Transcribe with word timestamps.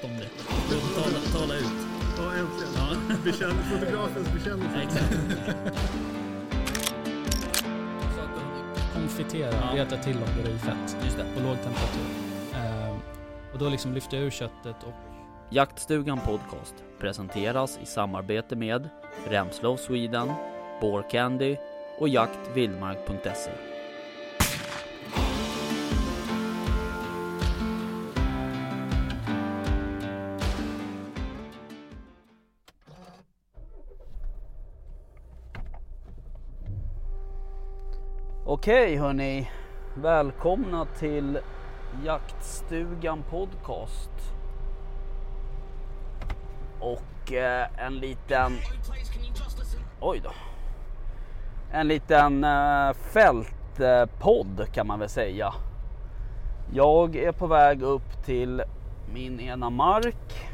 prata 0.00 0.06
om 0.06 0.18
det. 0.20 0.28
Tala, 0.94 1.18
tala 1.40 1.54
ut. 1.54 1.64
Ja, 2.18 2.32
äntligen. 2.32 2.72
Ja. 2.76 3.16
Bekänn, 3.24 3.58
fotografens 3.72 4.32
bekännelse. 4.32 4.78
Exakt. 4.82 5.16
Konfitera, 8.94 9.52
Ja. 9.52 9.74
veta 9.84 9.96
till 9.96 10.16
om 10.16 10.44
det 10.44 10.50
i 10.50 10.58
fett 10.58 10.96
Just 11.04 11.16
det. 11.16 11.24
på 11.34 11.40
låg 11.48 11.56
temperatur. 11.56 12.06
Ehm, 12.54 12.96
och 13.52 13.58
då 13.58 13.68
liksom 13.68 13.94
lyfter 13.94 14.16
jag 14.16 14.26
ur 14.26 14.30
köttet 14.30 14.76
och 14.82 14.94
Jaktstugan 15.50 16.18
Podcast 16.20 16.74
presenteras 17.00 17.78
i 17.82 17.86
samarbete 17.86 18.56
med 18.56 18.88
Remslow 19.28 19.76
Sweden, 19.76 20.32
Candy 21.10 21.56
och 21.98 22.08
jaktvildmark.se. 22.08 23.50
Okej 38.66 38.96
hörni, 38.96 39.50
välkomna 39.94 40.86
till 40.98 41.38
Jaktstugan 42.04 43.22
Podcast. 43.30 44.10
Och 46.80 47.32
eh, 47.32 47.66
en 47.86 47.98
liten... 47.98 48.52
Oj 50.00 50.20
då. 50.24 50.30
En 51.72 51.88
liten 51.88 52.44
eh, 52.44 52.92
fältpodd 52.92 54.66
kan 54.72 54.86
man 54.86 54.98
väl 54.98 55.08
säga. 55.08 55.54
Jag 56.72 57.16
är 57.16 57.32
på 57.32 57.46
väg 57.46 57.82
upp 57.82 58.24
till 58.24 58.62
min 59.12 59.40
ena 59.40 59.70
mark 59.70 60.48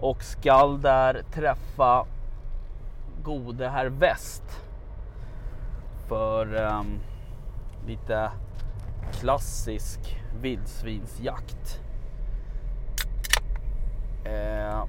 och 0.00 0.22
skall 0.22 0.80
där 0.80 1.22
träffa 1.32 2.06
gode 3.22 3.68
herr 3.68 3.86
Väst 3.86 4.67
för 6.08 6.54
um, 6.54 7.00
lite 7.86 8.30
klassisk 9.12 10.16
vildsvinsjakt. 10.40 11.80
Eh, 14.24 14.84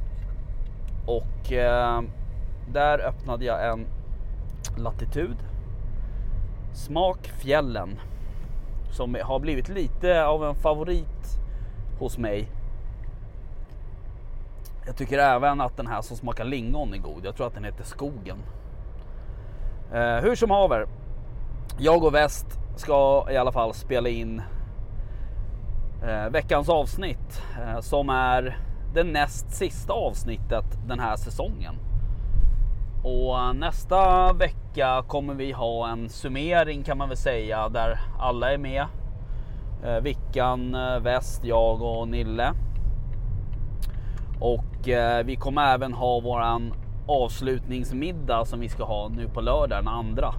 och 1.05 1.51
eh, 1.51 2.01
där 2.71 2.99
öppnade 2.99 3.45
jag 3.45 3.69
en 3.69 3.87
latitud. 4.77 5.37
Smak 6.73 7.27
fjällen. 7.27 7.99
Som 8.91 9.17
har 9.23 9.39
blivit 9.39 9.69
lite 9.69 10.25
av 10.25 10.43
en 10.45 10.55
favorit 10.55 11.39
hos 11.99 12.17
mig. 12.17 12.47
Jag 14.85 14.95
tycker 14.95 15.17
även 15.17 15.61
att 15.61 15.77
den 15.77 15.87
här 15.87 16.01
som 16.01 16.17
smakar 16.17 16.45
lingon 16.45 16.93
är 16.93 16.97
god. 16.97 17.25
Jag 17.25 17.35
tror 17.35 17.47
att 17.47 17.53
den 17.53 17.63
heter 17.63 17.83
skogen. 17.83 18.37
Eh, 19.93 20.15
hur 20.15 20.35
som 20.35 20.51
haver. 20.51 20.87
Jag 21.81 22.03
och 22.03 22.13
Väst 22.13 22.59
ska 22.75 23.27
i 23.31 23.38
alla 23.38 23.52
fall 23.52 23.73
spela 23.73 24.09
in 24.09 24.41
eh, 26.03 26.30
veckans 26.31 26.69
avsnitt 26.69 27.41
eh, 27.61 27.80
som 27.80 28.09
är 28.09 28.58
det 28.94 29.03
näst 29.03 29.53
sista 29.53 29.94
avsnittet 29.94 30.66
den 30.88 30.99
här 30.99 31.16
säsongen. 31.16 31.75
Och 33.03 33.55
nästa 33.55 34.33
vecka 34.33 35.03
kommer 35.08 35.33
vi 35.33 35.52
ha 35.52 35.89
en 35.89 36.09
summering 36.09 36.83
kan 36.83 36.97
man 36.97 37.09
väl 37.09 37.17
säga 37.17 37.69
där 37.69 37.99
alla 38.19 38.53
är 38.53 38.58
med. 38.58 38.86
Eh, 39.83 39.99
Vickan, 40.02 40.75
eh, 40.75 40.99
Väst, 40.99 41.45
jag 41.45 41.82
och 41.82 42.08
Nille. 42.08 42.53
Och 44.39 44.89
eh, 44.89 45.26
vi 45.26 45.36
kommer 45.36 45.73
även 45.73 45.93
ha 45.93 46.20
våran 46.20 46.73
avslutningsmiddag 47.08 48.45
som 48.45 48.59
vi 48.59 48.70
ska 48.70 48.83
ha 48.83 49.09
nu 49.09 49.27
på 49.27 49.42
lördag 49.42 49.80
den 49.80 49.87
andra. 49.87 50.33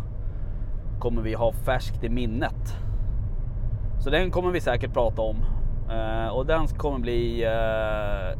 Kommer 1.01 1.23
vi 1.23 1.35
ha 1.35 1.53
färskt 1.53 2.05
i 2.05 2.09
minnet. 2.09 2.77
Så 4.01 4.11
den 4.11 4.31
kommer 4.31 4.51
vi 4.51 4.61
säkert 4.61 4.93
prata 4.93 5.23
om. 5.23 5.37
Eh, 5.91 6.29
och 6.29 6.47
den 6.47 6.67
kommer 6.67 6.99
bli... 6.99 7.45
Eh, 7.45 8.39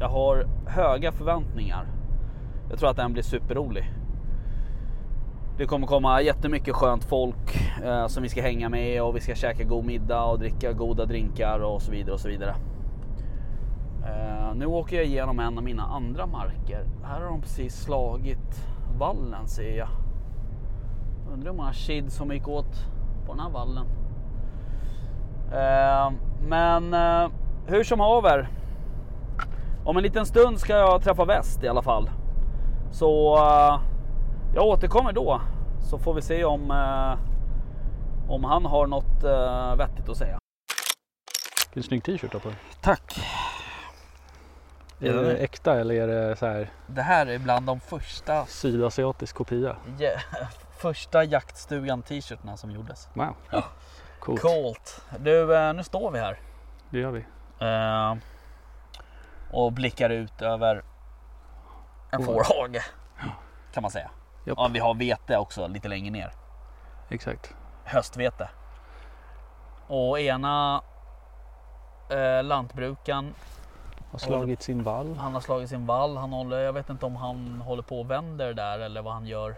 jag 0.00 0.08
har 0.08 0.46
höga 0.66 1.12
förväntningar. 1.12 1.86
Jag 2.70 2.78
tror 2.78 2.90
att 2.90 2.96
den 2.96 3.12
blir 3.12 3.22
superrolig. 3.22 3.92
Det 5.58 5.66
kommer 5.66 5.86
komma 5.86 6.22
jättemycket 6.22 6.74
skönt 6.74 7.04
folk 7.04 7.56
eh, 7.84 8.06
som 8.06 8.22
vi 8.22 8.28
ska 8.28 8.42
hänga 8.42 8.68
med 8.68 9.02
och 9.02 9.16
vi 9.16 9.20
ska 9.20 9.34
käka 9.34 9.64
god 9.64 9.84
middag 9.84 10.24
och 10.24 10.38
dricka 10.38 10.72
goda 10.72 11.04
drinkar 11.04 11.58
och 11.58 11.82
så 11.82 11.92
vidare 11.92 12.14
och 12.14 12.20
så 12.20 12.28
vidare. 12.28 12.54
Eh, 14.04 14.54
nu 14.54 14.66
åker 14.66 14.96
jag 14.96 15.04
igenom 15.06 15.40
en 15.40 15.58
av 15.58 15.64
mina 15.64 15.82
andra 15.82 16.26
marker. 16.26 16.84
Här 17.04 17.20
har 17.20 17.26
de 17.26 17.40
precis 17.40 17.74
slagit 17.74 18.68
vallen 18.98 19.46
ser 19.46 19.76
jag. 19.76 19.88
Undrar 21.32 21.50
hur 21.50 21.56
många 21.56 21.72
kid 21.72 22.12
som 22.12 22.32
gick 22.32 22.48
åt 22.48 22.86
på 23.26 23.32
den 23.32 23.40
här 23.40 23.50
vallen. 23.50 23.86
Eh, 25.52 26.12
men 26.48 26.94
eh, 26.94 27.30
hur 27.66 27.84
som 27.84 28.00
haver. 28.00 28.48
Om 29.84 29.96
en 29.96 30.02
liten 30.02 30.26
stund 30.26 30.58
ska 30.60 30.72
jag 30.76 31.02
träffa 31.02 31.24
väst 31.24 31.62
i 31.64 31.68
alla 31.68 31.82
fall. 31.82 32.10
Så 32.90 33.36
eh, 33.36 33.80
jag 34.54 34.64
återkommer 34.66 35.12
då. 35.12 35.40
Så 35.90 35.98
får 35.98 36.14
vi 36.14 36.22
se 36.22 36.44
om, 36.44 36.70
eh, 36.70 37.18
om 38.30 38.44
han 38.44 38.64
har 38.64 38.86
något 38.86 39.24
eh, 39.24 39.76
vettigt 39.76 40.08
att 40.08 40.16
säga. 40.16 40.38
Vilken 41.68 41.82
snygg 41.82 42.04
t-shirt 42.04 42.32
du 42.32 42.38
på 42.38 42.48
dig. 42.48 42.58
Tack. 42.80 43.20
Är 45.00 45.12
det 45.12 45.22
det- 45.22 45.36
äkta 45.36 45.80
eller 45.80 45.94
är 45.94 46.06
det 46.28 46.36
så 46.36 46.46
här 46.46 46.70
Det 46.86 47.02
här 47.02 47.26
är 47.26 47.38
bland 47.38 47.66
de 47.66 47.80
första, 47.80 48.46
sydasiatisk 48.46 49.36
kopia? 49.36 49.76
ja, 49.98 50.10
första 50.76 51.24
jaktstugan 51.24 52.02
t-shirtarna 52.02 52.56
som 52.56 52.70
gjordes. 52.70 53.08
Wow. 53.14 53.34
Ja. 53.50 53.62
Coolt. 54.20 54.42
Coolt. 54.42 55.02
Du, 55.18 55.56
eh, 55.56 55.72
nu 55.72 55.84
står 55.84 56.10
vi 56.10 56.18
här. 56.18 56.40
Det 56.90 56.98
gör 56.98 57.10
vi. 57.10 57.24
Eh, 57.60 58.14
och 59.50 59.72
blickar 59.72 60.10
ut 60.10 60.42
över 60.42 60.82
en 62.10 62.24
Får. 62.24 62.44
fårhage. 62.44 62.90
Kan 63.72 63.82
man 63.82 63.90
säga. 63.90 64.10
Ja, 64.44 64.70
vi 64.72 64.78
har 64.78 64.94
vete 64.94 65.36
också 65.36 65.66
lite 65.66 65.88
längre 65.88 66.10
ner. 66.10 66.32
Exakt. 67.08 67.54
Höstvete. 67.84 68.48
Och 69.86 70.20
ena 70.20 70.82
eh, 72.10 72.42
lantbrukaren, 72.44 73.34
Har 74.12 74.18
slagit 74.18 74.62
sin 74.62 74.82
vall. 74.82 75.16
han 75.16 75.34
har 75.34 75.40
slagit 75.40 75.68
sin 75.68 75.86
vall. 75.86 76.16
Han 76.16 76.32
håller, 76.32 76.58
jag 76.58 76.72
vet 76.72 76.90
inte 76.90 77.06
om 77.06 77.16
han 77.16 77.60
håller 77.60 77.82
på 77.82 78.00
och 78.00 78.10
vänder 78.10 78.54
där 78.54 78.78
eller 78.78 79.02
vad 79.02 79.12
han 79.14 79.26
gör. 79.26 79.54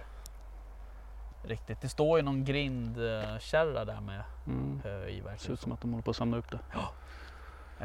Riktigt. 1.49 1.81
Det 1.81 1.89
står 1.89 2.19
ju 2.19 2.25
någon 2.25 2.45
grindkärra 2.45 3.85
där 3.85 4.01
med 4.01 4.23
Mm. 4.47 4.81
hö 4.85 5.07
i 5.09 5.17
Ser 5.19 5.25
verkligen. 5.25 5.53
ut 5.55 5.61
som 5.61 5.73
att 5.73 5.81
de 5.81 5.91
håller 5.91 6.03
på 6.03 6.11
att 6.11 6.17
samla 6.17 6.37
upp 6.37 6.51
det. 6.51 6.59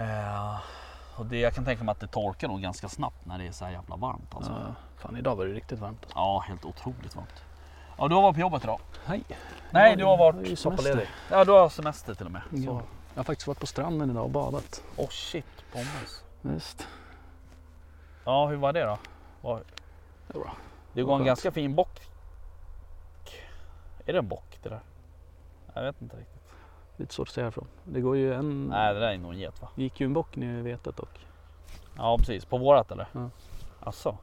Eh, 0.01 0.59
och 1.15 1.25
det, 1.25 1.37
jag 1.39 1.53
kan 1.53 1.65
tänka 1.65 1.83
mig 1.83 1.91
att 1.91 1.99
det 1.99 2.07
torkar 2.07 2.47
nog 2.47 2.61
ganska 2.61 2.89
snabbt 2.89 3.25
när 3.25 3.37
det 3.37 3.47
är 3.47 3.51
så 3.51 3.65
här 3.65 3.71
jävla 3.71 3.95
varmt. 3.95 4.35
Alltså. 4.35 4.51
Ja, 4.51 4.75
fan 5.01 5.17
idag 5.17 5.35
var 5.35 5.45
det 5.45 5.53
riktigt 5.53 5.79
varmt. 5.79 5.99
Alltså. 6.03 6.17
Ja, 6.19 6.43
helt 6.47 6.65
otroligt 6.65 7.15
varmt. 7.15 7.43
Ja, 7.97 8.07
du 8.07 8.15
har 8.15 8.21
varit 8.21 8.33
på 8.35 8.41
jobbet 8.41 8.63
idag? 8.63 8.79
Nej, 9.07 9.23
Ja, 9.71 9.95
du 9.95 10.03
har 10.05 10.17
varit 10.17 10.63
pappaledig. 10.63 11.07
Ja, 11.31 11.45
du 11.45 11.51
har 11.51 11.69
semester 11.69 12.13
till 12.13 12.25
och 12.25 12.31
med. 12.31 12.41
Ja. 12.51 12.81
Jag 13.13 13.19
har 13.19 13.23
faktiskt 13.23 13.47
varit 13.47 13.59
på 13.59 13.67
stranden 13.67 14.09
idag 14.11 14.23
och 14.23 14.29
badat. 14.29 14.83
Oh 14.97 15.09
shit, 15.09 15.45
pommes. 15.73 16.23
Visst. 16.41 16.87
Ja, 18.25 18.47
hur 18.47 18.55
var 18.55 18.73
det 18.73 18.83
då? 18.85 18.97
Var... 19.41 19.57
Det 20.27 20.33
var 20.37 20.41
bra. 20.41 20.53
Det 20.93 21.01
går 21.03 21.15
en 21.19 21.25
ganska 21.25 21.51
fin 21.51 21.75
bock. 21.75 22.01
Är 24.05 24.13
det 24.13 24.19
en 24.19 24.27
bock 24.27 24.59
det 24.63 24.69
där? 24.69 24.79
Jag 25.73 25.83
vet 25.83 26.01
inte 26.01 26.17
riktigt. 26.17 26.41
Lite 26.97 27.13
svårt 27.13 27.27
att 27.27 27.33
säga 27.33 27.45
härifrån. 27.45 27.67
Det 27.83 28.01
går 28.01 28.17
ju 28.17 28.33
en... 28.33 28.65
Nej, 28.65 28.93
det 28.93 28.99
där 28.99 29.07
är 29.13 29.17
nog 29.17 29.33
en 29.33 29.39
get 29.39 29.61
va? 29.61 29.69
Det 29.75 29.83
gick 29.83 29.99
ju 29.99 30.05
en 30.05 30.13
bock 30.13 30.35
ner 30.35 30.57
i 30.59 30.61
vetet 30.61 30.97
dock. 30.97 31.27
Ja, 31.97 32.17
precis. 32.17 32.45
På 32.45 32.57
vårat 32.57 32.91
eller? 32.91 33.07
Ja. 33.11 33.29
Asså? 33.79 34.17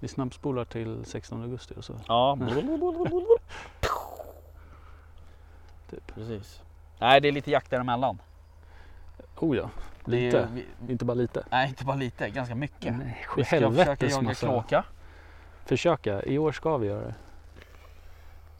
Vi 0.00 0.08
snabbspolar 0.08 0.64
till 0.64 1.04
16 1.04 1.42
augusti 1.42 1.74
och 1.78 1.84
så. 1.84 1.94
Ja. 2.08 2.38
Typ. 5.90 6.14
Precis. 6.14 6.62
Nej, 6.98 7.20
det 7.20 7.28
är 7.28 7.32
lite 7.32 7.50
jakt 7.50 7.70
däremellan. 7.70 8.18
Oh 9.36 9.56
ja. 9.56 9.70
Det 10.04 10.16
är- 10.16 10.20
Lite. 10.24 10.48
vi- 10.52 10.92
Inte 10.92 11.04
bara 11.04 11.14
lite. 11.14 11.44
Nej, 11.50 11.68
inte 11.68 11.84
bara 11.84 11.96
lite. 11.96 12.30
Ganska 12.30 12.54
mycket. 12.54 12.96
Nej, 12.98 13.26
Vi 13.36 13.44
ska 13.44 13.60
försöka 13.60 14.06
jaga 14.06 14.22
massa. 14.22 14.46
kråka. 14.46 14.84
Försöka. 15.64 16.22
I 16.22 16.38
år 16.38 16.52
ska 16.52 16.76
vi 16.76 16.86
göra 16.86 17.00
det. 17.06 17.14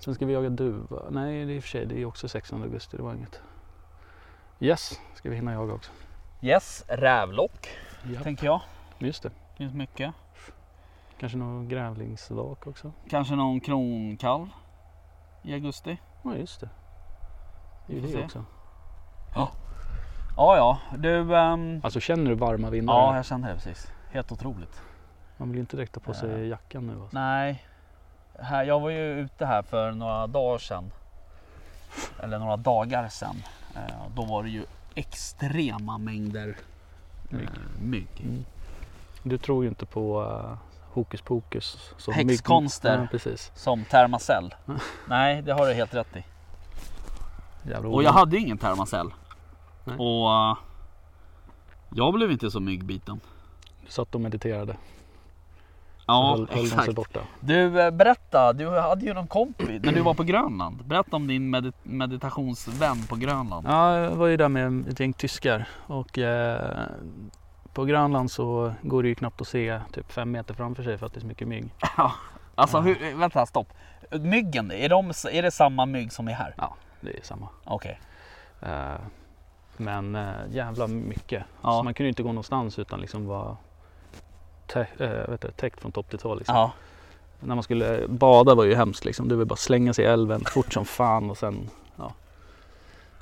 Sen 0.00 0.14
ska 0.14 0.26
vi 0.26 0.32
jaga 0.32 0.48
duva. 0.50 1.02
Nej, 1.10 1.44
det 1.44 1.52
är 1.52 1.56
i 1.56 1.58
och 1.58 1.62
för 1.62 1.70
sig. 1.70 1.86
Det 1.86 2.00
är 2.00 2.04
också 2.04 2.28
16 2.28 2.62
augusti. 2.62 2.96
Det 2.96 3.02
var 3.02 3.14
inget. 3.14 3.40
Yes, 4.60 5.00
ska 5.14 5.30
vi 5.30 5.36
hinna 5.36 5.52
jaga 5.52 5.72
också. 5.72 5.92
Yes, 6.42 6.84
rävlock 6.88 7.68
Ja, 8.14 8.20
tänker 8.20 8.46
jag. 8.46 8.60
just 8.98 9.22
det. 9.22 9.30
Finns 9.56 9.74
mycket. 9.74 10.14
Kanske 11.18 11.38
någon 11.38 11.68
grävlingsvak 11.68 12.66
också. 12.66 12.92
Kanske 13.10 13.34
någon 13.34 13.60
kronkalv 13.60 14.46
i 15.42 15.54
augusti. 15.54 15.98
Ja, 16.22 16.34
just 16.36 16.60
det. 16.60 16.68
Det 17.86 17.92
är 17.92 17.96
ju 17.96 18.02
det 18.06 18.12
se. 18.12 18.24
också. 18.24 18.44
Ja, 19.34 20.56
ja. 20.56 20.78
Du... 20.98 21.36
ehm, 21.36 21.80
Alltså 21.84 22.00
känner 22.00 22.30
du 22.30 22.34
varma 22.36 22.70
vindar? 22.70 22.94
ja, 22.94 23.16
jag 23.16 23.24
kände 23.24 23.48
det 23.48 23.54
precis. 23.54 23.92
Helt 24.10 24.32
otroligt. 24.32 24.82
Man 25.36 25.48
vill 25.48 25.56
ju 25.56 25.60
inte 25.60 25.76
direkt 25.76 25.92
ta 25.94 26.00
på 26.00 26.14
sig 26.14 26.30
Eh. 26.42 26.48
jackan 26.48 26.86
nu. 26.86 26.92
Alltså. 26.92 27.18
Nej. 27.18 27.64
Här, 28.40 28.64
jag 28.64 28.80
var 28.80 28.90
ju 28.90 29.20
ute 29.20 29.46
här 29.46 29.62
för 29.62 29.92
några 29.92 30.26
dagar 30.26 30.58
sedan. 30.58 30.92
Eller 32.22 32.38
några 32.38 32.56
dagar 32.56 33.08
sedan. 33.08 33.42
Eh, 33.76 33.94
då 34.16 34.24
var 34.24 34.42
det 34.42 34.48
ju 34.48 34.64
extrema 34.94 35.98
mängder 35.98 36.56
Mygg. 37.28 37.42
eh, 37.48 37.82
mygg. 37.82 38.08
Mm. 38.22 38.44
Du 39.22 39.38
tror 39.38 39.62
ju 39.64 39.68
inte 39.68 39.86
på 39.86 40.22
uh, 40.22 40.56
hokus 40.92 41.20
pokus. 41.22 41.92
som 41.98 42.14
Häxkonster. 42.14 42.96
mygg- 42.98 43.02
Ja, 43.04 43.08
precis. 43.10 43.52
Som 43.54 43.84
Thermacell. 43.84 44.54
Nej, 45.08 45.42
det 45.42 45.52
har 45.52 45.66
du 45.66 45.72
helt 45.74 45.94
rätt 45.94 46.16
i. 46.16 46.24
Jävla 47.68 47.88
Och 47.88 48.02
jag 48.02 48.12
hade 48.12 48.36
ju 48.36 48.42
ingen 48.42 48.58
Thermacell. 48.58 49.10
Nej. 49.84 49.96
Och 49.98 50.32
eh, 50.34 50.56
jag 51.94 52.14
blev 52.14 52.30
inte 52.30 52.50
så 52.50 52.60
myggbiten. 52.60 53.20
Du 53.86 53.90
satt 53.92 54.14
och 54.14 54.20
mediterade. 54.20 54.76
Ja, 56.10 56.30
höll, 56.30 56.38
höll 56.38 56.46
de 56.48 56.66
sig 56.68 56.78
exakt. 56.78 56.94
borta. 56.94 57.20
Du, 57.40 57.80
eh, 57.82 57.90
berätta. 57.90 58.52
Du 58.52 58.68
hade 58.80 59.04
ju 59.06 59.14
någon 59.14 59.26
kompis 59.26 59.68
när 59.68 59.92
du 59.92 60.00
var 60.00 60.14
på 60.14 60.22
Grönland. 60.22 60.84
Berätta 60.84 61.16
om 61.16 61.26
din 61.26 61.54
medit- 61.54 61.74
meditationsvän 61.82 63.02
på 63.08 63.16
Grönland. 63.16 63.66
Ja, 63.68 63.96
jag 63.98 64.10
var 64.10 64.26
ju 64.26 64.36
där 64.36 64.48
med 64.48 64.88
ett 64.88 65.00
gäng 65.00 65.12
tyskar 65.12 65.68
och 65.86 66.18
eh, 66.18 66.78
på 67.74 67.84
Grönland 67.84 68.30
så 68.30 68.72
går 68.82 69.02
det 69.02 69.08
ju 69.08 69.14
knappt 69.14 69.40
att 69.40 69.48
se 69.48 69.80
typ 69.92 70.12
fem 70.12 70.30
meter 70.30 70.54
framför 70.54 70.82
sig 70.82 70.98
för 70.98 71.06
att 71.06 71.12
det 71.14 71.18
är 71.18 71.20
så 71.20 71.26
mycket 71.26 71.48
mygg. 71.48 71.74
Alltså, 72.54 72.76
Ja. 72.76 72.80
hur, 72.82 73.16
vänta, 73.16 73.46
stopp. 73.46 73.68
Myggen, 74.20 74.70
är, 74.72 74.88
de, 74.88 75.10
är 75.32 75.42
det 75.42 75.50
samma 75.50 75.86
mygg 75.86 76.12
som 76.12 76.28
är 76.28 76.32
här? 76.32 76.54
Det 77.00 77.10
är 77.18 77.22
samma. 77.22 77.48
Okej. 77.64 78.00
Eh, 78.62 78.70
men 79.76 80.14
eh, 80.14 80.30
jävla 80.50 80.86
mycket. 80.86 81.44
Ja. 81.62 81.70
Så 81.72 81.82
man 81.82 81.94
kunde 81.94 82.08
inte 82.08 82.22
gå 82.22 82.28
någonstans 82.28 82.78
utan 82.78 83.00
liksom 83.00 83.26
vara 83.26 83.56
tä- 84.72 84.86
eh, 84.98 85.28
vet 85.30 85.40
du, 85.40 85.50
täckt 85.50 85.80
från 85.80 85.92
topp 85.92 86.10
till 86.10 86.18
tå. 86.18 86.34
Liksom. 86.34 86.54
Ja. 86.56 86.72
När 87.40 87.54
man 87.54 87.62
skulle 87.64 88.08
bada 88.08 88.54
var 88.54 88.64
ju 88.64 88.74
hemskt 88.74 89.04
liksom. 89.04 89.28
Det 89.28 89.36
var 89.36 89.44
bara 89.44 89.56
slänga 89.56 89.92
sig 89.94 90.04
i 90.04 90.08
älven 90.08 90.40
fort 90.44 90.72
som 90.72 90.84
fan 90.84 91.30
och 91.30 91.38
sen 91.38 91.70
ja. 91.96 92.12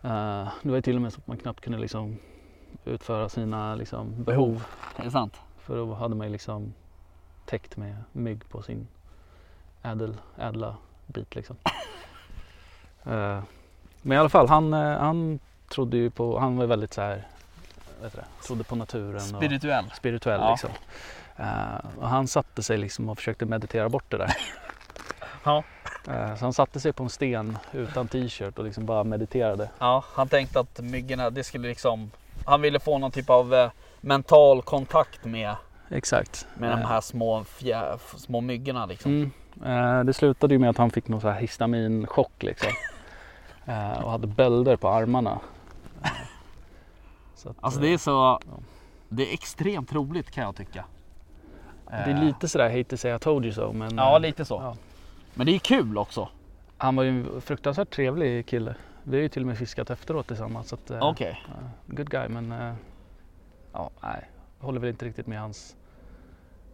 Eh, 0.02 0.48
det 0.62 0.68
var 0.68 0.76
ju 0.76 0.82
till 0.82 0.96
och 0.96 1.02
med 1.02 1.12
så 1.12 1.18
att 1.20 1.26
man 1.26 1.36
knappt 1.36 1.60
kunde 1.60 1.78
liksom 1.78 2.16
utföra 2.84 3.28
sina 3.28 3.74
liksom, 3.74 4.24
behov. 4.24 4.64
Är 4.96 5.04
det 5.04 5.10
sant? 5.10 5.36
För 5.58 5.76
då 5.76 5.94
hade 5.94 6.14
man 6.14 6.26
ju 6.26 6.32
liksom 6.32 6.74
täckt 7.46 7.76
med 7.76 7.96
mygg 8.12 8.48
på 8.48 8.62
sin 8.62 8.86
ädel, 9.82 10.16
ädla 10.38 10.76
bit 11.06 11.34
liksom. 11.34 11.56
Eh, 13.04 13.42
men 14.02 14.16
i 14.16 14.20
alla 14.20 14.28
fall, 14.28 14.48
han, 14.48 14.74
eh, 14.74 14.98
han 14.98 15.38
trodde 15.68 15.96
ju 15.96 16.10
på, 16.10 16.38
han 16.38 16.56
var 16.56 16.66
väldigt 16.66 16.94
så 16.94 17.00
här, 17.00 17.26
vet 18.02 18.12
det, 18.12 18.24
trodde 18.46 18.64
på 18.64 18.76
naturen 18.76 19.14
och 19.14 19.22
Spirituell. 19.22 19.84
spirituell 19.96 20.40
Ja. 20.40 20.50
liksom. 20.50 20.70
Eh, 21.38 21.98
och 21.98 22.08
han 22.08 22.28
satte 22.28 22.62
sig 22.62 22.78
liksom 22.78 23.08
och 23.08 23.18
försökte 23.18 23.46
meditera 23.46 23.88
bort 23.88 24.04
det 24.08 24.18
där. 24.18 24.36
Ja. 25.44 25.64
Eh, 26.08 26.34
så 26.36 26.44
han 26.44 26.52
satte 26.52 26.80
sig 26.80 26.92
på 26.92 27.02
en 27.02 27.08
sten 27.10 27.58
utan 27.72 28.08
t-shirt 28.08 28.58
och 28.58 28.64
liksom 28.64 28.86
bara 28.86 29.04
mediterade. 29.04 29.70
Ja, 29.78 30.04
han 30.12 30.28
tänkte 30.28 30.60
att 30.60 30.80
myggorna, 30.80 31.30
det 31.30 31.44
skulle 31.44 31.68
liksom... 31.68 32.10
Han 32.44 32.60
ville 32.60 32.80
få 32.80 32.98
någon 32.98 33.10
typ 33.10 33.30
av 33.30 33.54
eh, 33.54 33.70
mental 34.00 34.62
kontakt 34.62 35.24
med, 35.24 35.56
Exakt. 35.90 36.46
med 36.54 36.70
de 36.70 36.82
här 36.84 37.00
små, 37.00 37.44
fjä, 37.44 37.98
små 38.16 38.40
myggorna 38.40 38.86
liksom. 38.86 39.30
Mm. 39.60 40.06
Det 40.06 40.12
slutade 40.12 40.54
ju 40.54 40.58
med 40.58 40.70
att 40.70 40.78
han 40.78 40.90
fick 40.90 41.08
någon 41.08 41.20
så 41.20 41.28
här 41.28 41.40
histaminchock 41.40 42.42
liksom. 42.42 42.72
Och 44.02 44.10
hade 44.10 44.26
bölder 44.26 44.76
på 44.76 44.88
armarna. 44.88 45.40
Att, 47.44 47.56
Alltså 47.60 47.80
det 47.80 47.88
är 47.88 47.98
så... 47.98 48.40
Det 49.08 49.30
är 49.30 49.34
extremt 49.34 49.92
roligt 49.92 50.30
kan 50.30 50.44
jag 50.44 50.56
tycka. 50.56 50.84
Det 51.90 52.10
är 52.10 52.24
lite 52.24 52.48
sådär 52.48 52.68
hate 52.70 52.84
to 52.84 52.96
say 52.96 53.14
I 53.14 53.18
told 53.18 53.44
you 53.44 53.54
so 53.54 53.72
men 53.72 53.96
Ja, 53.96 54.14
eh, 54.16 54.20
lite 54.20 54.44
så. 54.44 54.54
ja. 54.54 54.76
Men 55.34 55.46
det 55.46 55.54
är 55.54 55.58
kul 55.58 55.98
också. 55.98 56.28
han 56.76 56.96
var 56.96 57.02
ju 57.02 57.08
en 57.10 57.40
fruktansvärt 57.40 57.90
trevlig 57.90 58.46
kille. 58.46 58.74
Vi 59.02 59.16
har 59.16 59.22
ju 59.22 59.28
till 59.28 59.42
och 59.42 59.46
med 59.48 59.58
fiskat 59.58 59.90
efteråt 59.90 60.26
tillsammans. 60.26 60.72
Eh, 60.72 60.78
Okej. 61.00 61.42
eh, 61.48 61.94
good 61.94 62.10
guy 62.10 62.28
men 62.28 62.52
eh, 62.52 62.74
ja, 63.72 63.90
nej, 64.02 64.28
jag 64.58 64.66
håller 64.66 64.80
väl 64.80 64.90
inte 64.90 65.04
riktigt 65.04 65.26
med 65.26 65.40
hans. 65.40 65.76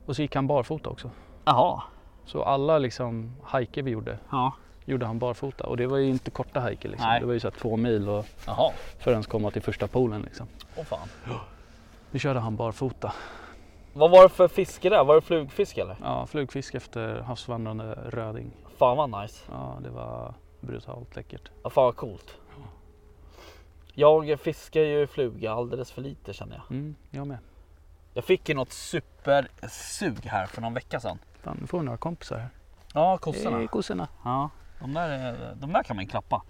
Och 0.06 0.16
så 0.16 0.22
gick 0.22 0.34
han 0.34 0.46
barfota 0.46 0.90
också. 0.90 1.10
Jaha. 1.44 1.82
Så 2.26 2.42
alla 2.42 2.78
liksom 2.78 3.34
hajker 3.42 3.82
vi 3.82 3.90
gjorde, 3.90 4.18
Ja. 4.30 4.52
gjorde 4.84 5.06
han 5.06 5.18
barfota. 5.18 5.64
Och 5.66 5.76
det 5.76 5.86
var 5.86 5.96
ju 5.96 6.08
inte 6.08 6.30
korta 6.30 6.60
hajker 6.60 6.88
liksom. 6.88 7.08
Nej. 7.08 7.20
Det 7.20 7.26
var 7.26 7.32
ju 7.32 7.40
så 7.40 7.46
här 7.50 7.54
två 7.58 7.76
mil 7.76 8.08
och 8.08 8.26
Jaha. 8.46 8.72
för 8.98 9.10
att 9.10 9.14
ens 9.14 9.26
komma 9.26 9.50
till 9.50 9.62
första 9.62 9.86
poolen 9.86 10.22
liksom. 10.22 10.46
Åh 10.76 10.84
fan. 10.84 11.08
Nu 12.10 12.18
körde 12.18 12.40
han 12.40 12.56
barfota. 12.56 13.12
Vad 13.94 14.10
var 14.10 14.22
det 14.22 14.28
för 14.28 14.48
fiske 14.48 14.88
där? 14.90 15.04
Var 15.04 15.14
det 15.14 15.20
flugfisk 15.20 15.78
eller? 15.78 15.96
Ja, 16.02 16.26
flugfisk 16.26 16.74
efter 16.74 17.20
havsvandrande 17.20 17.94
röding. 17.94 18.50
Fan 18.78 18.96
vad 18.96 19.22
nice. 19.22 19.44
Ja, 19.50 19.78
det 19.82 19.90
var 19.90 20.34
brutalt 20.60 21.16
läckert. 21.16 21.50
Ja, 21.62 21.70
fan 21.70 21.84
vad 21.84 21.96
coolt. 21.96 22.36
Jag 23.94 24.40
fiskar 24.40 24.80
ju 24.80 25.06
fluga 25.06 25.52
alldeles 25.52 25.92
för 25.92 26.02
lite 26.02 26.32
känner 26.32 26.54
jag. 26.56 26.70
Mm, 26.76 26.94
jag 27.10 27.26
med. 27.26 27.38
Jag 28.14 28.24
fick 28.24 28.48
ju 28.48 28.54
något 28.54 28.72
supersug 28.72 30.24
här 30.26 30.46
för 30.46 30.60
någon 30.62 30.74
vecka 30.74 31.00
sedan. 31.00 31.18
Fan, 31.42 31.58
nu 31.60 31.66
får 31.66 31.78
vi 31.78 31.84
några 31.84 31.98
kompisar 31.98 32.38
här. 32.38 32.48
Ja, 32.94 33.18
kossorna. 33.18 33.56
Hej 33.56 33.68
kossorna. 33.68 34.08
Ja, 34.24 34.50
de 34.80 34.94
där, 34.94 35.08
är- 35.08 35.54
de 35.54 35.72
där 35.72 35.82
kan 35.82 35.96
man 35.96 36.04
ju 36.04 36.10
klappa. 36.10 36.42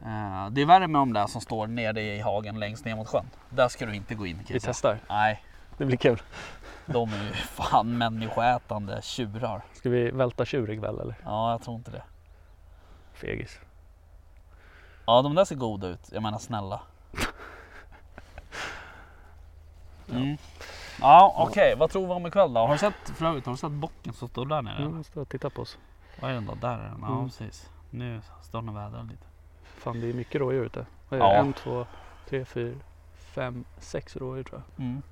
Eh, 0.00 0.48
Det 0.50 0.60
är 0.62 0.66
värre 0.66 0.88
med 0.88 1.00
de 1.00 1.12
där 1.12 1.26
som 1.26 1.40
står 1.40 1.66
nere 1.66 2.02
i 2.02 2.20
hagen 2.20 2.60
längst 2.60 2.84
ner 2.84 2.96
mot 2.96 3.08
sjön. 3.08 3.30
Där 3.50 3.68
ska 3.68 3.86
du 3.86 3.94
inte 3.94 4.14
gå 4.14 4.26
in. 4.26 4.36
kan 4.36 4.46
Vi 4.54 4.60
testar. 4.60 4.98
Nej, 5.08 5.42
Det 5.76 5.84
blir 5.84 5.96
kul. 5.96 6.22
de 6.86 7.12
är 7.12 7.22
ju 7.24 7.32
fan 7.32 7.98
människoätande 7.98 9.02
tjurar. 9.02 9.62
Ska 9.72 9.90
vi 9.90 10.10
välta 10.10 10.44
tjur 10.44 10.70
ikväll 10.70 11.00
eller? 11.00 11.14
Ja, 11.24 11.50
jag 11.50 11.62
tror 11.62 11.76
inte 11.76 11.90
det. 11.90 12.02
Fegis. 13.12 13.58
Ja, 15.06 15.22
de 15.22 15.34
där 15.34 15.44
ser 15.44 15.56
goda 15.56 15.86
ut. 15.88 16.08
Jag 16.12 16.22
menar 16.22 16.38
snälla. 16.38 16.80
Mm. 20.10 20.36
Ja, 21.00 21.34
okej. 21.38 21.74
Vad 21.78 21.90
tror 21.90 22.06
vi 22.06 22.12
om 22.12 22.26
ikväll 22.26 22.52
då? 22.54 22.60
Har 22.60 22.72
du 22.72 22.78
sett 22.78 22.94
för 23.16 23.26
övrigt, 23.26 23.46
har 23.46 23.52
du 23.52 23.56
sett 23.56 23.70
bocken 23.70 24.12
som 24.12 24.28
står 24.28 24.46
där 24.46 24.62
nere? 24.62 24.82
Ja, 24.96 25.02
stå 25.02 25.20
och 25.22 25.28
titta 25.28 25.50
på 25.50 25.62
oss. 25.62 25.78
Vad 26.20 26.30
är 26.30 26.34
den 26.34 26.46
då? 26.46 26.54
Där 26.54 26.78
är 26.78 26.84
den. 26.84 26.98
Ja, 27.00 27.06
Mm. 27.12 27.24
precis. 27.28 27.70
Nu 27.90 28.20
står 28.42 28.58
den 28.60 28.68
och 28.68 28.76
vädrar 28.76 29.02
lite. 29.02 29.24
Fan 29.64 30.00
det 30.00 30.10
är 30.10 30.14
mycket 30.14 30.40
rådjur 30.40 30.64
ute. 30.64 30.86
Vad 31.08 31.20
är 31.20 31.24
Ja. 31.24 31.32
det? 31.32 31.38
En, 31.38 31.52
två, 31.52 31.86
tre, 32.28 32.44
fyra, 32.44 32.78
fem, 33.14 33.64
sex 33.78 34.16
rådjur 34.16 34.44
tror 34.44 34.62
jag. 34.76 34.84
Mm. 34.84 35.02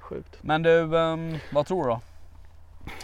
Sjukt. 0.00 0.38
Men 0.42 0.62
du, 0.62 0.98
ehm, 0.98 1.38
vad 1.52 1.66
tror 1.66 1.82
du 1.84 1.88
då? 1.90 2.00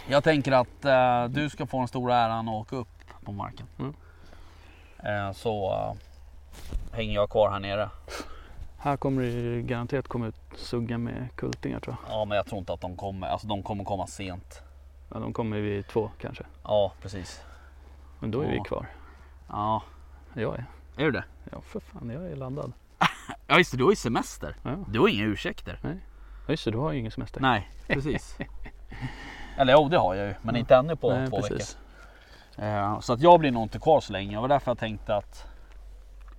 Jag 0.07 0.23
tänker 0.23 0.51
att 0.51 0.85
eh, 0.85 1.25
du 1.25 1.49
ska 1.49 1.65
få 1.65 1.77
den 1.79 1.87
stora 1.87 2.15
äran 2.15 2.49
att 2.49 2.53
åka 2.55 2.75
upp 2.75 2.87
på 3.25 3.31
marken. 3.31 3.67
Mm. 3.79 3.93
Eh, 5.03 5.31
så 5.33 5.71
eh, 5.73 5.93
hänger 6.95 7.13
jag 7.13 7.29
kvar 7.29 7.51
här 7.51 7.59
nere. 7.59 7.89
Här 8.77 8.97
kommer 8.97 9.21
det 9.23 9.61
garanterat 9.61 10.07
komma 10.07 10.27
ut 10.27 10.35
sugga 10.55 10.97
med 10.97 11.27
kultingar 11.35 11.79
tror 11.79 11.95
jag. 12.07 12.15
Ja, 12.15 12.25
men 12.25 12.35
jag 12.35 12.45
tror 12.45 12.59
inte 12.59 12.73
att 12.73 12.81
de 12.81 12.95
kommer. 12.97 13.27
Alltså 13.27 13.47
de 13.47 13.63
kommer 13.63 13.83
komma 13.83 14.07
sent. 14.07 14.61
Ja, 15.13 15.19
de 15.19 15.33
kommer 15.33 15.59
vid 15.59 15.87
två 15.87 16.11
kanske. 16.21 16.43
Ja, 16.63 16.91
precis. 17.01 17.41
Men 18.19 18.31
då 18.31 18.41
är 18.41 18.47
vi 18.47 18.57
Ja. 18.57 18.63
kvar. 18.63 18.85
Ja, 19.49 19.83
Jag 20.33 20.53
är. 20.55 20.65
är 20.97 21.03
du 21.05 21.11
det? 21.11 21.23
Ja 21.51 21.61
för 21.61 21.79
fan, 21.79 22.09
jag 22.09 22.25
är 22.31 22.35
laddad. 22.35 22.73
Ja, 23.47 23.57
just 23.57 23.71
det. 23.71 23.77
Du 23.77 23.83
har 23.83 23.91
ju 23.91 23.95
semester. 23.95 24.55
Ja, 24.63 24.75
Du 24.87 24.99
har 24.99 25.07
inga 25.07 25.23
ursäkter. 25.25 25.79
ja 25.83 25.89
just 26.51 26.65
det, 26.65 26.71
du 26.71 26.77
har 26.77 26.91
ju 26.91 26.99
ingen 26.99 27.11
semester. 27.11 27.41
Nej, 27.41 27.69
precis. 27.87 28.37
Eller 29.57 29.73
jo, 29.73 29.89
det 29.89 29.97
har 29.97 30.15
jag 30.15 30.27
ju. 30.27 30.33
Men 30.41 30.55
inte 30.55 30.75
ännu 30.75 30.95
på 30.95 31.13
Nej, 31.13 31.27
två 31.29 31.41
precis. 31.41 31.77
veckor. 32.57 32.65
Eh, 32.65 32.99
så 32.99 33.13
att 33.13 33.21
jag 33.21 33.39
blir 33.39 33.51
nog 33.51 33.63
inte 33.63 33.79
kvar 33.79 34.01
så 34.01 34.13
länge. 34.13 34.35
Det 34.35 34.41
var 34.41 34.47
därför 34.47 34.71
jag 34.71 34.77
tänkte 34.77 35.15
att 35.15 35.47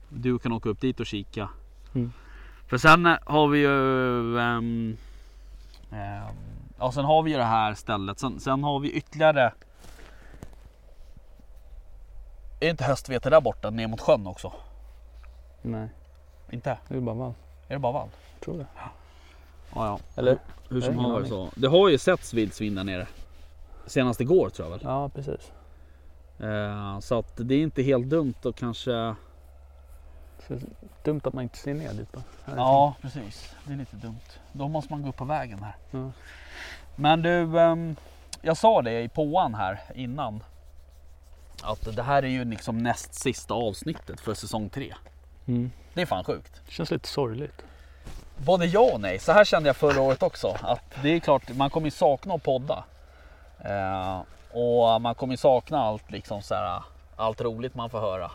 du 0.09 0.39
kan 0.39 0.53
åka 0.53 0.69
upp 0.69 0.81
dit 0.81 1.01
och 1.01 1.07
kika. 1.07 1.49
Mm. 1.95 2.13
För 2.67 2.79
sen 2.79 3.07
eh, 3.07 3.17
har 3.25 3.49
vi 3.49 3.59
ju... 3.59 4.39
ehm, 4.39 4.97
ja, 6.79 6.93
sen 6.93 7.05
har 7.05 7.23
vi 7.23 7.31
ju 7.31 7.37
det 7.37 7.45
här 7.45 7.75
stället. 7.75 8.19
Sen, 8.19 8.41
sen 8.41 8.65
har 8.65 8.81
vi 8.81 8.91
ytterligare... 8.91 9.53
Är 12.61 12.71
inte 12.71 12.85
höstvete 12.85 13.31
där 13.31 13.41
borta 13.41 13.71
ner 13.71 13.87
mot 13.87 14.01
sjön 14.01 14.27
också? 14.27 14.53
Nej, 15.63 15.89
Inte? 16.51 16.79
det 16.89 16.97
är 16.97 17.01
bara 17.01 17.15
vall. 17.15 17.35
Är 17.69 17.75
det 17.75 17.79
bara 17.79 17.93
vall? 17.93 18.09
Tror 18.41 18.59
det. 18.59 18.67
Ja, 18.77 18.91
ja. 19.75 19.99
Eller? 20.17 20.39
Hur 20.69 20.81
som 20.81 20.99
haver 20.99 21.19
ingen 21.19 21.29
så. 21.29 21.51
Det 21.57 21.69
har 21.69 21.89
ju 21.89 21.99
setts 21.99 22.35
vildsvin 22.35 22.75
där 22.75 22.85
nere. 22.85 23.07
Senast 23.87 24.21
igår 24.21 24.51
tror 24.51 24.69
jag 24.69 24.71
väl. 24.71 24.81
Ja 24.85 25.09
precis. 25.09 25.53
Eh, 26.39 27.01
så 27.01 27.19
att 27.19 27.33
det 27.37 27.55
är 27.55 27.63
inte 27.63 27.83
helt 27.83 28.07
dumt 28.07 28.35
att 28.45 28.57
kanske... 28.57 29.15
Så 30.49 30.59
dumt 31.05 31.21
att 31.25 31.33
man 31.33 31.43
inte 31.43 31.59
ser 31.59 31.75
ner 31.75 31.93
dit 31.93 32.13
bara. 32.13 32.23
Ja 32.57 32.95
precis, 33.01 33.55
det 33.65 33.73
är 33.73 33.77
lite 33.77 33.97
dumt. 33.97 34.21
Då 34.53 34.69
måste 34.69 34.93
man 34.93 35.03
gå 35.03 35.09
upp 35.09 35.17
på 35.17 35.25
vägen 35.25 35.63
här. 35.63 35.77
Ja. 35.91 36.11
Men 36.97 37.23
du, 37.23 37.61
ehm, 37.61 37.97
jag 38.43 38.57
sa 38.57 38.83
det 38.83 39.03
i 39.03 39.09
påan 39.09 39.55
här 39.55 39.81
innan. 39.95 40.43
Att 41.63 41.97
det 41.97 42.03
här 42.03 42.23
är 42.23 42.29
ju 42.29 42.45
liksom 42.45 42.79
näst 42.79 43.15
sista 43.15 43.55
avsnittet 43.55 44.21
för 44.21 44.35
säsong 44.35 44.69
3. 44.69 44.95
Mm. 45.47 45.71
Det 45.95 46.03
är 46.03 46.07
fan 46.07 46.25
sjukt. 46.25 46.61
Det 46.67 46.73
känns 46.73 46.91
lite 46.91 47.09
sorgligt. 47.09 47.65
Både 48.45 48.67
ja 48.67 48.81
och 48.81 49.01
nej. 49.01 49.19
Så 49.19 49.33
här 49.33 49.45
kände 49.45 49.69
jag 49.69 49.77
förra 49.77 50.01
året 50.01 50.23
också. 50.23 50.57
Att 50.63 50.81
det 51.03 51.09
är 51.09 51.21
klart, 51.21 51.43
man 51.57 51.71
kommer 51.71 51.87
ju 51.87 51.91
sakna 51.91 52.35
att 52.35 52.43
podda. 52.43 52.85
Eh, 53.65 54.21
och 54.53 55.01
man 55.01 55.15
kommer 55.15 55.33
ju 55.33 55.37
sakna 55.37 55.79
allt 55.85 56.11
liksom 56.11 56.43
så 56.43 56.55
här, 56.55 56.83
allt 57.17 57.41
roligt 57.41 57.75
man 57.75 57.91
får 57.91 58.01
höra. 58.01 58.31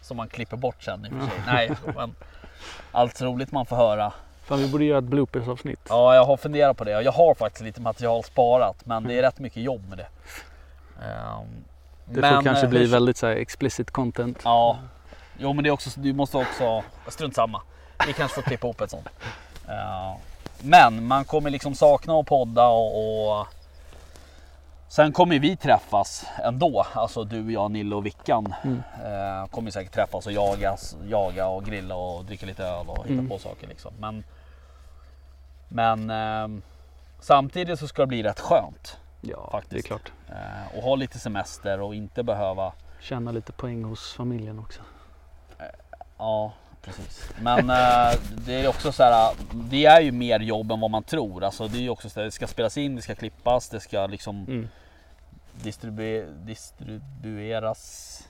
Som 0.00 0.16
man 0.16 0.28
klipper 0.28 0.56
bort 0.56 0.82
sen 0.82 1.06
i 1.06 1.08
och 1.08 1.12
för 1.12 1.28
sig. 1.28 1.42
Nej, 1.46 1.70
men 1.96 2.14
allt 2.92 3.22
roligt 3.22 3.52
man 3.52 3.66
får 3.66 3.76
höra. 3.76 4.12
Fan 4.44 4.58
vi 4.58 4.68
borde 4.68 4.84
göra 4.84 4.98
ett 4.98 5.04
bloopers-avsnitt. 5.04 5.80
Ja, 5.88 6.14
jag 6.14 6.24
har 6.24 6.36
funderat 6.36 6.76
på 6.76 6.84
det. 6.84 6.90
Jag 7.02 7.12
har 7.12 7.34
faktiskt 7.34 7.64
lite 7.64 7.80
material 7.80 8.24
sparat, 8.24 8.86
men 8.86 9.04
det 9.04 9.18
är 9.18 9.22
rätt 9.22 9.38
mycket 9.38 9.62
jobb 9.62 9.88
med 9.88 9.98
det. 9.98 10.06
Ehm, 11.04 11.46
Det 12.04 12.20
men, 12.20 12.34
får 12.34 12.42
kanske 12.42 12.64
eh, 12.66 12.70
bli 12.70 12.86
väldigt 12.86 13.16
så 13.16 13.26
här 13.26 13.36
explicit 13.36 13.90
content. 13.90 14.40
Ja, 14.44 14.78
jo 15.38 15.52
men 15.52 15.64
det 15.64 15.70
är 15.70 15.72
också, 15.72 16.00
du 16.00 16.12
måste 16.12 16.36
också, 16.36 16.82
strunt 17.08 17.34
samma. 17.34 17.62
Vi 18.06 18.12
kanske 18.12 18.34
får 18.34 18.42
klippa 18.42 18.66
ihop 18.66 18.80
ett 18.80 18.90
sånt. 18.90 19.08
Eh, 19.68 20.14
men 20.60 21.06
man 21.06 21.24
kommer 21.24 21.50
liksom 21.50 21.74
sakna 21.74 22.14
att 22.20 22.26
podda 22.26 22.66
och, 22.68 23.38
och 23.40 23.46
sen 24.88 25.12
kommer 25.12 25.38
vi 25.38 25.56
träffas 25.56 26.26
ändå. 26.44 26.86
Alltså 26.92 27.24
du, 27.24 27.52
jag, 27.52 27.70
Nille 27.70 27.94
och 27.94 28.06
Vickan 28.06 28.54
Mm. 28.64 28.82
eh, 29.04 29.46
kommer 29.46 29.70
säkert 29.70 29.92
träffas 29.94 30.26
och 30.26 30.32
jagas, 30.32 30.96
jaga 31.08 31.46
och 31.46 31.64
grilla 31.64 31.94
och 31.94 32.24
dricka 32.24 32.46
lite 32.46 32.64
öl 32.64 32.88
och 32.88 32.98
hitta 32.98 33.12
Mm. 33.12 33.28
på 33.28 33.38
saker 33.38 33.66
liksom. 33.66 33.92
Men, 33.98 34.24
men 35.68 36.10
ehm, 36.10 36.62
samtidigt 37.20 37.78
så 37.78 37.88
ska 37.88 38.02
det 38.02 38.06
bli 38.06 38.22
rätt 38.22 38.40
skönt 38.40 38.98
Ja, 39.20 39.48
Faktiskt. 39.52 39.70
det 39.70 39.78
är 39.78 39.82
klart. 39.82 40.12
eh, 40.28 40.76
och 40.78 40.82
ha 40.82 40.96
lite 40.96 41.18
semester 41.18 41.80
och 41.80 41.94
inte 41.94 42.22
behöva 42.22 42.72
Känna 43.00 43.30
lite 43.32 43.52
poäng 43.52 43.84
hos 43.84 44.12
familjen 44.14 44.58
också. 44.58 44.80
Ja, 46.18 46.52
precis. 46.84 47.30
Men 47.40 47.58
eh, 47.70 48.18
det 48.46 48.54
är 48.54 48.68
också 48.68 48.92
så 48.92 49.02
här. 49.02 49.34
Det 49.52 49.86
är 49.86 50.00
ju 50.00 50.12
mer 50.12 50.40
jobb 50.40 50.72
än 50.72 50.80
vad 50.80 50.90
man 50.90 51.02
tror. 51.02 51.44
Alltså 51.44 51.68
det 51.68 51.78
är 51.78 51.82
ju 51.82 51.90
också 51.90 52.10
så 52.10 52.20
här, 52.20 52.24
det 52.24 52.30
ska 52.30 52.46
spelas 52.46 52.76
in, 52.78 52.96
det 52.96 53.02
ska 53.02 53.14
klippas, 53.14 53.68
det 53.68 53.80
ska 53.80 54.06
liksom 54.06 54.44
Mm. 54.48 54.68
distribu 55.62 56.26
distribueras. 56.44 58.20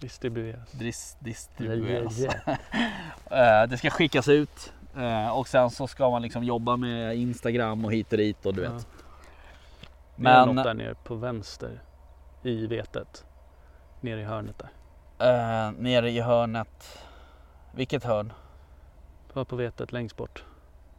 Distribueras. 0.00 0.70
Dis 0.72 1.16
distribueras. 1.20 2.18
Eh, 3.30 3.62
det 3.68 3.78
ska 3.78 3.90
skickas 3.90 4.28
ut 4.28 4.72
eh, 4.96 5.28
och 5.38 5.48
sen 5.48 5.70
så 5.70 5.86
ska 5.86 6.10
man 6.10 6.22
liksom 6.22 6.44
jobba 6.44 6.76
med 6.76 7.16
Instagram 7.16 7.84
och 7.84 7.92
hit 7.92 8.12
och 8.12 8.18
dit 8.18 8.46
och 8.46 8.54
du 8.54 8.62
Ja. 8.64 8.72
vet. 8.72 8.86
Men 10.16 10.48
något 10.54 10.64
där 10.64 10.74
nere 10.74 10.94
på 10.94 11.14
vänster 11.14 11.80
i 12.42 12.66
vetet. 12.66 13.24
Nere 14.00 14.20
i 14.20 14.24
hörnet 14.24 14.62
där. 15.18 15.66
eh, 15.66 15.72
nere 15.72 16.10
i 16.10 16.20
hörnet. 16.20 16.98
Vilket 17.74 18.04
hörn? 18.04 18.32
Var 19.32 19.44
på 19.44 19.56
vetet 19.56 19.92
längst 19.92 20.16
bort. 20.16 20.44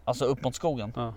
Alltså 0.06 0.26
upp 0.26 0.44
mot 0.44 0.56
skogen. 0.56 0.94
Ja. 0.96 1.14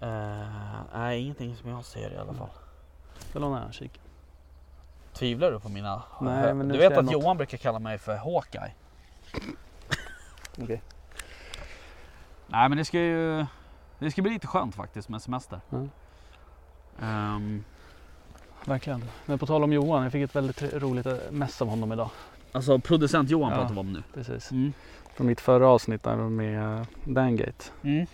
Eh, 0.00 0.80
nej, 0.92 1.20
ingenting 1.22 1.56
som 1.56 1.70
jag 1.70 1.84
ser 1.84 2.12
i 2.12 2.16
alla 2.16 2.34
fall. 2.34 2.48
Jag 3.32 3.40
lånar 3.40 3.66
en 3.66 3.72
kik. 3.72 4.00
Tvivlar 5.12 5.52
du 5.52 5.60
på 5.60 5.68
mina? 5.68 6.02
Nej, 6.20 6.54
men 6.54 6.68
du 6.68 6.78
vet 6.78 6.98
att 6.98 7.04
något. 7.04 7.12
Johan 7.12 7.36
brukar 7.36 7.58
kalla 7.58 7.78
mig 7.78 7.98
för 7.98 8.16
Hawkeye. 8.16 8.72
Okej. 10.62 10.82
Nej 12.46 12.68
men 12.68 12.78
det 12.78 12.84
ska 12.84 12.98
ju 12.98 13.46
Det 13.98 14.10
ska 14.10 14.22
bli 14.22 14.30
lite 14.32 14.46
skönt 14.46 14.74
faktiskt 14.74 15.08
med 15.08 15.22
semester. 15.22 15.60
Ja. 15.70 15.86
Ehm, 17.00 17.64
Verkligen. 18.66 19.04
Men 19.26 19.38
på 19.38 19.46
tal 19.46 19.64
om 19.64 19.72
Johan, 19.72 20.02
jag 20.02 20.12
fick 20.12 20.22
ett 20.22 20.36
väldigt 20.36 20.62
roligt 20.74 21.06
eh, 21.06 21.14
mess 21.30 21.62
av 21.62 21.68
honom 21.68 21.92
idag. 21.92 22.10
alltså 22.52 22.78
producent 22.78 23.30
Johan 23.30 23.50
Ja. 23.52 23.56
pratar 23.58 23.74
vi 23.74 23.80
om 23.80 23.92
nu. 23.92 24.02
Precis. 24.14 24.50
Mm. 24.50 24.72
Från 25.14 25.26
mitt 25.26 25.40
förra 25.40 25.68
avsnitt 25.68 26.02
där 26.02 26.16
med 26.16 26.78
eh, 26.80 26.86
Dangate. 27.04 27.64
Mm. 27.82 28.06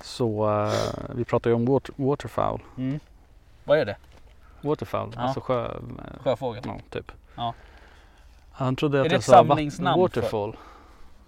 Så 0.00 0.50
eh, 0.66 0.72
vi 1.14 1.24
pratade 1.24 1.50
ju 1.50 1.54
om 1.54 1.66
water, 1.66 1.94
waterfowl. 1.96 2.60
Mm. 2.76 3.00
Vad 3.64 3.78
är 3.78 3.84
det? 3.84 3.96
Waterfowl, 4.60 5.12
Ja. 5.16 5.20
alltså 5.22 5.40
sjö... 5.40 5.70
Sjöfågel? 6.24 6.62
Ja, 6.66 6.78
typ. 6.90 7.12
Ja. 7.36 7.54
Han 8.52 8.76
trodde 8.76 8.98
Är 8.98 9.02
att 9.02 9.08
det 9.08 9.14
jag 9.14 9.22
sa 9.24 9.32
wat- 9.42 9.48
samlingsnamn 9.48 9.94
för- 9.94 10.00
waterfall. 10.02 10.56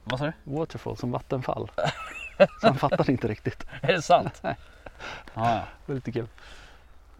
Vad 0.04 0.18
sa 0.18 0.24
du? 0.24 0.32
Waterfall 0.44 0.96
som 0.96 1.10
vattenfall. 1.10 1.70
Så 2.60 2.66
han 2.66 2.76
fattade 2.76 3.12
inte 3.12 3.28
riktigt. 3.28 3.66
Är 3.80 3.92
det 3.92 4.02
sant? 4.02 4.40
ja. 5.34 5.62
Det 5.86 5.92
var 5.92 5.94
lite 5.94 6.12
kul. 6.12 6.26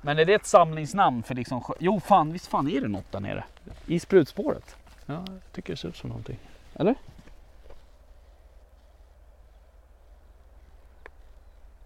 Men 0.05 0.19
är 0.19 0.25
det 0.25 0.35
ett 0.35 0.47
samlingsnamn 0.47 1.23
för 1.23 1.35
liksom 1.35 1.63
Jo 1.79 2.01
fan, 2.01 2.33
visst 2.33 2.47
fan 2.47 2.69
är 2.69 2.81
det 2.81 2.89
något 2.89 3.13
där 3.13 3.21
nere? 3.21 3.45
I 3.87 4.01
sprutspåret? 4.01 4.77
Ja, 5.07 5.15
jag 5.15 5.53
tycker 5.53 5.73
det 5.73 5.77
ser 5.77 5.89
ut 5.89 5.97
som 5.97 6.09
någonting. 6.09 6.39
Eller? 6.75 6.95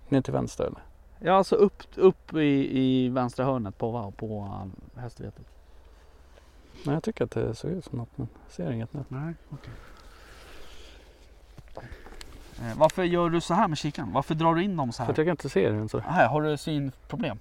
Ner 0.09 0.21
till 0.21 0.33
vänster 0.33 0.65
eller? 0.65 0.81
Ja 1.19 1.33
alltså 1.33 1.55
upp, 1.57 1.83
upp 1.95 2.35
i, 2.35 2.79
i 2.81 3.09
vänstra 3.09 3.45
hörnet 3.45 3.79
på, 3.79 4.13
på 4.17 4.41
uh, 4.43 5.01
Hästvetet. 5.01 5.47
Nej, 6.85 6.95
jag 6.95 7.03
tycker 7.03 7.25
att 7.25 7.31
det 7.31 7.55
ser 7.55 7.69
ut 7.69 7.85
som 7.85 7.99
något 7.99 8.19
men 8.19 8.29
ser 8.49 8.71
inget 8.71 8.93
nu. 8.93 9.05
Nej, 9.09 9.35
okej. 9.51 9.73
Eh, 12.61 12.79
varför 12.79 13.03
gör 13.03 13.31
du 13.31 13.41
så 13.41 13.55
här 13.55 13.69
med 13.69 13.79
kikaren? 13.79 14.13
Varför 14.13 14.35
drar 14.35 14.55
du 14.55 14.63
in 14.63 14.77
dem 14.77 14.93
så 14.93 14.97
För 14.97 15.05
här? 15.05 15.13
att 15.13 15.19
jag 15.19 15.27
kan 15.27 15.31
inte 15.31 15.49
se 15.49 15.71
den 15.71 15.89
så 15.89 15.99
Här, 15.99 16.29
har 16.29 16.43
du 16.43 16.57
synproblem? 16.57 17.39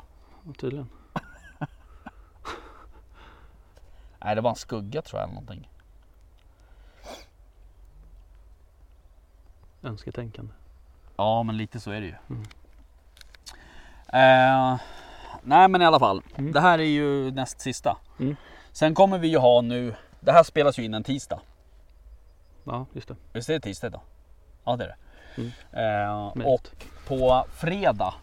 Tydligen. 0.54 0.90
Nej, 4.20 4.36
det 4.36 4.42
var 4.42 4.50
en 4.50 4.56
skugga 4.56 5.02
tror 5.02 5.20
jag 5.20 5.30
eller 5.30 5.34
någonting. 5.42 5.70
Önsketänkande. 9.84 10.54
Ja, 11.18 11.44
men 11.44 11.58
lite 11.58 11.80
så 11.80 11.92
är 11.92 12.02
det 12.02 12.08
ju. 12.08 12.16
Mm. 12.30 12.44
Eh, 14.08 14.80
nej, 15.44 15.68
men 15.68 15.82
i 15.82 15.86
alla 15.86 16.00
fall. 16.00 16.22
Mm. 16.36 16.52
Det 16.52 16.60
här 16.62 16.80
är 16.80 16.84
ju 16.84 17.32
näst 17.32 17.60
sista. 17.62 17.98
Mm. 18.20 18.36
Sen 18.72 18.96
kommer 18.96 19.18
vi 19.18 19.28
ju 19.28 19.38
ha 19.38 19.62
nu. 19.62 19.96
Det 20.20 20.32
här 20.32 20.44
spelas 20.44 20.80
ju 20.80 20.84
in 20.84 20.94
en 20.94 21.04
tisdag. 21.04 21.40
Ja, 22.64 22.86
just 22.94 23.08
det. 23.08 23.16
Visst 23.34 23.50
är 23.50 23.54
det 23.54 23.60
tisdag 23.60 23.88
idag? 23.88 24.02
Ja, 24.64 24.75
det 24.75 24.84
är 24.84 24.88
det. 24.88 24.96
Mm. 25.42 26.32
Eh, 26.42 26.48
och 26.48 26.70
på 27.08 27.46
fredag. 27.52 28.14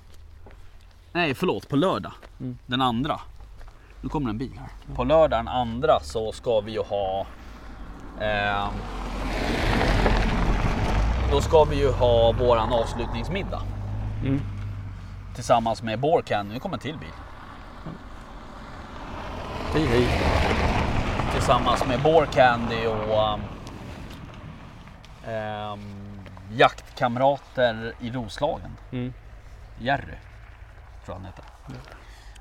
Nej, 1.12 1.34
förlåt, 1.34 1.68
på 1.68 1.76
lördag. 1.76 2.12
Mm. 2.40 2.58
Den 2.66 2.80
andra. 2.80 3.20
Nu 4.00 4.08
kommer 4.08 4.30
en 4.30 4.38
bil 4.38 4.52
här. 4.58 4.94
På 4.94 5.04
lördag 5.04 5.38
den 5.38 5.48
andra 5.48 6.00
så 6.00 6.32
ska 6.32 6.60
vi 6.60 6.72
ju 6.72 6.82
ha. 6.82 7.26
Eh, 8.20 8.68
då 11.30 11.40
ska 11.40 11.64
vi 11.64 11.76
ju 11.76 11.92
ha 11.92 12.32
våran 12.32 12.72
avslutningsmiddag. 12.72 13.62
Mm. 14.24 14.40
Tillsammans 15.34 15.82
med 15.82 16.00
Borkan. 16.00 16.48
Nu 16.48 16.58
kommer 16.58 16.76
en 16.76 16.80
till 16.80 16.98
bil. 16.98 17.08
Hej 19.74 19.86
hej. 19.86 20.08
Tillsammans 21.32 21.86
med 21.86 22.02
Bore 22.02 22.26
Candy 22.26 22.86
och 22.86 23.38
um, 25.26 25.80
jaktkamrater 26.52 27.92
i 28.00 28.10
Roslagen. 28.10 28.70
Mm. 28.92 29.12
Jerry, 29.78 30.14
tror 31.04 31.16
jag 31.16 31.20
han 31.20 31.24
heter. 31.26 31.44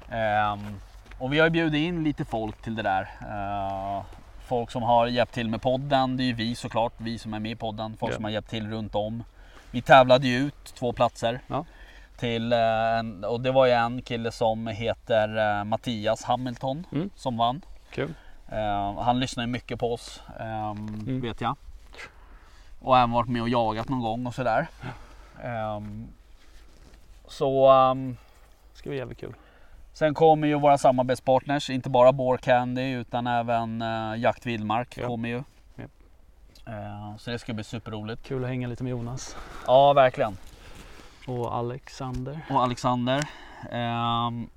Ehm, 0.09 0.79
och 1.17 1.33
vi 1.33 1.39
har 1.39 1.45
ju 1.45 1.49
bjudit 1.51 1.79
in 1.87 2.03
lite 2.03 2.25
folk 2.25 2.61
till 2.61 2.75
det 2.75 2.81
där. 2.83 3.09
Eh, 3.21 4.03
folk 4.47 4.71
som 4.71 4.83
har 4.83 5.07
hjälpt 5.07 5.33
till 5.33 5.49
med 5.49 5.61
podden. 5.61 6.17
Det 6.17 6.23
är 6.23 6.25
ju 6.25 6.33
vi 6.33 6.55
såklart, 6.55 6.93
vi 6.97 7.19
som 7.19 7.33
är 7.33 7.39
med 7.39 7.51
i 7.51 7.55
podden. 7.55 7.97
Folk 7.99 8.11
Ja. 8.11 8.15
som 8.15 8.23
har 8.23 8.31
hjälpt 8.31 8.49
till 8.49 8.69
runt 8.69 8.95
om. 8.95 9.23
Vi 9.71 9.81
tävlade 9.81 10.27
ju 10.27 10.37
ut 10.37 10.63
två 10.65 10.93
platser. 10.93 11.39
Ja. 11.47 11.65
Till, 12.17 12.53
eh, 12.53 13.29
och 13.29 13.41
det 13.41 13.51
var 13.51 13.65
ju 13.65 13.71
en 13.71 14.01
kille 14.01 14.31
som 14.31 14.67
heter 14.67 15.57
eh, 15.59 15.63
Mattias 15.63 16.23
Hamilton 16.23 16.85
Mm. 16.91 17.09
som 17.15 17.37
vann. 17.37 17.61
Kul. 17.91 18.13
Eh, 18.51 19.01
han 19.01 19.19
lyssnar 19.19 19.43
ju 19.43 19.47
mycket 19.47 19.79
på 19.79 19.93
oss, 19.93 20.21
ehm, 20.39 20.77
Mm. 20.87 21.21
vet 21.21 21.41
jag. 21.41 21.55
Och 22.81 22.97
även 22.97 23.11
varit 23.11 23.29
med 23.29 23.41
och 23.41 23.49
jagat 23.49 23.89
någon 23.89 23.99
gång 24.01 24.27
och 24.27 24.35
sådär. 24.35 24.67
Ehm, 25.43 26.07
så 27.27 27.71
ehm, 27.71 28.17
Ska 28.81 28.89
bli 28.89 28.97
jävligt 28.97 29.17
kul. 29.19 29.33
sen 29.93 30.13
kommer 30.13 30.47
ju 30.47 30.59
våra 30.59 30.77
samarbetspartners, 30.77 31.69
inte 31.69 31.89
bara 31.89 32.11
Bore 32.11 32.37
Candy 32.37 32.91
utan 32.91 33.27
även 33.27 33.81
uh, 33.81 34.19
Jakt 34.19 34.45
Vildmark 34.45 34.97
Ja. 34.97 35.07
kommer 35.07 35.29
ju. 35.29 35.43
Ja. 35.75 35.83
Eh, 36.71 37.17
så 37.17 37.31
det 37.31 37.39
ska 37.39 37.53
bli 37.53 37.63
superroligt. 37.63 38.23
Kul 38.23 38.43
att 38.43 38.49
hänga 38.49 38.67
lite 38.67 38.83
med 38.83 38.91
Jonas. 38.91 39.37
Ja, 39.67 39.93
verkligen. 39.93 40.37
Och 41.27 41.55
Alexander. 41.55 42.39
Och 42.49 42.61
Alexander. 42.63 43.21
Ehm, 43.71 44.49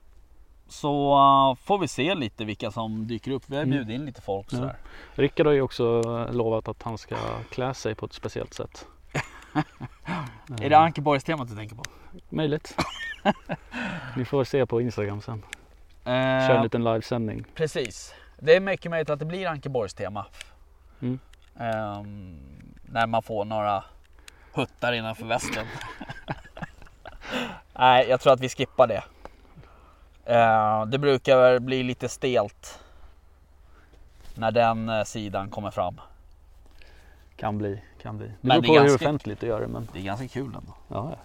så 0.68 1.12
eh, 1.12 1.64
får 1.64 1.78
vi 1.78 1.88
se 1.88 2.14
lite 2.14 2.44
vilka 2.44 2.70
som 2.70 3.06
dyker 3.06 3.30
upp. 3.30 3.42
Vi 3.46 3.56
har 3.56 3.62
Mm. 3.62 3.70
bjudit 3.76 3.94
in 3.94 4.04
lite 4.06 4.22
folk 4.22 4.46
Ja. 4.52 4.70
Rickard 5.14 5.46
har 5.46 5.52
ju 5.54 5.62
också 5.62 6.02
lovat 6.32 6.68
att 6.68 6.82
han 6.82 6.98
ska 6.98 7.16
klä 7.50 7.74
sig 7.74 7.94
på 7.94 8.06
ett 8.06 8.12
speciellt 8.12 8.54
sätt. 8.54 8.86
Är 10.62 10.70
det 10.70 10.78
Ankeborgs 10.78 11.24
temat 11.24 11.48
du 11.48 11.56
tänker 11.56 11.76
på? 11.76 11.82
Möjligt. 12.28 12.76
Ni 14.16 14.24
får 14.24 14.44
se 14.44 14.66
på 14.66 14.80
Instagram 14.80 15.20
sen. 15.20 15.42
Eh, 16.04 16.46
Kör 16.48 16.54
en 16.54 16.62
liten 16.62 16.84
livesändning. 16.84 17.44
Precis. 17.54 18.14
Det 18.38 18.56
är 18.56 18.60
mycket 18.60 18.90
möjligt 18.90 19.10
att 19.10 19.18
det 19.18 19.24
blir 19.24 19.46
Ankeborgs 19.46 19.94
tema. 19.94 20.26
Mm. 21.02 21.18
Ehm, 21.58 22.38
när 22.82 23.06
man 23.06 23.22
får 23.22 23.44
några 23.44 23.84
huttar 24.52 24.92
innanför 24.92 25.26
västen. 25.26 25.66
Nej, 27.78 28.06
jag 28.08 28.20
tror 28.20 28.32
att 28.32 28.40
vi 28.40 28.48
skippar 28.48 28.86
det. 28.86 29.04
Eh, 30.24 30.86
det 30.86 30.98
brukar 30.98 31.58
bli 31.58 31.82
lite 31.82 32.08
stelt 32.08 32.80
när 34.34 34.50
den 34.50 34.88
eh, 34.88 35.04
sidan 35.04 35.50
kommer 35.50 35.70
fram. 35.70 36.00
Kan 37.36 37.58
bli, 37.58 37.82
kan 38.04 38.18
bli. 38.18 38.26
Det 38.26 38.32
Men 38.40 38.48
beror 38.48 38.62
det 38.62 38.68
på 38.68 38.74
är 38.74 38.80
hur 38.80 38.88
ganska- 38.88 39.04
offentligt 39.04 39.40
du 39.40 39.46
gör 39.46 39.60
det 39.60 39.68
men 39.68 39.88
Det 39.92 39.98
är 39.98 40.02
ganska 40.02 40.28
kul 40.28 40.44
ändå. 40.46 40.72
ja, 40.88 41.16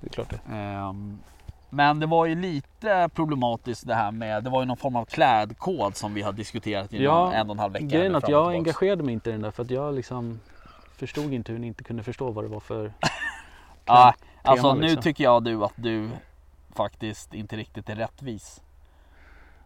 det 0.00 0.06
är 0.06 0.10
klart 0.10 0.30
det. 0.30 0.54
Ehm, 0.54 1.18
men 1.70 2.00
det 2.00 2.06
var 2.06 2.26
ju 2.26 2.34
lite 2.34 3.08
problematiskt 3.14 3.86
det 3.86 3.94
här 3.94 4.10
med, 4.10 4.44
det 4.44 4.50
var 4.50 4.60
ju 4.62 4.66
någon 4.66 4.76
form 4.76 4.96
av 4.96 5.04
klädkod 5.04 5.96
som 5.96 6.14
vi 6.14 6.22
har 6.22 6.32
diskuterat 6.32 6.92
i 6.92 7.04
Ja, 7.04 7.32
en 7.32 7.46
och 7.50 7.54
en 7.54 7.58
halv 7.58 7.72
vecka. 7.72 7.86
Grejen 7.86 8.14
är 8.14 8.18
att 8.18 8.28
jag 8.28 8.52
engagerade 8.52 9.02
mig 9.02 9.12
inte 9.12 9.30
i 9.30 9.32
den 9.32 9.42
där 9.42 9.50
för 9.50 9.62
att 9.62 9.70
jag 9.70 9.94
liksom 9.94 10.40
förstod 10.96 11.32
inte 11.32 11.52
hur 11.52 11.58
ni 11.58 11.66
inte 11.66 11.84
kunde 11.84 12.02
förstå 12.02 12.30
vad 12.30 12.44
det 12.44 12.48
var 12.48 12.60
för 12.60 12.92
Ja, 13.84 14.14
alltså 14.42 14.62
tema, 14.62 14.74
nu 14.74 14.80
liksom. 14.80 15.02
tycker 15.02 15.24
jag 15.24 15.44
du 15.44 15.64
att 15.64 15.72
du 15.76 16.10
faktiskt 16.74 17.34
inte 17.34 17.56
riktigt 17.56 17.88
är 17.88 17.96
rättvis. 17.96 18.60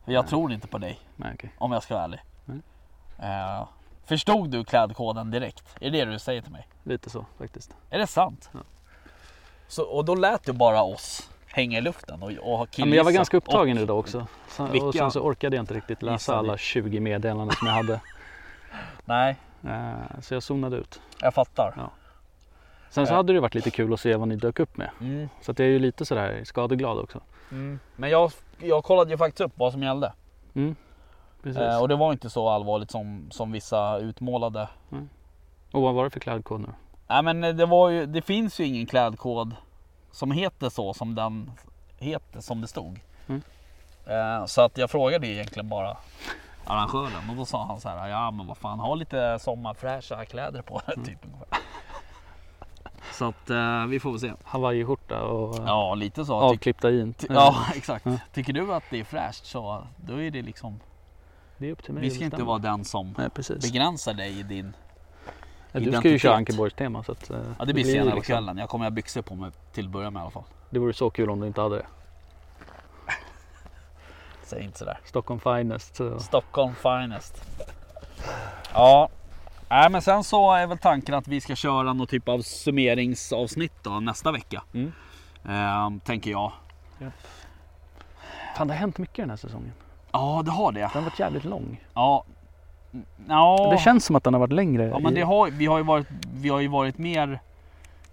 Jag 0.04 0.22
Nej. 0.22 0.28
tror 0.30 0.52
inte 0.52 0.66
på 0.66 0.78
dig 0.78 0.98
Nej, 1.16 1.30
okej. 1.34 1.50
om 1.58 1.72
jag 1.72 1.82
ska 1.82 1.94
vara 1.94 2.04
ärlig. 2.04 2.20
Nej. 2.44 3.64
Förstod 4.08 4.50
du 4.50 4.64
klädkoden 4.64 5.30
direkt? 5.30 5.76
Är 5.80 5.90
det 5.90 6.04
det 6.04 6.12
du 6.12 6.18
säger 6.18 6.42
till 6.42 6.52
mig? 6.52 6.68
Lite 6.82 7.10
så 7.10 7.26
faktiskt. 7.38 7.76
Är 7.90 7.98
det 7.98 8.06
sant? 8.06 8.50
Ja. 8.52 8.60
Så, 9.68 9.82
och 9.82 10.04
då 10.04 10.14
lät 10.14 10.44
du 10.44 10.52
bara 10.52 10.82
oss 10.82 11.30
hänga 11.46 11.78
i 11.78 11.80
luften 11.80 12.22
och, 12.22 12.28
och 12.28 12.34
Ja, 12.36 12.66
killgissa. 12.66 12.86
men 12.88 12.96
jag 12.96 13.04
var 13.04 13.12
ganska 13.12 13.36
upptagen 13.36 13.76
och, 13.76 13.82
idag 13.82 13.98
också. 13.98 14.26
Så, 14.48 14.86
och 14.86 14.94
sen 14.94 15.10
så 15.10 15.20
orkade 15.20 15.56
jag 15.56 15.62
inte 15.62 15.74
riktigt 15.74 16.02
läsa 16.02 16.36
alla 16.36 16.56
20 16.56 17.00
meddelanden 17.00 17.56
som 17.56 17.66
jag 17.68 17.74
hade. 17.74 18.00
Nej, 19.04 19.36
Eh, 19.64 20.20
Så 20.20 20.34
jag 20.34 20.42
zonade 20.42 20.76
ut. 20.76 21.00
jag 21.20 21.34
fattar. 21.34 21.74
Ja. 21.76 21.90
Sen 22.90 23.06
så 23.06 23.12
Eh. 23.12 23.16
hade 23.16 23.32
det 23.32 23.40
varit 23.40 23.54
lite 23.54 23.70
kul 23.70 23.92
att 23.92 24.00
se 24.00 24.16
vad 24.16 24.28
ni 24.28 24.36
dök 24.36 24.60
upp 24.60 24.76
med. 24.76 24.90
Mm, 25.00 25.28
Så 25.42 25.50
att 25.52 25.58
jag 25.58 25.68
är 25.68 25.72
ju 25.72 25.78
lite 25.78 26.04
sådär 26.04 26.44
skadeglad 26.44 26.98
också. 26.98 27.20
mm. 27.50 27.78
Men 27.96 28.10
jag, 28.10 28.32
jag 28.58 28.84
kollade 28.84 29.10
ju 29.10 29.16
faktiskt 29.16 29.40
upp 29.40 29.52
vad 29.54 29.72
som 29.72 29.82
gällde. 29.82 30.12
Mm. 30.54 30.76
Eh, 31.44 31.80
och 31.80 31.88
det 31.88 31.96
var 31.96 32.12
inte 32.12 32.30
så 32.30 32.48
allvarligt 32.48 32.90
som, 32.90 33.28
som 33.30 33.52
vissa 33.52 33.98
utmålade. 33.98 34.68
Och 35.72 35.82
vad 35.82 35.94
var 35.94 36.04
det 36.04 36.10
för 36.10 36.20
klädkod 36.20 36.60
nu? 36.60 36.68
Nej 37.08 37.22
men 37.22 37.40
det 37.56 37.66
var 37.66 37.88
ju, 37.88 38.06
det 38.06 38.22
finns 38.22 38.60
ju 38.60 38.64
ingen 38.64 38.86
klädkod 38.86 39.54
som 40.10 40.30
heter 40.30 40.68
så 40.68 40.94
som 40.94 41.14
den 41.14 41.50
heter 41.98 42.40
som 42.40 42.60
det 42.60 42.68
stod. 42.68 43.00
Mm. 43.26 43.42
Eh, 44.06 44.46
så 44.46 44.62
att 44.62 44.78
jag 44.78 44.90
frågade 44.90 45.26
egentligen 45.26 45.68
bara 45.68 45.96
arrangören 46.64 47.30
och 47.30 47.36
då 47.36 47.44
sa 47.44 47.64
han 47.64 47.80
så 47.80 47.88
här, 47.88 48.08
ja 48.08 48.30
men 48.30 48.46
vad 48.46 48.56
fan 48.56 48.80
ha 48.80 48.94
lite 48.94 49.38
sommarfräscha 49.38 50.24
kläder 50.24 50.62
på 50.62 50.82
dig 50.86 51.04
typ. 51.04 51.18
ungefär. 51.24 51.46
Så 53.12 53.24
att 53.24 53.50
eh, 53.50 53.86
vi 53.86 54.00
får 54.00 54.10
väl 54.10 54.20
se. 54.20 54.32
Hawaiiskjorta 54.44 55.22
och 55.22 55.56
ja. 55.58 55.62
Ja 55.66 55.94
lite 55.94 56.24
så. 56.24 56.34
Avklippta 56.34 56.90
jeans. 56.90 57.26
ja 57.28 57.56
exakt. 57.74 58.06
Ja. 58.06 58.18
Tycker 58.32 58.52
du 58.52 58.74
att 58.74 58.84
det 58.90 59.00
är 59.00 59.04
fräscht 59.04 59.46
så 59.46 59.86
då 59.96 60.22
är 60.22 60.30
det 60.30 60.42
liksom. 60.42 60.80
Det 61.58 61.68
är 61.68 61.72
upp 61.72 61.82
till 61.82 61.94
mig 61.94 62.02
Vi 62.02 62.10
ska 62.10 62.24
inte 62.24 62.42
vara 62.42 62.58
den 62.58 62.84
som 62.84 63.14
Nej 63.18 63.28
begränsar 63.60 64.14
dig 64.14 64.38
i 64.38 64.42
din. 64.42 64.76
Ja, 65.72 65.80
du 65.80 65.92
ska 65.92 66.08
ju 66.08 66.18
köra 66.18 66.36
Ankeborgs 66.36 66.74
tema 66.74 67.04
så 67.04 67.12
att, 67.12 67.30
eh, 67.30 67.40
Ja 67.58 67.64
det 67.64 67.74
blir 67.74 67.84
senare 67.84 68.10
på 68.10 68.16
liksom- 68.16 68.32
kvällen. 68.32 68.58
Jag 68.58 68.68
kommer 68.68 68.84
ha 68.84 68.90
byxor 68.90 69.22
på 69.22 69.34
mig 69.34 69.50
till 69.72 69.84
att 69.84 69.90
börja 69.92 70.10
med 70.10 70.20
i 70.20 70.22
alla 70.22 70.30
fall. 70.30 70.44
Det 70.70 70.78
vore 70.78 70.92
så 70.92 71.10
kul 71.10 71.30
om 71.30 71.40
du 71.40 71.46
inte 71.46 71.60
hade 71.60 71.76
det. 71.76 71.86
Säg 74.42 74.62
inte 74.62 74.78
sådär. 74.78 75.00
Stockholm 75.04 75.40
finest. 75.40 75.96
Så. 75.96 76.18
Stockholm 76.20 76.74
finest. 76.74 77.44
Ja, 78.72 79.08
Nej, 79.70 79.90
men 79.90 80.02
sen 80.02 80.24
så 80.24 80.52
är 80.52 80.66
väl 80.66 80.78
tanken 80.78 81.14
att 81.14 81.28
vi 81.28 81.40
ska 81.40 81.56
köra 81.56 81.92
någon 81.92 82.06
typ 82.06 82.28
av 82.28 82.42
summeringsavsnitt 82.42 83.72
då, 83.82 84.00
nästa 84.00 84.32
vecka. 84.32 84.62
Mm. 84.74 84.92
Ehm, 85.48 86.00
tänker 86.00 86.30
jag. 86.30 86.52
Fan 88.56 88.68
det 88.68 88.74
har 88.74 88.78
hänt 88.78 88.98
mycket 88.98 89.16
den 89.16 89.30
här 89.30 89.36
säsongen. 89.36 89.72
Ja, 90.18 90.42
det 90.44 90.50
har 90.50 90.72
det. 90.72 90.80
Den 90.80 90.90
har 90.90 91.00
varit 91.00 91.18
jävligt 91.18 91.44
lång. 91.44 91.80
Ja. 91.94 92.24
Mm, 92.92 93.06
ja. 93.28 93.68
Det 93.72 93.78
känns 93.78 94.04
som 94.04 94.16
att 94.16 94.24
den 94.24 94.34
har 94.34 94.40
varit 94.40 94.52
längre. 94.52 94.84
Ja, 94.88 94.98
men 94.98 95.14
det 95.14 95.20
har, 95.22 95.50
vi, 95.50 95.66
har 95.66 95.78
ju 95.78 95.84
varit, 95.84 96.06
vi 96.34 96.48
har 96.48 96.60
ju 96.60 96.68
varit 96.68 96.98
mer... 96.98 97.40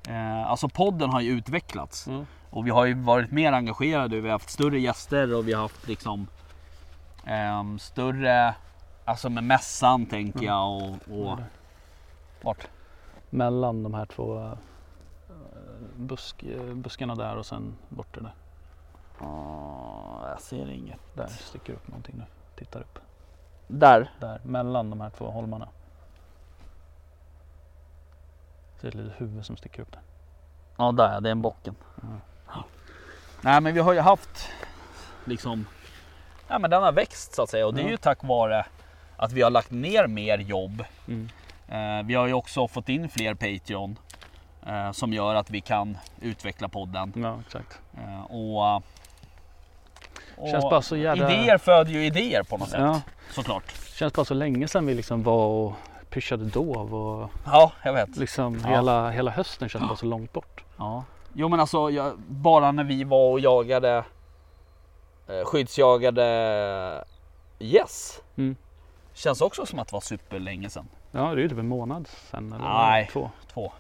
Eh, 0.10 0.48
alltså 0.52 0.70
podden 0.70 1.10
har 1.10 1.22
ju 1.22 1.32
utvecklats. 1.32 2.08
Mm. 2.08 2.26
Och 2.50 2.66
vi 2.68 2.72
har 2.72 2.86
ju 2.86 2.94
varit 2.94 3.32
mer 3.32 3.52
engagerade. 3.52 4.16
Vi 4.22 4.28
har 4.28 4.32
haft 4.34 4.50
större 4.50 4.80
gäster 4.80 5.36
och 5.36 5.48
vi 5.48 5.54
har 5.54 5.62
haft 5.62 5.88
liksom 5.88 6.28
ehm, 7.26 7.80
större... 7.80 8.56
Alltså 9.06 9.30
med 9.30 9.44
mässan 9.44 10.06
tänker 10.06 10.40
Mm. 10.40 10.52
jag 10.52 10.74
och... 10.74 11.32
och 11.32 11.40
vart? 12.42 12.68
Mellan 13.30 13.84
de 13.84 13.94
här 13.94 14.06
två 14.06 14.38
eh, 14.40 14.54
busk, 15.96 16.44
eh, 16.44 16.74
buskarna 16.74 17.16
där 17.16 17.36
och 17.36 17.46
sen 17.46 17.74
borta 17.90 18.20
där. 18.22 18.34
Ah, 19.26 20.30
jag 20.30 20.42
ser 20.42 20.70
inget. 20.72 21.00
Där 21.14 21.28
sticker 21.28 21.74
upp 21.74 21.88
någonting 21.88 22.16
nu. 22.18 22.26
Tittar 22.56 22.80
upp. 22.80 23.00
Där? 23.68 24.12
Där, 24.20 24.40
mellan 24.44 24.90
de 24.90 25.02
här 25.02 25.10
två 25.10 25.26
holmarna. 25.32 25.68
Ser 28.82 28.88
ett 28.88 28.94
litet 28.94 29.22
huvud 29.22 29.46
som 29.46 29.58
sticker 29.58 29.82
upp 29.82 29.92
där. 29.92 30.02
Ja, 30.78 30.92
där 30.92 31.14
ja, 31.14 31.20
det 31.20 31.30
är 31.30 31.32
en 31.32 31.42
bocken. 31.42 31.76
Mm. 32.04 32.18
Nej, 33.42 33.62
men 33.62 33.74
vi 33.74 33.80
har 33.80 33.94
ju 33.94 34.00
haft 34.00 34.50
liksom... 35.26 35.68
Ja, 36.48 36.60
men 36.60 36.70
den 36.70 36.84
har 36.84 36.92
växt 36.92 37.34
så 37.36 37.42
att 37.44 37.50
säga 37.50 37.68
och 37.68 37.74
det 37.74 37.82
är 37.82 37.86
Ja. 37.86 37.90
ju 37.92 37.98
tack 37.98 38.24
vare 38.24 38.66
att 39.18 39.32
vi 39.32 39.42
har 39.42 39.52
lagt 39.52 39.72
ner 39.72 40.08
mer 40.08 40.38
jobb. 40.38 40.84
Mm. 41.08 41.30
Eh, 41.68 42.06
vi 42.08 42.16
har 42.16 42.28
ju 42.28 42.34
också 42.34 42.68
fått 42.68 42.90
in 42.90 43.10
fler 43.10 43.34
Patreon 43.34 43.98
eh, 44.66 44.92
som 44.92 45.14
gör 45.14 45.36
att 45.36 45.50
vi 45.50 45.62
kan 45.62 45.98
utveckla 46.22 46.70
podden. 46.70 47.14
Ja, 47.16 47.40
exakt. 47.46 47.82
Eh, 47.98 48.22
och 48.24 48.84
Känns 50.52 50.64
bara 50.64 50.82
så 50.82 50.96
jävla- 50.98 51.32
Idéer 51.34 51.58
föder 51.58 51.92
ju 51.92 52.06
idéer 52.06 52.44
på 52.44 52.58
något 52.58 52.70
sätt. 52.70 52.80
Ja, 52.80 53.02
Såklart. 53.32 53.64
känns 53.96 54.14
bara 54.14 54.26
så 54.26 54.34
länge 54.34 54.68
sedan 54.68 54.86
vi 54.86 54.94
liksom 54.94 55.24
var 55.24 55.46
och 55.48 55.74
pyschade 56.10 56.46
dov 56.46 56.96
och 56.96 57.30
Ja, 57.46 57.72
jag 57.84 57.94
vet. 57.94 58.18
liksom 58.18 58.60
Ja. 58.64 58.70
hela, 58.70 59.10
hela 59.10 59.32
hösten 59.32 59.70
känns 59.70 59.88
bara 59.88 59.96
så 59.98 60.06
långt 60.06 60.34
bort. 60.34 60.64
Ja. 60.78 61.04
Jo 61.34 61.50
men 61.50 61.60
alltså 61.60 61.90
jag, 61.90 62.20
bara 62.28 62.72
när 62.72 62.84
vi 62.84 63.04
var 63.04 63.32
och 63.32 63.40
jagade 63.40 64.04
eh, 65.28 65.46
skyddsjagade 65.46 67.04
gäss. 67.60 68.22
Mm. 68.38 68.56
Känns 69.14 69.42
också 69.42 69.66
som 69.66 69.80
att 69.80 69.88
det 69.88 69.94
var 69.94 70.02
superlänge 70.02 70.70
sedan. 70.70 70.88
Ja, 71.12 71.22
det 71.22 71.28
är 71.32 71.44
ju 71.44 71.50
typ 71.50 71.58
en 71.60 71.68
månad 71.68 72.08
sedan 72.08 72.54
eller 72.54 72.66
Nej. 72.66 73.10
två. 73.14 73.32
Två. 73.54 73.72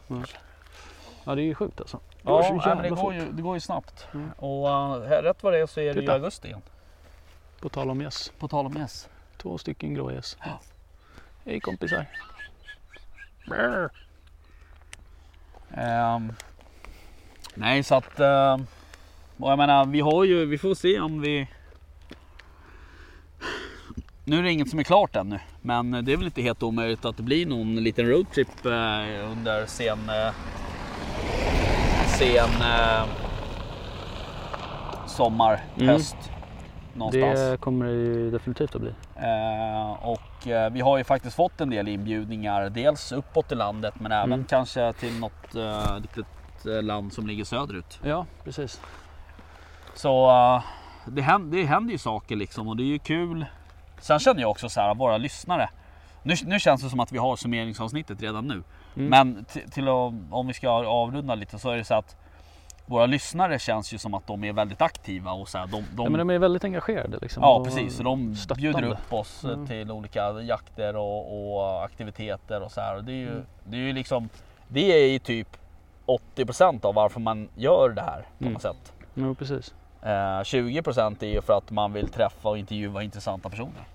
Ja, 1.23 1.35
det 1.35 1.41
är 1.41 1.45
ju 1.45 1.55
sjukt 1.55 1.79
alltså. 1.81 1.99
Det 2.25 2.31
Ja, 2.31 2.37
går 2.37 2.43
så 2.43 2.53
men 2.53 2.77
det, 2.77 2.87
jävla 2.87 3.01
går 3.01 3.13
ju, 3.13 3.31
det 3.31 3.41
går 3.41 3.55
ju 3.55 3.59
snabbt. 3.59 4.07
Mm. 4.13 4.31
Och 4.37 4.67
uh, 4.67 5.07
här, 5.07 5.23
rätt 5.23 5.43
vad 5.43 5.53
det 5.53 5.59
är 5.59 5.65
så 5.65 5.79
är 5.79 5.83
det 5.83 5.93
ju 5.93 6.01
Titta. 6.01 6.13
augusti 6.13 6.47
igen. 6.47 6.61
På 7.59 7.69
tal 7.69 7.89
om 7.89 8.01
gäss. 8.01 8.31
På 8.39 8.47
tal 8.47 8.65
om 8.65 8.73
gäss. 8.73 9.09
Två 9.37 9.57
stycken 9.57 9.93
grågäss. 9.93 10.37
Ja. 10.45 10.59
Hej 11.45 11.59
kompisar. 11.59 12.05
Ehm, 15.73 16.33
nej 17.53 17.83
så 17.83 17.95
att 17.95 18.19
ehm, 18.19 18.67
och 19.37 19.51
jag 19.51 19.57
menar 19.57 19.85
vi 19.85 19.99
har 19.99 20.23
ju, 20.23 20.45
vi 20.45 20.57
får 20.57 20.75
se 20.75 20.99
om 20.99 21.21
vi 21.21 21.47
Nu 24.23 24.39
är 24.39 24.43
det 24.43 24.51
inget 24.51 24.69
som 24.69 24.79
är 24.79 24.83
klart 24.83 25.15
ännu 25.15 25.39
men 25.61 25.91
det 25.91 26.13
är 26.13 26.17
väl 26.17 26.25
inte 26.25 26.41
helt 26.41 26.63
omöjligt 26.63 27.05
att 27.05 27.17
det 27.17 27.23
blir 27.23 27.45
någon 27.45 27.75
liten 27.75 28.09
roadtrip 28.09 28.65
eh, 28.65 29.31
under 29.31 29.65
sen 29.65 30.09
eh, 30.09 30.33
sen 32.17 32.49
eh, 32.61 33.03
sommar, 35.07 35.59
Mm. 35.75 35.87
höst 35.87 36.15
någonstans. 36.93 37.39
Det 37.39 37.57
kommer 37.59 37.85
det 37.85 37.91
ju 37.91 38.31
definitivt 38.31 38.75
att 38.75 38.81
bli. 38.81 38.93
Eh, 39.15 39.91
och 40.07 40.47
eh, 40.47 40.69
vi 40.71 40.81
har 40.81 40.97
ju 40.97 41.03
faktiskt 41.03 41.35
fått 41.35 41.61
en 41.61 41.69
del 41.69 41.87
inbjudningar. 41.87 42.69
Dels 42.69 43.11
uppåt 43.11 43.51
i 43.51 43.55
landet 43.55 43.93
men 43.99 44.11
även 44.11 44.33
Mm. 44.33 44.45
kanske 44.45 44.93
till 44.93 45.19
något 45.19 45.55
eh, 45.55 45.99
litet 45.99 46.25
eh, 46.65 46.83
land 46.83 47.13
som 47.13 47.27
ligger 47.27 47.43
söderut. 47.43 47.99
Ja, 48.03 48.25
precis. 48.43 48.81
Så 49.95 50.29
eh, 50.29 50.63
det, 51.05 51.21
händer, 51.21 51.57
det 51.57 51.63
händer 51.65 51.91
ju 51.91 51.97
saker 51.97 52.35
liksom 52.35 52.67
och 52.67 52.77
det 52.77 52.83
är 52.83 52.87
ju 52.87 52.99
kul. 52.99 53.45
Sen 53.99 54.19
känner 54.19 54.41
jag 54.41 54.51
också 54.51 54.69
så 54.69 54.81
här, 54.81 54.95
våra 54.95 55.17
lyssnare. 55.17 55.69
Nu, 56.23 56.35
nu 56.45 56.59
känns 56.59 56.81
det 56.83 56.89
som 56.89 56.99
att 56.99 57.11
vi 57.11 57.17
har 57.17 57.35
summeringsavsnittet 57.35 58.21
redan 58.21 58.47
nu. 58.47 58.63
Mm. 58.95 59.09
Men 59.09 59.45
till 59.71 59.87
att, 59.87 60.13
om 60.31 60.47
vi 60.47 60.53
ska 60.53 60.69
avrunda 60.87 61.35
lite 61.35 61.59
så 61.59 61.69
är 61.69 61.77
det 61.77 61.83
så 61.83 61.93
att 61.93 62.15
våra 62.85 63.05
lyssnare 63.05 63.59
känns 63.59 63.93
ju 63.93 63.97
som 63.97 64.13
att 64.13 64.27
de 64.27 64.43
är 64.43 64.53
väldigt 64.53 64.81
aktiva 64.81 65.31
och 65.31 65.49
så 65.49 65.57
här, 65.57 65.67
de, 65.67 65.71
de, 65.95 66.03
Ja, 66.03 66.09
men 66.09 66.19
de 66.27 66.29
är 66.29 66.39
väldigt 66.39 66.63
engagerade 66.63 67.17
liksom. 67.21 67.43
Ja 67.43 67.63
precis, 67.63 67.95
så 67.97 68.03
de 68.03 68.35
stöttande. 68.35 68.61
bjuder 68.61 68.83
upp 68.91 69.13
oss 69.13 69.43
eh, 69.45 69.51
Mm. 69.51 69.67
till 69.67 69.91
olika 69.91 70.31
jakter 70.41 70.95
och, 70.95 71.55
och 71.57 71.83
aktiviteter 71.83 72.61
och 72.63 72.71
så 72.71 72.81
här. 72.81 72.95
Och 72.97 73.03
det 73.03 73.11
är 73.11 73.15
ju, 73.15 73.31
Mm. 73.31 73.45
det 73.63 73.77
är 73.77 73.81
ju 73.81 73.93
liksom, 73.93 74.29
det 74.67 74.91
är 75.03 75.11
ju 75.11 75.19
typ 75.19 75.57
80% 76.35 76.85
av 76.85 76.93
varför 76.95 77.19
man 77.19 77.49
gör 77.55 77.89
det 77.89 78.01
här 78.01 78.21
på 78.37 78.43
Mm. 78.43 78.53
något 78.53 78.61
sätt. 78.61 78.93
Jo, 79.13 79.35
precis. 79.35 79.73
Eh, 80.05 80.09
20% 80.43 81.23
är 81.23 81.27
ju 81.27 81.41
för 81.41 81.53
att 81.57 81.71
man 81.71 81.93
vill 81.93 82.07
träffa 82.09 82.49
och 82.49 82.57
intervjua 82.57 83.03
intressanta 83.03 83.49
personer. 83.49 83.87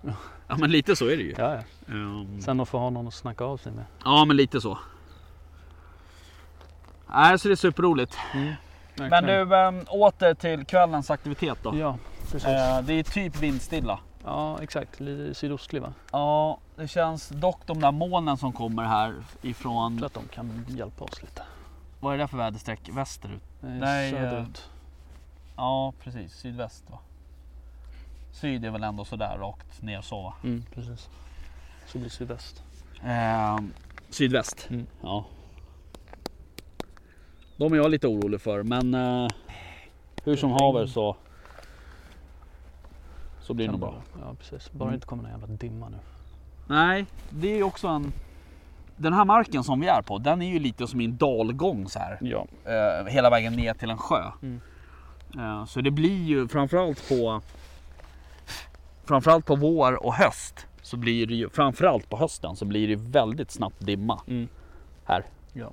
Ja 0.49 0.57
men 0.57 0.71
lite 0.71 0.97
så 0.97 1.07
är 1.07 1.17
det 1.17 1.23
ju. 1.23 1.35
Ja, 1.39 1.55
ja. 1.55 1.61
Ehm, 1.95 2.41
Sen 2.41 2.61
att 2.61 2.69
få 2.69 2.79
ha 2.79 2.91
någon 2.91 3.07
att 3.09 3.15
snacka 3.15 3.45
av 3.45 3.57
sig 3.57 3.73
med. 3.73 3.85
ja 4.05 4.25
men 4.25 4.37
lite 4.37 4.61
så. 4.61 4.79
Nej 7.07 7.39
så 7.39 7.49
det 7.49 7.55
är 7.55 7.57
superroligt. 7.57 8.19
Men 8.97 9.25
du 9.25 9.57
ähm, 9.57 9.85
åter 9.89 10.35
till 10.35 10.65
kvällens 10.67 11.11
aktivitet 11.11 11.59
då. 11.63 11.77
Ja, 11.79 11.97
precis. 12.23 12.45
Eh, 12.49 12.81
det 12.83 12.93
är 12.95 13.03
typ 13.03 13.37
vindstilla. 13.43 13.99
Ja, 14.25 14.59
exakt. 14.63 15.01
Lite 15.01 15.35
sydostlig 15.35 15.83
va? 15.83 15.93
Ja, 16.13 16.59
det 16.77 16.89
känns 16.89 17.29
dock 17.29 17.61
de 17.67 17.81
där 17.81 17.93
molnen 17.93 18.37
som 18.37 18.53
kommer 18.53 18.83
här 18.85 19.15
Jag 19.43 19.51
ifrån, 19.51 19.97
tror 19.99 20.07
att 20.07 20.15
de 20.15 20.29
kan 20.29 20.67
hjälpa 20.69 21.05
oss 21.05 21.23
lite. 21.23 21.43
vad 22.01 22.15
är 22.15 22.19
det 22.19 22.29
för 22.29 22.37
väderstreck? 22.37 22.81
Västerut? 22.93 23.43
Nej, 23.61 23.79
Nej, 23.81 24.11
söderut. 24.11 24.69
Ja, 25.61 25.93
precis. 26.03 26.33
Sydväst 26.33 26.91
va? 26.91 26.99
Syd 28.33 28.65
är 28.65 28.71
väl 28.71 28.83
ändå 28.85 29.05
sådär 29.05 29.39
rakt 29.39 29.83
ner 29.83 30.01
så 30.01 30.23
va? 30.23 30.35
Mm, 30.45 30.63
precis. 30.75 31.09
Så 31.87 31.99
blir 31.99 32.09
sydväst. 32.09 32.63
Ehm, 33.05 33.73
sydväst. 34.11 34.67
Mm. 34.71 34.87
Ja. 35.03 35.25
De 37.57 37.73
är 37.73 37.77
jag 37.77 37.91
lite 37.91 38.07
orolig 38.09 38.41
för 38.41 38.63
men 38.63 38.95
eh, 38.95 39.29
hur 40.25 40.37
som 40.37 40.51
haver 40.51 40.87
så 40.87 41.17
så 43.41 43.55
blir 43.55 43.67
det 43.67 43.71
nog 43.73 43.81
bra. 43.81 44.03
Ja, 44.21 44.35
precis. 44.39 44.73
Bara 44.73 44.85
Mm. 44.85 44.91
det 44.93 44.95
inte 44.95 45.07
kommer 45.07 45.23
någon 45.23 45.33
jävla 45.41 45.47
dimma 45.57 45.89
nu. 45.89 45.99
Nej, 46.67 47.07
det 47.31 47.59
är 47.59 47.63
också 47.63 47.89
en 47.89 48.13
den 48.97 49.13
här 49.13 49.25
marken 49.25 49.65
som 49.65 49.81
vi 49.81 49.87
är 49.87 50.03
på, 50.03 50.19
den 50.19 50.43
är 50.43 50.47
ju 50.53 50.59
lite 50.59 50.87
som 50.87 51.01
en 51.01 51.17
dalgång 51.17 51.89
så 51.89 51.99
här. 51.99 52.19
Ja. 52.21 52.47
eh, 52.65 53.07
hela 53.07 53.31
vägen 53.31 53.53
ner 53.53 53.75
till 53.75 53.91
en 53.91 53.99
sjö. 53.99 54.23
Mm. 54.43 54.61
Så 55.69 55.81
det 55.81 55.91
blir 55.91 56.25
ju 56.25 56.49
framförallt 56.49 57.09
på 57.09 57.41
framförallt 59.05 59.47
på 59.47 59.57
vår 59.57 60.05
och 60.07 60.15
höst 60.15 60.67
så 60.83 60.97
blir 60.97 61.27
det 61.27 61.35
ju 61.35 61.49
framförallt 61.49 62.09
på 62.11 62.17
hösten 62.17 62.57
så 62.57 62.65
blir 62.65 62.89
det 62.89 62.97
väldigt 62.97 63.51
snabbt 63.51 63.81
dimma 63.87 64.21
Mm. 64.27 64.49
här. 65.05 65.25
Ja. 65.53 65.71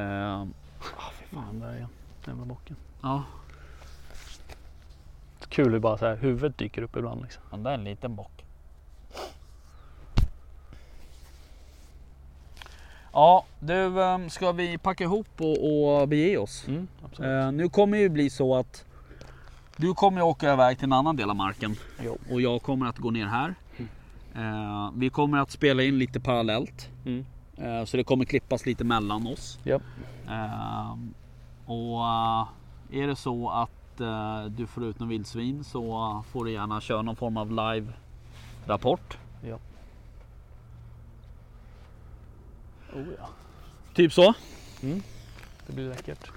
Eh, 0.00 0.46
Fan, 1.32 1.60
där 1.60 1.74
igen. 1.76 1.88
Jävla 2.26 2.44
bocken. 2.44 2.76
ja, 3.02 3.22
Kul 5.48 5.72
hur 5.72 5.78
bara 5.78 5.98
så 5.98 6.06
här 6.06 6.16
huvudet 6.16 6.58
dyker 6.58 6.82
upp 6.82 6.96
ibland 6.96 7.22
liksom. 7.22 7.42
men 7.50 7.62
det 7.62 7.70
är 7.70 7.74
en 7.74 7.84
liten 7.84 8.16
bock. 8.16 8.43
Ja, 13.14 13.44
du 13.60 14.02
eh, 14.02 14.18
ska 14.28 14.52
vi 14.52 14.78
packa 14.78 15.04
ihop 15.04 15.28
och, 15.40 16.00
och 16.00 16.08
bege 16.08 16.38
oss? 16.38 16.66
Mm. 16.68 16.88
Eh, 17.20 17.52
nu 17.52 17.68
kommer 17.68 17.96
det 17.96 18.02
ju 18.02 18.08
bli 18.08 18.30
så 18.30 18.56
att 18.56 18.84
du 19.76 19.94
kommer 19.94 20.22
åka 20.22 20.52
iväg 20.52 20.78
till 20.78 20.84
en 20.84 20.92
annan 20.92 21.16
del 21.16 21.30
av 21.30 21.36
marken 21.36 21.76
Jo. 22.04 22.18
och 22.30 22.40
jag 22.40 22.62
kommer 22.62 22.86
att 22.86 22.98
gå 22.98 23.10
ner 23.10 23.26
här. 23.26 23.54
Eh, 24.34 24.90
vi 24.96 25.10
kommer 25.10 25.38
att 25.38 25.50
spela 25.50 25.82
in 25.82 25.98
lite 25.98 26.20
parallellt. 26.20 26.90
Mm. 27.04 27.26
Eh, 27.56 27.84
så 27.84 27.96
det 27.96 28.04
kommer 28.04 28.24
klippas 28.24 28.66
lite 28.66 28.84
mellan 28.84 29.26
oss. 29.26 29.58
Ja. 29.62 29.80
Eh, 30.28 30.96
och 31.66 32.04
eh, 32.04 33.02
är 33.02 33.06
det 33.06 33.16
så 33.16 33.50
att 33.50 34.00
eh, 34.00 34.44
du 34.44 34.66
får 34.66 34.84
ut 34.84 34.98
någon 34.98 35.08
vildsvin 35.08 35.64
så 35.64 36.22
får 36.32 36.44
du 36.44 36.52
gärna 36.52 36.80
köra 36.80 37.02
någon 37.02 37.16
form 37.16 37.36
av 37.36 37.50
live 37.50 37.92
rapport. 38.66 39.18
Ja. 39.48 39.58
Oh 42.94 43.06
ja. 43.18 43.28
Typ 43.94 44.12
så. 44.12 44.34
Det 45.66 45.72
blir 45.72 45.88
läckert. 45.88 46.30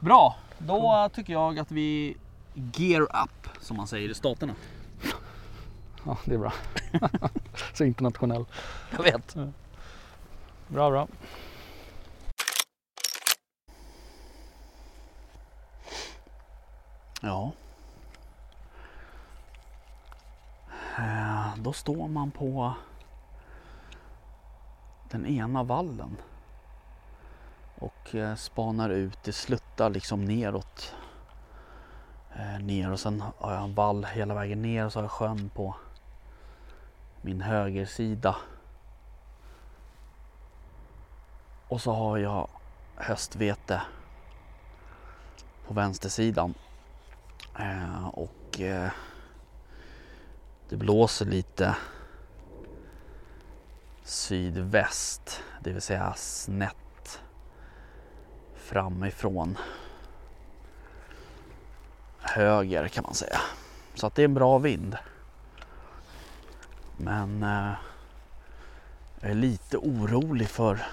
Bra, 0.00 0.36
då 0.58 1.08
tycker 1.14 1.32
jag 1.32 1.58
att 1.58 1.70
vi 1.70 2.16
gear 2.76 3.02
up 3.02 3.48
som 3.60 3.76
man 3.76 3.86
säger 3.86 4.08
i 4.08 4.14
staterna. 4.14 4.54
Ja, 6.06 6.18
det 6.24 6.34
är 6.34 6.38
bra. 6.38 6.52
så 7.74 7.84
internationell. 7.84 8.44
Jag 8.96 9.02
vet. 9.02 9.34
Bra, 10.68 10.90
bra. 10.90 11.08
Ja. 17.20 17.52
Eh, 20.98 21.56
Då 21.56 21.72
står 21.72 22.08
man 22.08 22.30
på 22.30 22.74
den 25.12 25.26
ena 25.26 25.62
vallen 25.62 26.16
och 27.78 28.14
eh, 28.14 28.34
spanar 28.34 28.90
ut. 28.90 29.18
Det 29.22 29.32
sluttar 29.32 29.90
liksom 29.90 30.24
neråt. 30.24 30.94
Eh, 32.36 32.58
ner 32.58 32.92
och 32.92 33.00
sen 33.00 33.20
har 33.38 33.52
jag 33.52 33.62
en 33.62 33.74
vall 33.74 34.04
hela 34.04 34.34
vägen 34.34 34.62
ner 34.62 34.84
och 34.86 34.92
så 34.92 34.98
har 34.98 35.04
jag 35.04 35.10
sjön 35.10 35.50
på 35.54 35.74
min 37.22 37.40
högersida. 37.40 38.36
Och 41.68 41.80
så 41.80 41.92
har 41.92 42.18
jag 42.18 42.48
höstvete 42.96 43.82
på 45.66 45.74
vänstersidan. 45.74 46.54
Eh, 47.58 48.08
och 48.08 48.60
det 50.68 50.76
blåser 50.76 51.26
lite 51.26 51.76
sydväst, 54.04 55.42
det 55.60 55.72
vill 55.72 55.82
säga 55.82 56.14
snett 56.16 57.20
framifrån 58.56 59.58
höger 62.22 62.88
kan 62.88 63.04
man 63.04 63.14
säga. 63.14 63.38
Så 63.94 64.06
att 64.06 64.14
det 64.14 64.22
är 64.22 64.24
en 64.24 64.34
bra 64.34 64.58
vind. 64.58 64.96
Men 66.96 67.42
eh, 67.42 67.72
jag 69.20 69.30
är 69.30 69.34
lite 69.34 69.76
orolig 69.76 70.48
för 70.48 70.86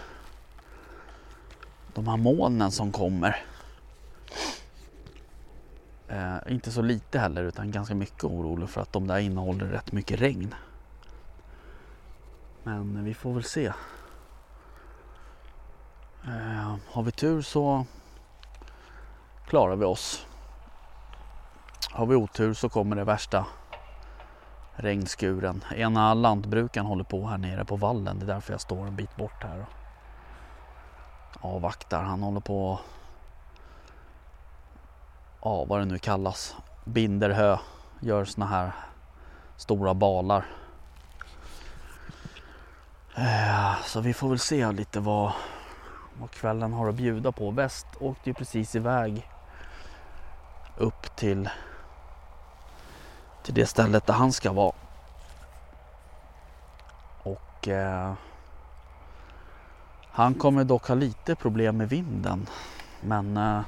de 1.93 2.08
här 2.08 2.17
molnen 2.17 2.72
som 2.72 2.91
kommer. 2.91 3.43
Eh, 6.08 6.38
inte 6.48 6.72
så 6.72 6.82
lite 6.82 7.19
heller 7.19 7.43
utan 7.43 7.72
ganska 7.72 7.95
mycket 7.95 8.24
orolig 8.24 8.69
för 8.69 8.82
att 8.82 8.93
de 8.93 9.08
där 9.08 9.19
innehåller 9.19 9.65
rätt 9.65 9.91
mycket 9.91 10.22
regn. 10.22 10.56
Men 12.69 13.03
vi 13.03 13.13
får 13.13 13.34
väl 13.34 13.43
se. 13.43 13.65
Eh, 16.25 16.75
har 16.91 17.03
vi 17.03 17.12
tur 17.12 17.41
så 17.41 17.86
klarar 19.47 19.75
vi 19.75 19.86
oss. 19.86 20.25
Har 21.91 22.05
vi 22.05 22.15
otur 22.15 22.53
så 22.53 22.69
kommer 22.69 22.95
det 22.95 23.03
värsta 23.03 23.45
regnskuren. 24.75 25.63
Ena 25.75 26.13
lantbrukaren 26.13 26.86
håller 26.88 27.03
på 27.03 27.27
här 27.27 27.38
nere 27.38 27.65
på 27.65 27.75
vallen. 27.75 28.19
Det 28.19 28.25
är 28.25 28.34
därför 28.34 28.53
jag 28.53 28.62
står 28.62 28.88
en 28.88 28.95
bit 28.95 29.15
bort 29.15 29.43
här 29.43 29.65
och 31.39 31.55
avvaktar. 31.55 32.03
Han 32.03 32.23
håller 32.23 32.39
på 32.39 32.79
ja, 35.41 35.65
vad 35.65 35.79
det 35.79 35.86
nu 35.86 35.97
kallas, 35.97 36.55
binder 36.86 37.29
hö, 37.29 37.58
gör 37.99 38.25
såna 38.25 38.45
här 38.45 38.71
stora 39.58 39.93
balar. 39.93 40.45
Eh, 43.19 43.82
Så 43.86 44.01
vi 44.01 44.13
får 44.13 44.29
väl 44.29 44.39
se 44.39 44.71
lite 44.71 44.99
vad, 44.99 45.32
vad 46.19 46.32
kvällen 46.32 46.73
har 46.73 46.89
att 46.89 46.95
bjuda 46.95 47.32
på. 47.32 47.51
Väst 47.51 47.88
åkte 47.99 48.29
ju 48.29 48.34
precis 48.34 48.75
iväg 48.75 49.29
upp 50.77 51.15
till, 51.15 51.49
till 53.43 53.53
det 53.53 53.65
stället 53.65 54.05
där 54.05 54.13
han 54.13 54.32
ska 54.32 54.51
vara. 54.51 54.73
Och 57.23 57.67
eh, 57.67 58.13
han 60.12 60.34
kommer 60.34 60.63
dock 60.63 60.88
ha 60.88 60.95
lite 60.95 61.36
problem 61.36 61.77
med 61.77 61.89
vinden. 61.89 62.47
Men 63.01 63.38
eh, 63.38 63.62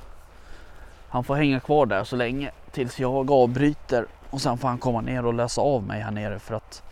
han 1.10 1.24
får 1.24 1.36
hänga 1.36 1.60
kvar 1.60 1.86
där 1.86 2.04
så 2.04 2.16
länge 2.16 2.52
tills 2.72 3.00
jag 3.00 3.32
avbryter 3.32 4.06
och 4.30 4.42
sen 4.42 4.58
får 4.58 4.68
han 4.68 4.78
komma 4.78 5.02
ner 5.02 5.26
och 5.26 5.34
läsa 5.34 5.62
av 5.62 5.84
mig 5.84 6.02
här 6.02 6.12
nere 6.12 6.40
för 6.40 6.56
att 6.56 6.84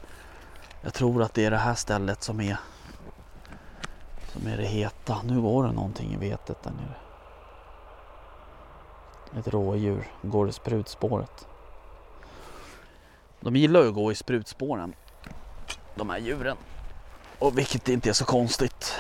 jag 0.82 0.94
tror 0.94 1.24
att 1.24 1.34
det 1.34 1.46
är 1.46 1.52
det 1.52 1.58
här 1.58 1.76
stället 1.76 2.24
som 2.24 2.40
är 2.42 2.58
som 4.34 4.48
är 4.48 4.58
det 4.58 4.66
heta. 4.66 5.22
Nu 5.24 5.42
går 5.42 5.64
det 5.64 5.72
någonting 5.72 6.14
i 6.14 6.18
vetet 6.18 6.64
där 6.64 6.72
nere. 6.72 6.96
Ett 9.40 9.48
rådjur 9.48 10.08
går 10.22 10.50
i 10.50 10.52
sprutspåret. 10.52 11.48
De 13.40 13.56
gillar 13.56 13.82
ju 13.82 13.88
att 13.88 13.94
gå 13.94 14.12
i 14.12 14.16
sprutspåren. 14.16 14.94
De 15.96 16.10
här 16.10 16.18
djuren. 16.18 16.58
Och 17.40 17.58
vilket 17.58 17.90
inte 17.90 18.10
är 18.10 18.14
så 18.14 18.26
konstigt. 18.26 18.96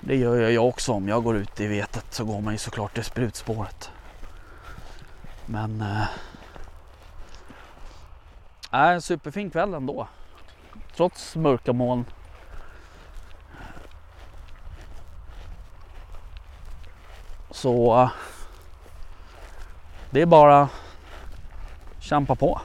Det 0.00 0.16
gör 0.16 0.50
jag 0.50 0.66
också 0.66 0.92
om 0.92 1.08
jag 1.08 1.24
går 1.24 1.36
ut 1.36 1.60
i 1.60 1.66
vetet 1.66 2.14
så 2.14 2.24
går 2.24 2.40
man 2.40 2.54
ju 2.54 2.58
såklart 2.58 2.98
i 2.98 3.02
sprutspåret. 3.02 3.90
Men... 5.46 5.84
Äh, 8.72 8.98
superfin 8.98 9.50
kväll 9.50 9.74
ändå 9.74 10.08
trots 10.98 11.36
mörka 11.36 11.72
moln. 11.72 12.04
Så 17.50 18.02
eh, 18.02 18.10
det 20.10 20.20
är 20.20 20.26
bara 20.26 20.68
kämpa 22.00 22.34
på. 22.34 22.60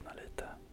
Lyssna 0.00 0.14
lite. 0.14 0.69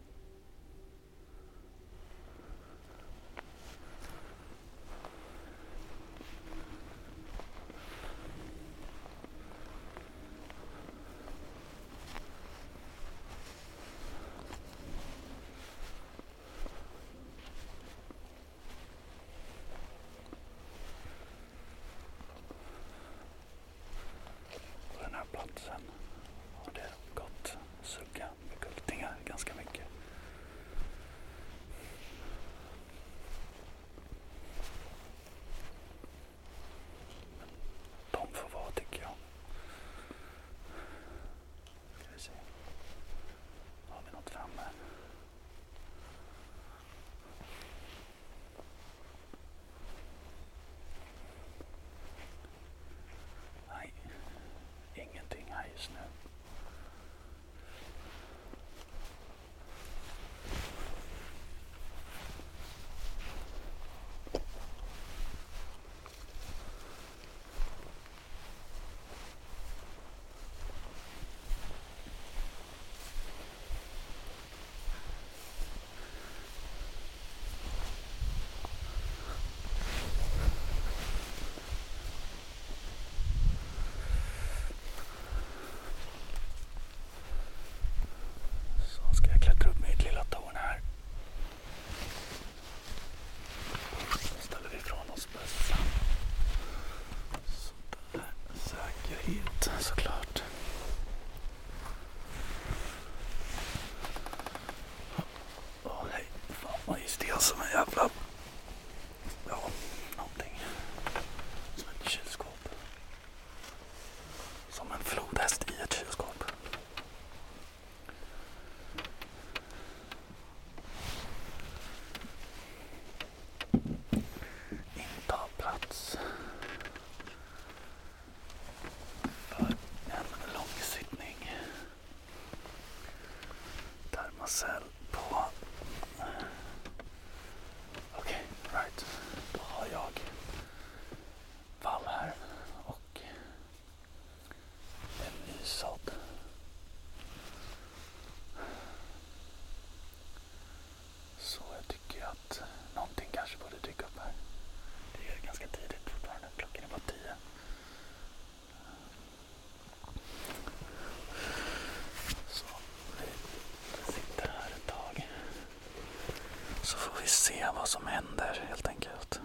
vi 167.28 167.32
se 167.32 167.66
vad 167.74 167.88
som 167.88 168.06
händer 168.06 168.60
helt 168.68 168.88
enkelt. 168.88 169.40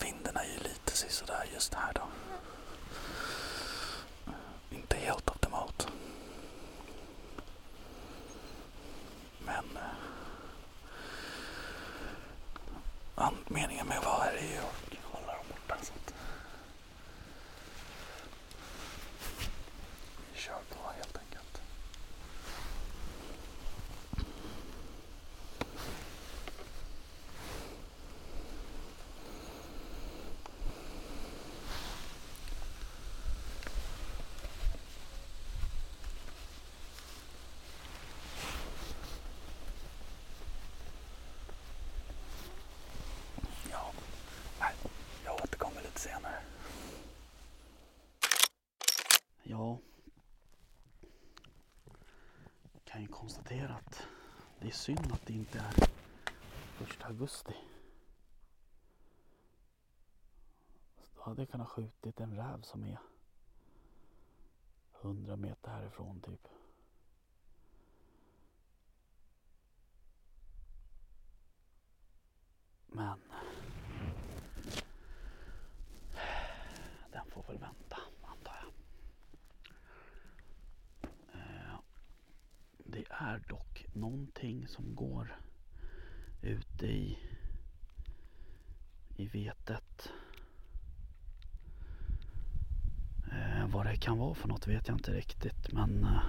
Vinden 0.00 0.36
är 0.36 0.44
ju 0.44 0.58
lite 0.58 0.96
sådär 1.10 1.44
just 1.54 1.74
här 1.74 1.92
Kan 53.06 53.12
konstatera 53.14 53.74
att 53.74 54.06
det 54.60 54.66
är 54.66 54.72
synd 54.72 55.12
att 55.12 55.26
det 55.26 55.32
inte 55.32 55.58
är 55.58 55.88
första 56.78 57.06
augusti. 57.06 57.54
Då 61.16 61.22
hade 61.22 61.40
jag 61.42 61.50
kunnat 61.50 61.68
skjutit 61.68 62.20
en 62.20 62.36
räv 62.36 62.62
som 62.62 62.84
är 62.84 62.98
100 65.00 65.36
meter 65.36 65.70
härifrån 65.70 66.20
typ. 66.20 66.48
Men 72.86 73.20
den 77.12 77.26
får 77.30 77.42
väl 77.42 77.58
vänta 77.58 77.98
antar 78.22 78.56
jag. 78.62 78.72
Eh, 81.40 81.78
Det 82.88 83.04
är 83.10 83.38
dock 83.48 83.86
någonting 83.92 84.68
som 84.68 84.94
går 84.94 85.36
ute 86.42 86.86
i, 86.86 87.18
i 89.16 89.26
vetet. 89.26 90.12
Eh, 93.32 93.68
vad 93.68 93.86
det 93.86 93.96
kan 93.96 94.18
vara 94.18 94.25
för 94.36 94.48
något 94.48 94.66
vet 94.66 94.88
jag 94.88 94.96
inte 94.96 95.12
riktigt 95.12 95.72
men 95.72 96.04
eh, 96.04 96.20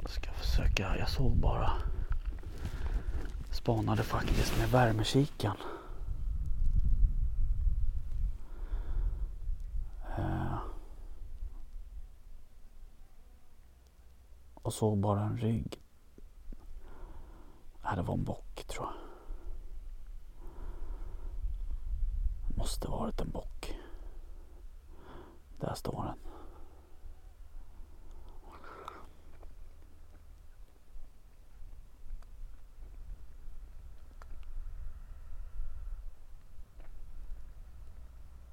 jag 0.00 0.10
ska 0.10 0.32
försöka, 0.32 0.96
jag 0.98 1.08
såg 1.08 1.36
bara 1.36 1.72
spanade 3.50 4.02
faktiskt 4.02 4.58
med 4.58 4.68
värmekikan. 4.68 5.56
Eh, 10.18 10.58
och 14.54 14.72
såg 14.72 14.98
bara 14.98 15.20
en 15.20 15.38
rygg. 15.38 15.82
Nej, 17.84 17.96
det 17.96 18.02
var 18.02 18.14
en 18.14 18.24
bock 18.24 18.64
tror 18.66 18.86
jag. 18.86 18.94
Måste 22.56 22.88
varit 22.88 23.20
en 23.20 23.30
bock. 23.30 23.51
Där 25.72 25.76
står 25.76 26.04
den. 26.04 26.14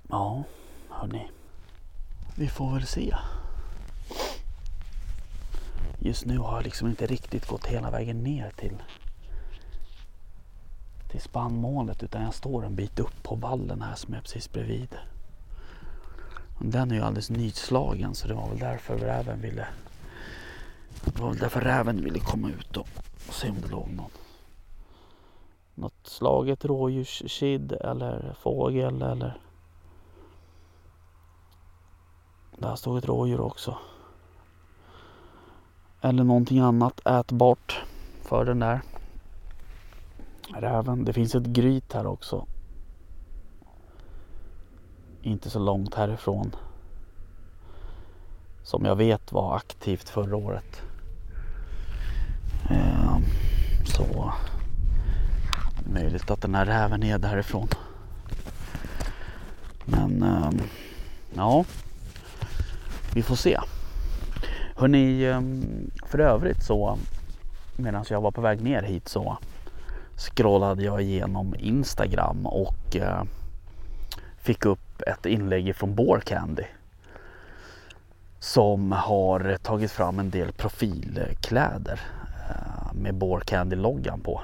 Ja, 0.09 0.43
hörni. 0.89 1.31
Vi 2.35 2.47
får 2.47 2.73
väl 2.73 2.87
se. 2.87 3.15
Just 5.99 6.25
nu 6.25 6.37
har 6.37 6.55
jag 6.55 6.63
liksom 6.63 6.87
inte 6.87 7.05
riktigt 7.05 7.47
gått 7.47 7.65
hela 7.65 7.91
vägen 7.91 8.23
ner 8.23 8.51
till, 8.51 8.83
till 11.11 11.21
spannmålet 11.21 12.03
utan 12.03 12.21
jag 12.23 12.33
står 12.33 12.65
en 12.65 12.75
bit 12.75 12.99
upp 12.99 13.23
på 13.23 13.35
vallen 13.35 13.81
här 13.81 13.95
som 13.95 14.13
är 14.13 14.21
precis 14.21 14.51
bredvid. 14.51 14.97
Den 16.59 16.91
är 16.91 16.95
ju 16.95 17.01
alldeles 17.01 17.29
nyslagen 17.29 18.15
så 18.15 18.27
det 18.27 18.33
var 18.33 18.49
väl 18.49 18.59
därför 18.59 18.97
räven 18.97 19.41
ville 19.41 19.67
det 21.05 21.19
var 21.21 21.29
väl 21.29 21.37
därför 21.37 21.61
räven 21.61 22.03
ville 22.03 22.19
komma 22.19 22.49
ut 22.49 22.77
och, 22.77 22.87
och 23.27 23.33
se 23.33 23.49
om 23.49 23.61
det 23.61 23.67
låg 23.67 23.89
någon. 23.89 24.11
Något 25.75 26.07
slaget 26.07 26.65
rådjurskid 26.65 27.71
eller 27.71 28.35
fågel 28.39 29.01
eller 29.01 29.37
där 32.57 32.75
stod 32.75 32.97
ett 32.97 33.05
rådjur 33.05 33.41
också. 33.41 33.77
Eller 36.01 36.23
någonting 36.23 36.59
annat 36.59 37.07
ätbart 37.07 37.83
för 38.21 38.45
den 38.45 38.59
där 38.59 38.81
räven. 40.53 41.05
Det 41.05 41.13
finns 41.13 41.35
ett 41.35 41.45
gryt 41.45 41.93
här 41.93 42.07
också. 42.07 42.45
Inte 45.29 45.49
så 45.49 45.59
långt 45.59 45.95
härifrån. 45.95 46.55
Som 48.63 48.85
jag 48.85 48.95
vet 48.95 49.31
var 49.31 49.55
aktivt 49.55 50.09
förra 50.09 50.35
året. 50.35 50.81
Ehm, 52.69 53.23
så 53.85 54.33
möjligt 55.93 56.31
att 56.31 56.41
den 56.41 56.55
här 56.55 56.65
räven 56.65 57.03
är 57.03 57.17
därifrån. 57.17 57.67
Men 59.85 60.23
ehm, 60.23 60.61
ja, 61.33 61.65
vi 63.13 63.23
får 63.23 63.35
se. 63.35 63.59
Hörrni, 64.75 65.25
ehm, 65.25 65.91
för 66.05 66.19
övrigt 66.19 66.63
så 66.63 66.97
medan 67.77 68.05
jag 68.09 68.21
var 68.21 68.31
på 68.31 68.41
väg 68.41 68.61
ner 68.61 68.83
hit 68.83 69.07
så 69.07 69.37
scrollade 70.15 70.83
jag 70.83 71.01
igenom 71.01 71.55
Instagram 71.59 72.45
och 72.45 72.95
eh, 72.95 73.23
fick 74.41 74.65
upp 74.65 75.01
ett 75.07 75.25
inlägg 75.25 75.75
från 75.75 75.95
Borecandy. 75.95 76.63
Candy. 76.63 76.63
Som 78.39 78.91
har 78.91 79.57
tagit 79.57 79.91
fram 79.91 80.19
en 80.19 80.29
del 80.29 80.51
profilkläder 80.51 81.99
eh, 82.49 82.93
med 82.93 83.15
Boar 83.15 83.39
Candy-loggan 83.39 84.19
på. 84.19 84.41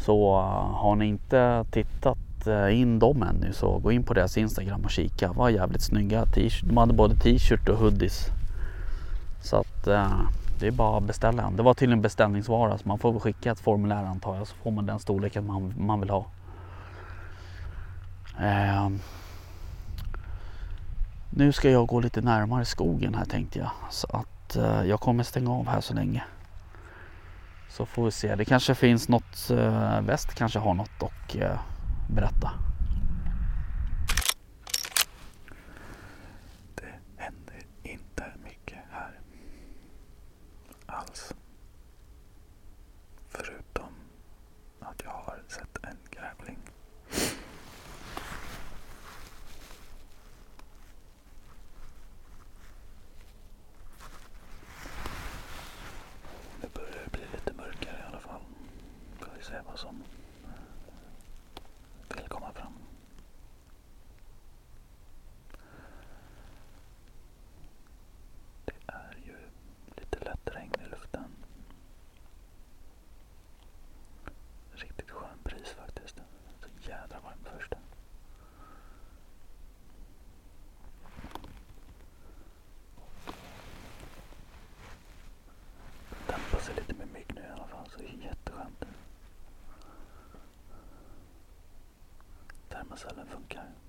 Så 0.00 0.38
eh, 0.38 0.76
har 0.76 0.96
ni 0.96 1.06
inte 1.06 1.64
tittat 1.70 2.46
eh, 2.46 2.80
in 2.80 2.98
dem 2.98 3.22
ännu 3.22 3.52
så 3.52 3.78
gå 3.78 3.92
in 3.92 4.02
på 4.02 4.14
deras 4.14 4.36
Instagram 4.36 4.84
och 4.84 4.90
kika. 4.90 5.32
Var 5.32 5.48
jävligt 5.48 5.82
snygga 5.82 6.26
t-shirt. 6.26 6.68
De 6.68 6.76
hade 6.76 6.92
både 6.92 7.14
t-shirt 7.14 7.68
och 7.68 7.78
hoodies. 7.78 8.26
Så 9.42 9.56
att 9.56 9.84
det 10.60 10.66
är 10.66 10.70
bara 10.70 10.98
att 10.98 11.04
beställa 11.04 11.42
en. 11.42 11.56
Det 11.56 11.62
var 11.62 11.74
till 11.74 11.92
en 11.92 12.02
beställningsvara 12.02 12.78
så 12.78 12.88
man 12.88 12.98
får 12.98 13.12
väl 13.12 13.20
skicka 13.20 13.52
ett 13.52 13.60
formulär 13.60 14.04
antar 14.04 14.36
jag 14.36 14.46
så 14.46 14.54
får 14.54 14.70
man 14.70 14.86
den 14.86 14.98
storleken 14.98 15.46
man, 15.46 15.74
man 15.78 16.00
vill 16.00 16.10
ha. 16.10 16.26
Eh, 18.40 18.88
nu 21.30 21.52
ska 21.52 21.70
jag 21.70 21.86
gå 21.86 22.00
lite 22.00 22.20
närmare 22.20 22.64
skogen 22.64 23.14
här 23.14 23.24
tänkte 23.24 23.58
jag. 23.58 23.70
Så 23.90 24.06
att 24.06 24.56
eh, 24.56 24.82
jag 24.84 25.00
kommer 25.00 25.24
stänga 25.24 25.50
av 25.52 25.66
här 25.68 25.80
så 25.80 25.94
länge. 25.94 26.24
Så 27.68 27.86
får 27.86 28.04
vi 28.04 28.10
se. 28.10 28.34
Det 28.34 28.44
kanske 28.44 28.74
finns 28.74 29.08
något. 29.08 29.50
Eh, 29.50 30.00
väst 30.00 30.34
kanske 30.34 30.58
har 30.58 30.74
något 30.74 31.02
att 31.02 31.34
eh, 31.36 31.60
berätta. 32.10 32.50
Det 36.74 36.94
händer 37.16 37.62
inte 37.82 38.24
mycket 38.44 38.78
här. 38.90 39.20
Alls. 40.86 41.34
Förutom 43.28 43.94
att 44.80 45.02
jag 45.04 45.10
har 45.10 45.38
sett 45.48 45.78
en 45.82 45.96
grävling. 46.10 46.58
Nu 56.62 56.68
börjar 56.74 57.04
det 57.04 57.10
bli 57.10 57.20
lite 57.32 57.52
mörkare 57.52 57.96
i 57.98 58.08
alla 58.08 58.20
fall. 58.20 58.40
Ska 59.76 59.88
vi 59.90 60.23
masala 92.94 93.26
funkar. 93.26 93.83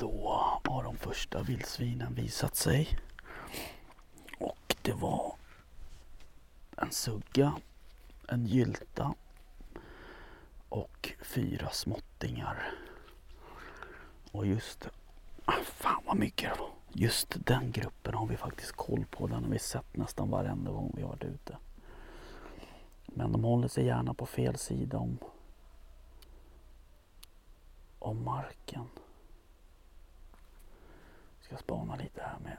Då 0.00 0.60
har 0.64 0.82
de 0.82 0.96
första 0.96 1.42
vildsvinen 1.42 2.14
visat 2.14 2.56
sig. 2.56 2.98
Och 4.38 4.76
det 4.82 4.92
var 4.92 5.34
en 6.76 6.90
sugga, 6.90 7.52
en 8.28 8.46
gylta 8.46 9.14
och 10.68 11.12
fyra 11.22 11.70
småttingar. 11.70 12.72
Och 14.32 14.46
just, 14.46 14.88
ah, 15.44 15.52
fan 15.64 16.02
vad 16.06 16.16
mycket 16.16 16.54
det 16.54 16.60
var. 16.60 16.70
Just 16.92 17.46
den 17.46 17.72
gruppen 17.72 18.14
har 18.14 18.26
vi 18.26 18.36
faktiskt 18.36 18.72
koll 18.72 19.04
på. 19.10 19.26
Den 19.26 19.44
har 19.44 19.50
vi 19.50 19.58
sett 19.58 19.96
nästan 19.96 20.30
varenda 20.30 20.70
gång 20.70 20.92
vi 20.96 21.02
har 21.02 21.08
varit 21.08 21.24
ute. 21.24 21.56
Men 23.06 23.32
de 23.32 23.44
håller 23.44 23.68
sig 23.68 23.84
gärna 23.84 24.14
på 24.14 24.26
fel 24.26 24.56
sida 24.58 24.98
om, 24.98 25.18
om 27.98 28.24
marken. 28.24 28.88
Ska 31.40 31.56
spana 31.56 31.96
lite 31.96 32.22
här 32.22 32.38
med 32.38 32.56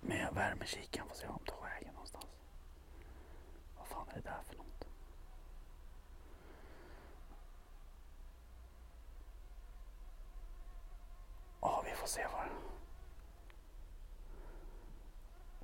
med 0.00 0.34
värmekikaren. 0.34 1.08
Får 1.08 1.16
se 1.16 1.26
om 1.26 1.38
de 1.44 1.50
tar 1.50 1.60
vägen 1.62 1.92
någonstans. 1.92 2.26
Vad 3.78 3.88
fan 3.88 4.08
är 4.10 4.14
det 4.14 4.20
där 4.20 4.42
för 4.48 4.56
något? 4.56 4.84
Ja, 11.60 11.82
vi 11.84 11.90
får 12.08 12.14
se 12.14 12.26
vad, 12.32 12.48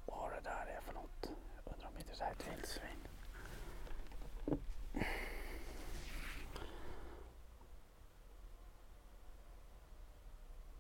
vad 0.07 0.31
det 0.33 0.41
där 0.41 0.67
är 0.77 0.81
för 0.81 0.93
något. 0.93 1.31
Jag 1.55 1.73
undrar 1.73 1.89
om 1.89 1.99
inte 1.99 2.11
det 2.19 2.25
här 2.25 2.31
är 2.31 2.35
ett 2.35 2.49
vildsvin. 2.49 3.09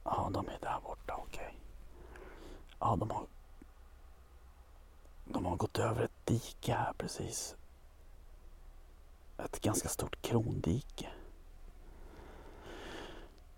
Ja, 0.04 0.30
de 0.32 0.48
är 0.48 0.58
där 0.60 0.80
borta, 0.80 1.16
okej. 1.16 1.54
Ja, 2.80 2.96
de 2.96 3.10
har 3.10 3.26
de 5.24 5.44
har 5.44 5.56
gått 5.56 5.78
över 5.78 6.02
ett 6.02 6.26
dike 6.26 6.72
här 6.74 6.92
precis. 6.92 7.56
Ett 9.38 9.60
ganska 9.60 9.88
stort 9.88 10.22
krondike. 10.22 11.13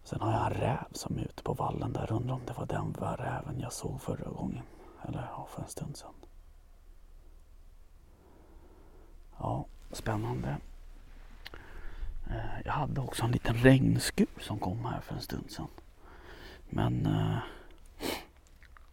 Sen 0.06 0.20
har 0.20 0.32
jag 0.32 0.46
en 0.46 0.60
räv 0.60 0.86
som 0.92 1.18
är 1.18 1.22
ute 1.22 1.42
på 1.42 1.52
vallen 1.52 1.92
där. 1.92 2.12
Undrar 2.12 2.34
om 2.34 2.40
det 2.46 2.52
var 2.52 2.66
den 2.66 2.94
räven 2.94 3.60
jag 3.60 3.72
såg 3.72 4.00
förra 4.00 4.30
gången. 4.30 4.62
Eller 5.08 5.28
ja, 5.30 5.46
för 5.50 5.62
en 5.62 5.68
stund 5.68 5.96
sedan. 5.96 6.14
Ja, 9.38 9.66
spännande. 9.92 10.56
Eh, 12.30 12.60
jag 12.64 12.72
hade 12.72 13.00
också 13.00 13.24
en 13.24 13.30
liten 13.30 13.56
regnskur 13.56 14.26
som 14.40 14.58
kom 14.58 14.84
här 14.84 15.00
för 15.00 15.14
en 15.14 15.20
stund 15.20 15.50
sedan. 15.50 15.68
Men 16.70 17.06
eh, 17.06 17.38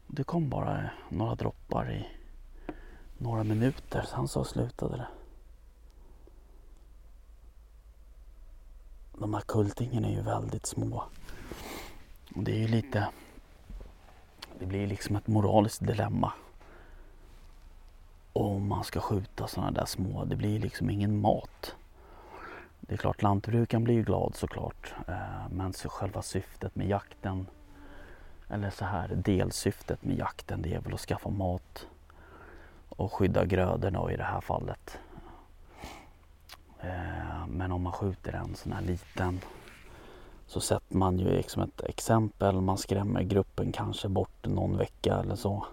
det 0.07 0.23
kom 0.23 0.49
bara 0.49 0.89
några 1.09 1.35
droppar 1.35 1.91
i 1.91 2.07
några 3.17 3.43
minuter. 3.43 4.01
Sen 4.01 4.27
så 4.27 4.43
slutade 4.43 4.97
det. 4.97 5.07
De 9.23 9.33
här 9.33 9.41
kultingarna 9.41 10.07
är 10.07 10.11
ju 10.11 10.21
väldigt 10.21 10.65
små. 10.65 11.03
Och 12.35 12.43
det 12.43 12.51
är 12.51 12.59
ju 12.59 12.67
lite... 12.67 13.07
Det 14.59 14.65
blir 14.65 14.87
liksom 14.87 15.15
ett 15.15 15.27
moraliskt 15.27 15.87
dilemma. 15.87 16.33
Om 18.33 18.67
man 18.67 18.83
ska 18.83 18.99
skjuta 18.99 19.47
sådana 19.47 19.71
där 19.71 19.85
små. 19.85 20.25
Det 20.25 20.35
blir 20.35 20.59
liksom 20.59 20.89
ingen 20.89 21.21
mat. 21.21 21.75
Det 22.79 22.93
är 22.93 22.97
klart 22.97 23.21
lantbrukaren 23.21 23.83
blir 23.83 23.95
ju 23.95 24.03
glad 24.03 24.35
såklart. 24.35 24.93
Eh, 25.07 25.49
men 25.51 25.73
så 25.73 25.89
själva 25.89 26.21
syftet 26.21 26.75
med 26.75 26.87
jakten. 26.87 27.47
Eller 28.49 28.69
så 28.69 28.85
här 28.85 29.07
delsyftet 29.07 30.03
med 30.03 30.17
jakten 30.17 30.61
det 30.61 30.73
är 30.73 30.79
väl 30.79 30.93
att 30.93 30.99
skaffa 30.99 31.29
mat 31.29 31.87
och 32.89 33.13
skydda 33.13 33.45
grödorna 33.45 34.11
i 34.11 34.17
det 34.17 34.23
här 34.23 34.41
fallet. 34.41 34.99
Eh, 36.83 37.47
men 37.47 37.71
om 37.71 37.81
man 37.81 37.93
skjuter 37.93 38.33
en 38.33 38.55
sån 38.55 38.71
här 38.71 38.81
liten 38.81 39.39
så 40.47 40.61
sätter 40.61 40.97
man 40.97 41.19
ju 41.19 41.29
liksom 41.29 41.63
ett 41.63 41.81
exempel. 41.83 42.61
Man 42.61 42.77
skrämmer 42.77 43.23
gruppen 43.23 43.71
kanske 43.71 44.09
bort 44.09 44.45
någon 44.45 44.77
vecka 44.77 45.15
eller 45.15 45.35
så. 45.35 45.65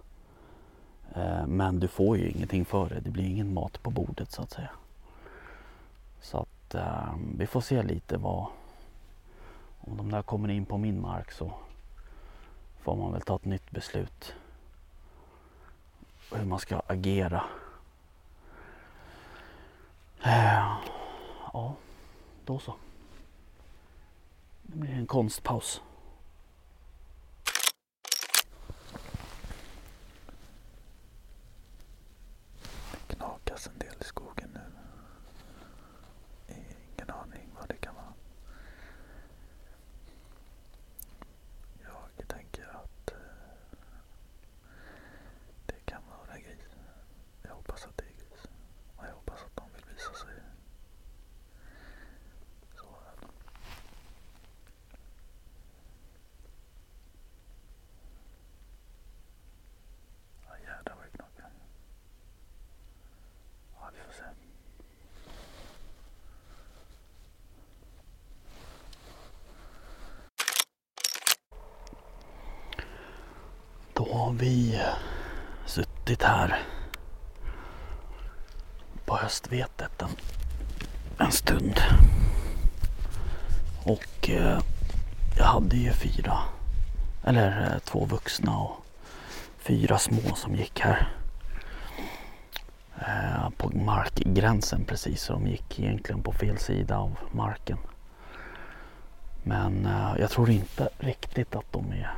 Eh, 1.14 1.46
men 1.46 1.80
du 1.80 1.88
får 1.88 2.16
ju 2.16 2.30
ingenting 2.30 2.64
för 2.64 2.88
det. 2.88 3.00
Det 3.00 3.10
blir 3.10 3.24
ingen 3.24 3.54
mat 3.54 3.82
på 3.82 3.90
bordet 3.90 4.32
så 4.32 4.42
att 4.42 4.50
säga. 4.50 4.70
Så 6.20 6.38
att 6.38 6.74
eh, 6.74 7.14
vi 7.38 7.46
får 7.46 7.60
se 7.60 7.82
lite 7.82 8.16
vad 8.16 8.46
om 9.80 9.96
de 9.96 10.10
där 10.10 10.22
kommer 10.22 10.48
in 10.48 10.66
på 10.66 10.78
min 10.78 11.00
mark 11.00 11.32
så 11.32 11.52
får 12.80 12.96
man 12.96 13.12
väl 13.12 13.20
ta 13.20 13.36
ett 13.36 13.44
nytt 13.44 13.70
beslut 13.70 14.34
hur 16.32 16.44
man 16.44 16.58
ska 16.58 16.82
agera. 16.86 17.42
Ja, 21.52 21.74
då 22.44 22.58
så. 22.58 22.74
Det 24.62 24.76
blir 24.76 24.90
en 24.94 25.06
konstpaus. 25.06 25.82
Det 33.08 33.14
knakas 33.14 33.66
en 33.66 33.78
del 33.78 33.94
i 34.00 34.04
skogen 34.04 34.50
nu. 34.54 34.60
Ingen 36.96 37.10
aning 37.10 37.48
vad 37.58 37.68
det 37.68 37.76
kan 37.76 37.94
vara. 37.94 38.12
Jag 41.82 42.28
tänker 42.28 42.62
att 42.68 43.10
eh, 43.10 43.16
det 45.66 45.80
kan 45.84 46.02
vara 46.08 46.38
gris. 46.38 46.76
Jag 47.42 47.50
hoppas 47.54 47.84
att 47.86 47.96
det 47.96 48.04
är 48.04 48.08
gris. 48.08 48.46
Och 48.96 49.04
jag 49.06 49.12
hoppas 49.14 49.42
att 49.44 49.56
de 49.56 49.64
vill 49.74 49.84
visa 49.94 50.12
sig. 50.14 50.34
Så 52.76 52.84
är 52.84 53.20
det. 53.20 53.26
Ja 60.48 60.56
jädrar 60.58 60.94
vad 60.96 61.04
det 61.04 61.16
knakar. 61.16 61.50
Ja 63.74 63.90
vi 63.94 64.00
får 64.00 64.12
se. 64.12 64.24
Då 73.94 74.04
har 74.30 74.36
vi 74.36 74.80
suttit 75.66 76.22
här 76.22 76.58
på 79.04 79.16
höstvetet 79.16 80.02
en, 80.02 80.08
en 81.18 81.32
stund. 81.32 81.80
Och 83.84 84.30
eh, 84.30 84.58
jag 85.36 85.44
hade 85.44 85.76
ju 85.76 85.92
fyra, 85.92 86.38
eller 87.24 87.72
eh, 87.72 87.78
två 87.78 88.04
vuxna 88.04 88.58
och 88.58 88.76
fyra 89.58 89.98
små 89.98 90.34
som 90.34 90.54
gick 90.54 90.80
här. 90.80 91.12
Eh, 92.98 93.50
på 93.56 93.68
markgränsen 93.68 94.84
precis, 94.84 95.22
så 95.22 95.32
de 95.32 95.46
gick 95.46 95.80
egentligen 95.80 96.22
på 96.22 96.32
fel 96.32 96.58
sida 96.58 96.98
av 96.98 97.18
marken. 97.32 97.78
Men 99.42 99.86
eh, 99.86 100.12
jag 100.18 100.30
tror 100.30 100.50
inte 100.50 100.88
riktigt 100.98 101.54
att 101.54 101.72
de 101.72 101.92
är 101.92 102.14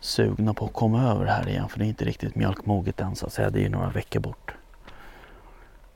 sugna 0.00 0.54
på 0.54 0.64
att 0.64 0.72
komma 0.72 1.02
över 1.02 1.26
här 1.26 1.48
igen 1.48 1.68
för 1.68 1.78
det 1.78 1.84
är 1.84 1.88
inte 1.88 2.04
riktigt 2.04 2.34
mjölkmoget 2.34 3.00
än 3.00 3.16
så 3.16 3.26
att 3.26 3.32
säga. 3.32 3.50
Det 3.50 3.58
är 3.58 3.62
ju 3.62 3.68
några 3.68 3.90
veckor 3.90 4.20
bort. 4.20 4.54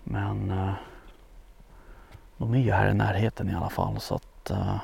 Men 0.04 0.50
eh, 0.50 0.72
de 2.36 2.54
är 2.54 2.58
ju 2.58 2.72
här 2.72 2.90
i 2.90 2.94
närheten 2.94 3.50
i 3.50 3.54
alla 3.54 3.70
fall 3.70 4.00
så 4.00 4.14
att 4.14 4.50
eh, 4.50 4.76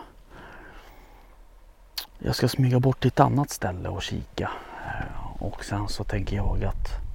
jag 2.19 2.35
ska 2.35 2.49
smyga 2.49 2.81
bort 2.81 3.01
till 3.01 3.09
ett 3.09 3.21
annat 3.21 3.51
ställe 3.51 3.89
och 3.89 4.03
kika. 4.03 4.51
Eh, 4.87 5.43
och 5.43 5.64
sen 5.64 5.89
så 5.89 6.05
tänker 6.05 6.37
jag 6.37 6.64
att 6.64 7.07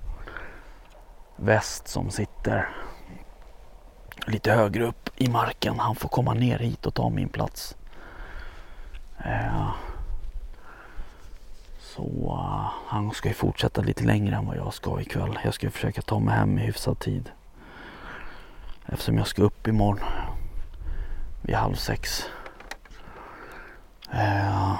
Väst 1.36 1.88
som 1.88 2.12
sitter 2.12 2.70
lite 4.28 4.52
högre 4.52 4.84
upp 4.84 5.10
i 5.16 5.30
marken, 5.30 5.80
han 5.80 5.96
får 5.96 6.10
komma 6.10 6.34
ner 6.34 6.60
hit 6.60 6.86
och 6.86 6.94
ta 6.94 7.10
min 7.10 7.30
plats. 7.30 7.76
Eh, 9.26 9.70
så 11.96 12.40
han 12.88 13.12
ska 13.12 13.30
ju 13.30 13.36
fortsätta 13.36 13.82
lite 13.82 14.04
längre 14.04 14.36
än 14.36 14.46
vad 14.46 14.58
jag 14.58 14.74
ska 14.74 15.02
ikväll. 15.02 15.40
Jag 15.44 15.54
ska 15.54 15.72
försöka 15.72 16.02
ta 16.02 16.20
mig 16.20 16.36
hem 16.36 16.58
i 16.60 16.62
hyfsad 16.62 17.00
tid. 17.00 17.30
Eftersom 18.86 19.18
jag 19.18 19.28
ska 19.28 19.42
upp 19.42 19.68
imorgon 19.68 20.00
vid 21.42 21.56
halv 21.56 21.76
sex. 21.76 22.24
Eh, 24.12 24.76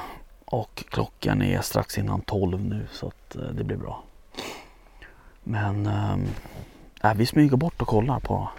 och 0.46 0.84
klockan 0.90 1.42
är 1.42 1.62
strax 1.62 1.98
innan 1.98 2.22
tolv 2.22 2.66
nu 2.66 2.88
så 2.92 3.08
att 3.08 3.36
eh, 3.36 3.42
det 3.42 3.64
blir 3.64 3.78
bra. 3.78 4.04
Men 5.44 5.88
uh, 7.04 7.14
vi 7.16 7.26
smyger 7.26 7.58
bort 7.58 7.82
och 7.82 7.88
kollar 7.88 8.20
på 8.20 8.50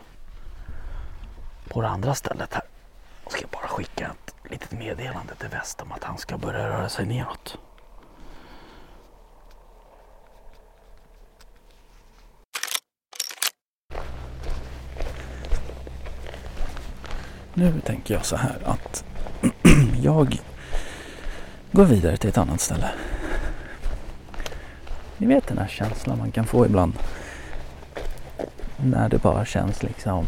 på 1.69 1.83
det 1.83 1.89
andra 1.89 2.15
stället 2.15 2.55
här. 2.55 2.63
Jag 3.25 3.33
ska 3.33 3.47
bara 3.53 3.69
skicka 3.69 4.11
ett 4.11 4.51
litet 4.51 4.73
meddelande 4.73 5.35
till 5.35 5.49
väst 5.49 5.83
om 5.83 5.93
att 5.93 6.05
han 6.05 6.19
ska 6.19 6.39
börja 6.39 6.69
röra 6.69 6.89
sig 6.89 7.07
neråt. 7.07 7.59
Nu 17.55 17.81
tänker 17.85 18.15
jag 18.15 18.25
så 18.27 18.37
här 18.37 18.59
att 18.65 19.05
jag 20.03 20.41
går 21.73 21.85
vidare 21.85 22.17
till 22.17 22.29
ett 22.29 22.39
annat 22.39 22.61
ställe. 22.61 22.91
Ni 25.17 25.27
vet 25.27 25.47
den 25.47 25.59
här 25.59 25.69
känslan 25.69 26.19
man 26.19 26.33
kan 26.33 26.47
få 26.47 26.67
ibland. 26.67 26.93
När 28.77 29.09
det 29.09 29.19
bara 29.19 29.45
känns 29.45 29.83
liksom 29.83 30.27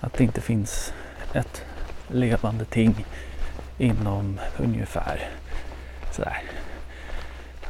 att 0.00 0.12
det 0.12 0.24
inte 0.24 0.40
finns 0.40 0.92
ett 1.32 1.62
levande 2.08 2.64
ting 2.64 3.06
inom 3.78 4.40
ungefär 4.56 5.30
sådär 6.12 6.42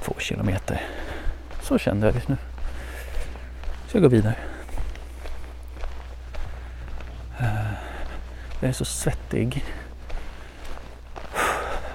två 0.03 0.15
kilometer. 0.19 0.81
Så 1.63 1.79
kände 1.79 2.07
jag 2.07 2.15
just 2.15 2.29
nu. 2.29 2.37
Så 3.89 3.97
jag 3.97 4.03
går 4.03 4.11
vidare. 4.11 4.37
Jag 8.61 8.69
är 8.69 8.73
så 8.73 8.85
svettig 8.85 9.65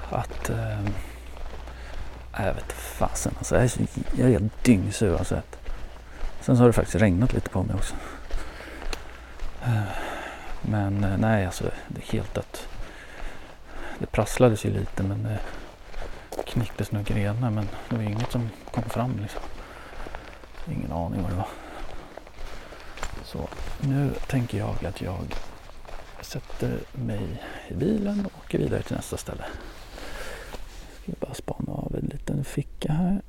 att 0.09 0.49
äh, 0.49 0.85
jag 2.37 2.53
vet 2.53 2.71
fasen 2.71 3.33
alltså. 3.37 3.55
Jag 3.55 3.63
är, 3.63 3.67
så, 3.67 3.79
jag 4.17 4.27
är 4.27 4.31
helt 4.31 4.63
dyngsur 4.63 5.13
av 5.13 5.23
svett. 5.23 5.57
Sen 6.41 6.55
så 6.57 6.61
har 6.63 6.67
det 6.67 6.73
faktiskt 6.73 7.01
regnat 7.01 7.33
lite 7.33 7.49
på 7.49 7.63
mig 7.63 7.75
också. 7.75 7.95
Eh, 9.63 9.81
men 10.61 11.03
eh, 11.03 11.17
nej, 11.17 11.45
alltså 11.45 11.63
det 11.87 12.01
är 12.01 12.11
helt 12.11 12.33
dött. 12.33 12.67
Det 13.99 14.05
prasslades 14.05 14.65
ju 14.65 14.73
lite 14.73 15.03
men 15.03 15.23
det 15.23 15.39
knicktes 16.45 16.91
några 16.91 17.03
grenar 17.03 17.49
men 17.49 17.69
det 17.89 17.95
var 17.95 18.03
inget 18.03 18.31
som 18.31 18.49
kom 18.71 18.83
fram 18.83 19.19
liksom. 19.21 19.41
Ingen 20.67 20.91
aning 20.91 21.21
vad 21.21 21.31
det 21.31 21.37
var. 21.37 21.47
Så 23.23 23.47
nu 23.79 24.11
tänker 24.27 24.57
jag 24.57 24.85
att 24.85 25.01
jag 25.01 25.35
sätter 26.21 26.79
mig 26.93 27.43
i 27.69 27.73
bilen 27.73 28.25
och 28.25 28.31
åker 28.45 28.57
vidare 28.57 28.81
till 28.81 28.95
nästa 28.95 29.17
ställe. 29.17 29.45
Ska 31.01 31.11
bara 31.19 31.33
spana 31.33 31.71
av 31.71 31.95
en 31.95 32.05
liten 32.05 32.43
ficka 32.43 32.93
här. 32.93 33.21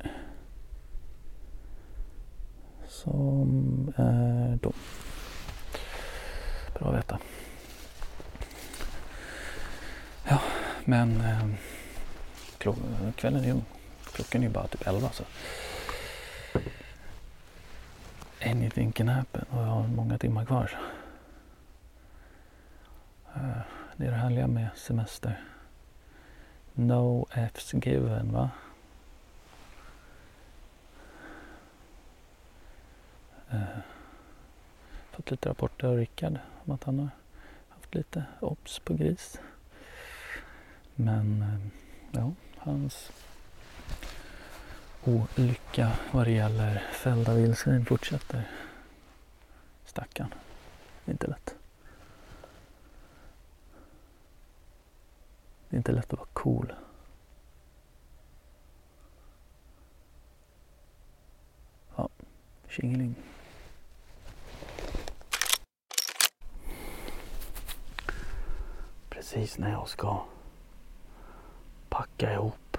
Som 2.88 3.92
är 3.96 4.58
då. 4.62 4.72
Bra 6.78 6.88
att 6.88 6.96
veta. 6.96 7.18
Ja, 10.28 10.40
men 10.84 11.20
eh, 11.20 11.48
kvällen 13.16 13.44
är 13.44 13.52
ung. 13.52 13.64
Klockan 14.12 14.40
är 14.40 14.46
ju 14.46 14.52
bara 14.52 14.66
typ 14.66 14.86
11 14.86 15.10
så. 15.12 15.24
Anything 18.44 18.92
can 18.92 19.08
happen 19.08 19.44
och 19.50 19.62
jag 19.62 19.66
har 19.66 19.86
många 19.86 20.18
timmar 20.18 20.44
kvar. 20.44 20.78
Eh, 23.34 23.62
det 23.96 24.06
är 24.06 24.10
det 24.10 24.16
härliga 24.16 24.46
med 24.46 24.68
semester. 24.74 25.44
No 26.74 27.26
F's 27.30 27.86
given 27.86 28.32
va? 28.32 28.50
Eh, 33.50 33.78
fått 35.10 35.30
lite 35.30 35.48
rapporter 35.48 35.86
av 35.86 35.96
Rickard 35.96 36.38
om 36.64 36.74
att 36.74 36.84
han 36.84 36.98
har 36.98 37.08
haft 37.68 37.94
lite 37.94 38.24
obs 38.40 38.78
på 38.78 38.94
gris. 38.94 39.40
Men 40.94 41.42
eh, 41.42 42.20
ja, 42.20 42.32
hans 42.56 43.12
olycka 45.04 45.92
vad 46.10 46.26
det 46.26 46.32
gäller 46.32 46.82
fällda 46.92 47.34
vildsvin 47.34 47.86
fortsätter. 47.86 48.48
Stackarn. 49.84 50.34
Inte 51.06 51.26
lätt. 51.26 51.59
Det 55.70 55.76
är 55.76 55.78
inte 55.78 55.92
lätt 55.92 56.12
att 56.12 56.18
vara 56.18 56.28
cool. 56.32 56.72
Ja, 61.96 62.08
tjingeling. 62.68 63.14
Precis 69.10 69.58
när 69.58 69.70
jag 69.70 69.88
ska 69.88 70.24
packa 71.88 72.32
ihop 72.32 72.76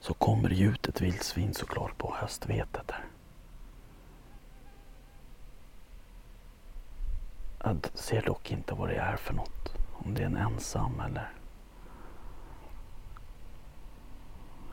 så 0.00 0.14
kommer 0.14 0.48
det 0.48 0.58
ut 0.60 0.88
ett 0.88 1.00
vildsvin 1.00 1.54
såklart 1.54 1.98
på 1.98 2.14
höstvetet 2.14 2.88
där. 2.88 3.04
Jag 7.64 7.86
ser 7.94 8.22
dock 8.22 8.50
inte 8.50 8.74
vad 8.74 8.88
det 8.88 8.96
är 8.96 9.16
för 9.16 9.34
något. 9.34 9.79
Om 10.04 10.14
det 10.14 10.22
är 10.22 10.26
en 10.26 10.36
ensam 10.36 11.00
eller 11.00 11.30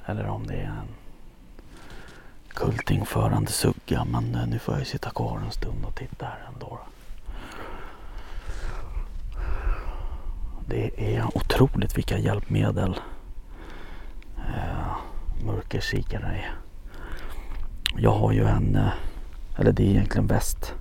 eller 0.10 0.28
om 0.28 0.48
det 0.48 0.54
är 0.54 0.66
en 0.68 0.88
kultingförande 2.48 3.52
sugga. 3.52 4.06
Men 4.06 4.36
eh, 4.36 4.48
nu 4.48 4.60
får 4.60 4.74
jag 4.74 4.80
ju 4.80 4.86
sitta 4.86 5.10
kvar 5.10 5.40
en 5.46 5.52
stund 5.52 5.86
och 5.86 5.96
titta 5.96 6.26
här 6.26 6.50
ändå. 6.54 6.80
Det 10.68 11.16
är 11.16 11.38
otroligt 11.38 11.98
vilka 11.98 12.18
hjälpmedel 12.18 13.00
eh, 14.38 14.98
mörkerkikare 15.46 16.26
är. 16.26 16.54
Jag 17.98 18.12
har 18.12 18.32
ju 18.32 18.48
en, 18.48 18.76
eh, 18.76 18.94
eller 19.58 19.72
det 19.72 19.84
är 19.84 19.90
egentligen 19.90 20.28
väst 20.28 20.74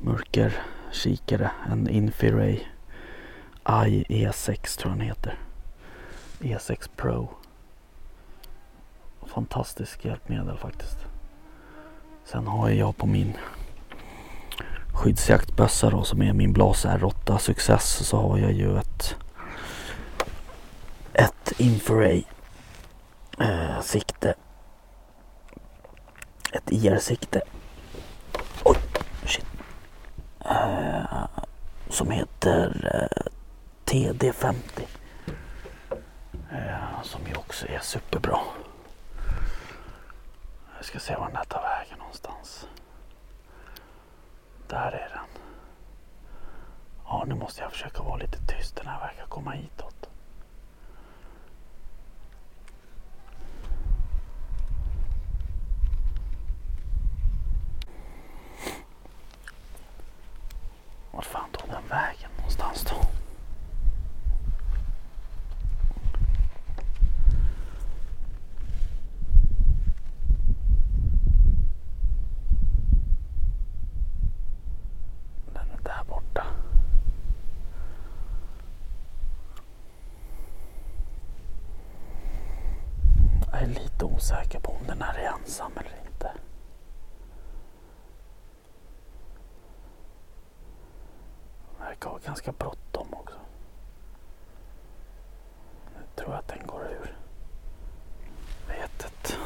mörkerkikare, 0.00 1.50
en 1.70 1.88
Infiray 1.88 2.60
i 3.68 4.04
E6 4.08 4.78
tror 4.78 4.92
jag 4.92 4.98
den 4.98 5.06
heter. 5.06 5.38
E6 6.38 6.88
Pro. 6.96 7.28
Fantastisk 9.26 10.04
hjälpmedel 10.04 10.58
faktiskt. 10.58 10.98
Sen 12.24 12.46
har 12.46 12.68
jag 12.68 12.96
på 12.96 13.06
min 13.06 13.36
skyddsjaktbössa 14.94 15.90
då 15.90 16.04
som 16.04 16.22
är 16.22 16.32
min 16.32 16.52
Blas 16.52 16.86
R8 16.86 17.38
Success 17.38 18.06
så 18.08 18.16
har 18.16 18.38
jag 18.38 18.52
ju 18.52 18.78
ett 18.78 19.16
ett 21.12 21.52
Inforay 21.60 22.24
eh, 23.38 23.80
sikte. 23.80 24.34
Ett 26.52 26.72
IR-sikte. 26.72 27.40
Oj, 28.64 28.76
shit. 29.24 29.46
Eh, 30.44 31.26
som 31.88 32.10
heter 32.10 32.90
eh, 32.94 33.32
TD50. 33.88 34.86
Eh, 36.52 37.02
som 37.02 37.26
ju 37.26 37.34
också 37.34 37.66
är 37.68 37.78
superbra. 37.78 38.38
Jag 40.76 40.84
ska 40.84 40.98
se 40.98 41.16
var 41.16 41.26
den 41.26 41.36
här 41.36 41.44
tar 41.44 41.62
vägen 41.62 41.98
någonstans. 41.98 42.66
Där 44.68 44.92
är 44.92 45.08
den. 45.08 45.42
Ja, 47.04 47.24
nu 47.28 47.34
måste 47.34 47.62
jag 47.62 47.72
försöka 47.72 48.02
vara 48.02 48.16
lite 48.16 48.38
tyst. 48.46 48.76
Den 48.76 48.86
här 48.86 49.00
verkar 49.00 49.26
komma 49.26 49.50
hitåt. 49.50 50.08
Vart 61.10 61.24
fan 61.24 61.50
tog 61.52 61.70
den 61.70 61.88
vägen 61.88 62.30
någonstans 62.36 62.84
då? 62.84 62.96
Den 75.54 75.70
är 75.70 75.82
där 75.84 76.04
borta. 76.08 76.46
Jag 83.60 83.70
är 83.70 83.74
lite 83.74 84.04
osäker 84.04 84.60
på 84.60 84.72
om 84.72 84.86
den 84.86 85.02
här 85.02 85.18
är 85.18 85.32
ensam 85.32 85.72
eller 85.76 85.96
inte. 86.06 86.32
verkar 91.78 92.10
ha 92.10 92.18
ganska 92.18 92.52
bråttom 92.52 93.14
också. 93.14 93.38
Nu 95.96 96.02
tror 96.16 96.30
jag 96.30 96.38
att 96.38 96.48
den 96.48 96.66
går 96.66 96.82
ur 96.82 97.16
vetet. 98.68 99.38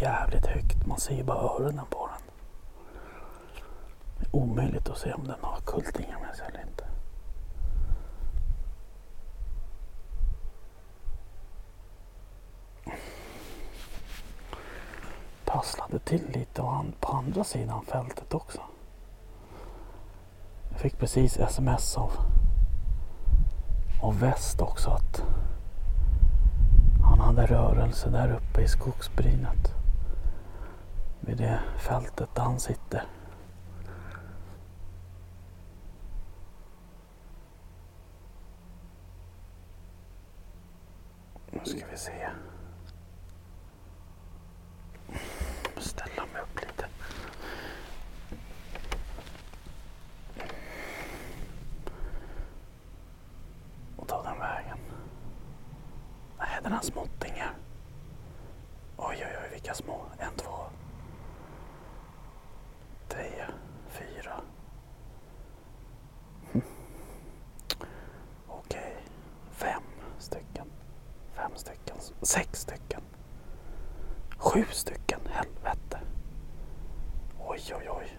jävligt 0.00 0.46
högt. 0.46 0.86
Man 0.98 1.02
ser 1.02 1.14
ju 1.14 1.24
bara 1.24 1.38
öronen 1.38 1.86
på 1.90 2.06
den. 2.06 2.22
Det 4.18 4.24
är 4.24 4.36
omöjligt 4.36 4.88
att 4.88 4.98
se 4.98 5.12
om 5.12 5.24
den 5.24 5.36
har 5.40 5.60
kultingar 5.60 6.20
med 6.20 6.36
sig 6.36 6.46
eller 6.46 6.60
inte. 6.60 6.84
Passlade 15.44 15.98
till 15.98 16.30
lite 16.34 16.62
och 16.62 16.70
han 16.72 16.92
på 17.00 17.12
andra 17.12 17.44
sidan 17.44 17.84
fältet 17.84 18.34
också. 18.34 18.60
Jag 20.70 20.80
fick 20.80 20.98
precis 20.98 21.36
sms 21.38 21.96
av, 21.96 22.12
av 24.02 24.20
väst 24.20 24.60
också 24.60 24.90
att 24.90 25.22
han 27.02 27.20
hade 27.20 27.46
rörelse 27.46 28.10
där 28.10 28.32
uppe 28.32 28.62
i 28.62 28.68
skogsbrynet. 28.68 29.74
Vid 31.28 31.36
det 31.36 31.60
fältet 31.78 32.34
där 32.34 32.42
han 32.42 32.60
sitter. 32.60 33.06
Nu 41.50 41.60
ska 41.64 41.86
vi 41.90 41.96
se. 41.96 42.28
Ställa 45.76 46.26
mig 46.32 46.42
upp 46.42 46.60
lite. 46.60 46.88
Och 53.96 54.08
ta 54.08 54.22
den 54.22 54.38
vägen. 54.38 54.78
Nej, 56.38 56.48
den 56.62 56.72
har 56.72 56.82
småttingar. 56.82 57.54
Oj, 58.96 59.16
oj, 59.26 59.36
oj, 59.42 59.48
vilka 59.52 59.74
små. 59.74 60.00
En, 60.18 60.36
två, 60.36 60.56
tre, 63.08 63.30
fyra. 63.88 64.40
Hm. 66.52 66.62
Okej, 68.48 68.96
fem 69.50 69.82
stycken. 70.18 70.66
Fem 71.34 71.50
stycken. 71.54 71.96
Sex 72.22 72.60
stycken. 72.60 73.00
Sju 74.38 74.64
stycken. 74.70 75.20
Helvete. 75.30 76.00
Oj, 77.38 77.60
oj, 77.76 77.88
oj. 77.90 78.18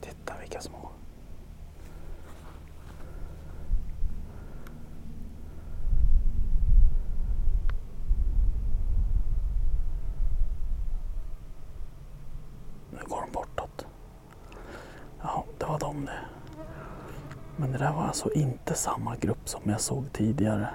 Titta 0.00 0.34
vilka 0.40 0.60
små. 0.60 0.90
Nu 12.90 12.98
går 13.08 13.20
de 13.20 13.30
bortåt. 13.32 13.86
Ja, 15.22 15.44
det 15.58 15.66
var 15.66 15.78
de 15.78 16.04
det. 16.06 16.20
Men 17.56 17.69
det 17.69 17.69
där 17.80 17.92
var 17.92 18.02
alltså 18.02 18.32
inte 18.32 18.74
samma 18.74 19.16
grupp 19.16 19.48
som 19.48 19.60
jag 19.64 19.80
såg 19.80 20.12
tidigare. 20.12 20.68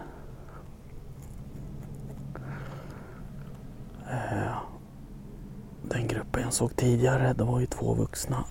Eh, 4.09 4.57
den 5.83 6.07
gruppen 6.07 6.41
jag 6.41 6.53
såg 6.53 6.75
tidigare, 6.75 7.33
det 7.33 7.43
var 7.43 7.59
ju 7.59 7.65
två 7.65 7.93
vuxna. 7.93 8.43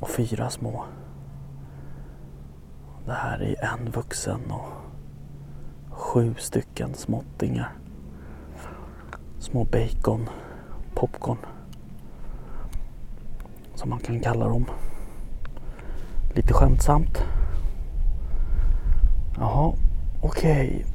Och 0.00 0.10
fyra 0.10 0.50
små. 0.50 0.84
Det 3.06 3.12
här 3.12 3.42
är 3.42 3.64
en 3.64 3.90
vuxen 3.90 4.40
och 4.50 4.72
sju 5.90 6.34
stycken 6.38 6.94
småttingar. 6.94 7.72
Små 9.38 9.64
bacon, 9.64 10.28
popcorn. 10.94 11.38
Som 13.74 13.90
man 13.90 13.98
kan 13.98 14.20
kalla 14.20 14.48
dem. 14.48 14.66
Lite 16.42 16.54
skämtsamt. 16.54 17.22
Jaha, 19.36 19.74
okej. 20.22 20.86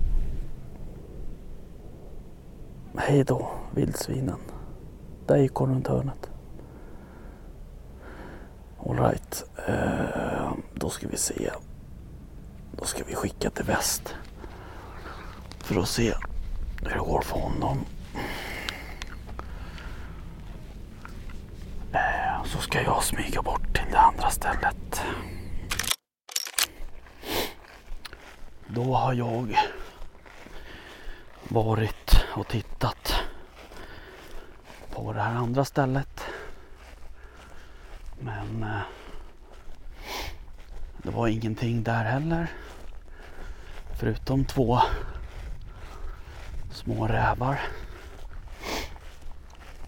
Hej 2.97 3.23
då, 3.23 3.51
vildsvinen. 3.75 4.39
Där 5.27 5.37
gick 5.37 5.53
hon 5.53 5.69
runt 5.69 5.87
hörnet. 5.87 6.29
Alright, 8.87 9.43
eh, 9.67 10.51
då 10.73 10.89
ska 10.89 11.07
vi 11.07 11.17
se. 11.17 11.51
Då 12.71 12.85
ska 12.85 13.03
vi 13.03 13.15
skicka 13.15 13.49
till 13.49 13.65
väst. 13.65 14.15
För 15.59 15.79
att 15.79 15.87
se 15.87 16.13
hur 16.83 16.89
det 16.89 16.99
går 16.99 17.21
för 17.21 17.39
honom. 17.39 17.77
Eh, 21.93 22.43
så 22.45 22.57
ska 22.57 22.81
jag 22.81 23.03
smyga 23.03 23.41
bort 23.41 23.73
till 23.73 23.91
det 23.91 23.99
andra 23.99 24.29
stället. 24.29 24.86
Då 28.77 28.93
har 28.93 29.13
jag 29.13 29.57
varit 31.47 32.25
och 32.35 32.47
tittat 32.47 33.13
på 34.93 35.13
det 35.13 35.21
här 35.21 35.35
andra 35.35 35.65
stället. 35.65 36.21
Men 38.19 38.63
eh, 38.63 38.81
det 40.97 41.11
var 41.11 41.27
ingenting 41.27 41.83
där 41.83 42.03
heller. 42.03 42.51
Förutom 43.99 44.45
två 44.45 44.79
små 46.71 47.07
rävar. 47.07 47.59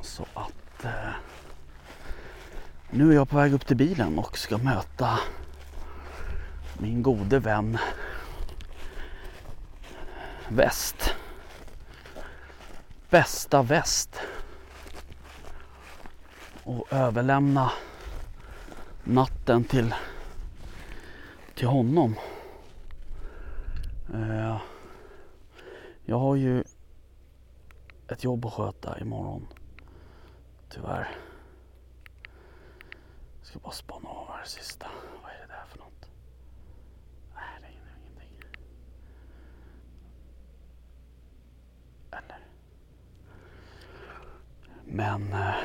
Så 0.02 0.26
att 0.34 0.86
eh, 0.86 1.14
nu 2.90 3.12
är 3.12 3.16
jag 3.16 3.30
på 3.30 3.38
väg 3.38 3.54
upp 3.54 3.68
till 3.68 3.78
bilen 3.78 4.20
och 4.20 4.38
ska 4.38 4.58
möta 4.58 5.20
min 6.78 7.04
gode 7.04 7.40
vän 7.40 7.78
Väst. 10.50 11.16
Bästa 13.10 13.62
väst. 13.62 14.22
Och 16.64 16.94
överlämna 16.94 17.72
natten 19.04 19.64
till, 19.64 19.96
till 21.56 21.68
honom. 21.68 22.16
Eh, 24.14 24.58
jag 26.06 26.20
har 26.20 26.36
ju 26.36 26.64
ett 28.08 28.24
jobb 28.24 28.46
att 28.46 28.54
sköta 28.54 29.00
imorgon. 29.00 29.48
Tyvärr. 30.70 31.16
Jag 33.40 33.48
ska 33.48 33.60
bara 33.60 33.72
spana 33.72 34.10
av 34.10 34.28
här 34.28 34.42
det 34.44 34.50
sista. 34.50 34.88
Vad 35.24 35.32
är 35.32 35.48
det 35.48 35.54
där 35.54 35.66
för 35.68 35.80
något? 35.80 36.10
Nej, 37.36 37.44
det 37.62 37.68
är 37.68 37.72
ingenting. 37.72 38.44
Eller? 42.12 42.40
Men 44.92 45.34
eh, 45.34 45.56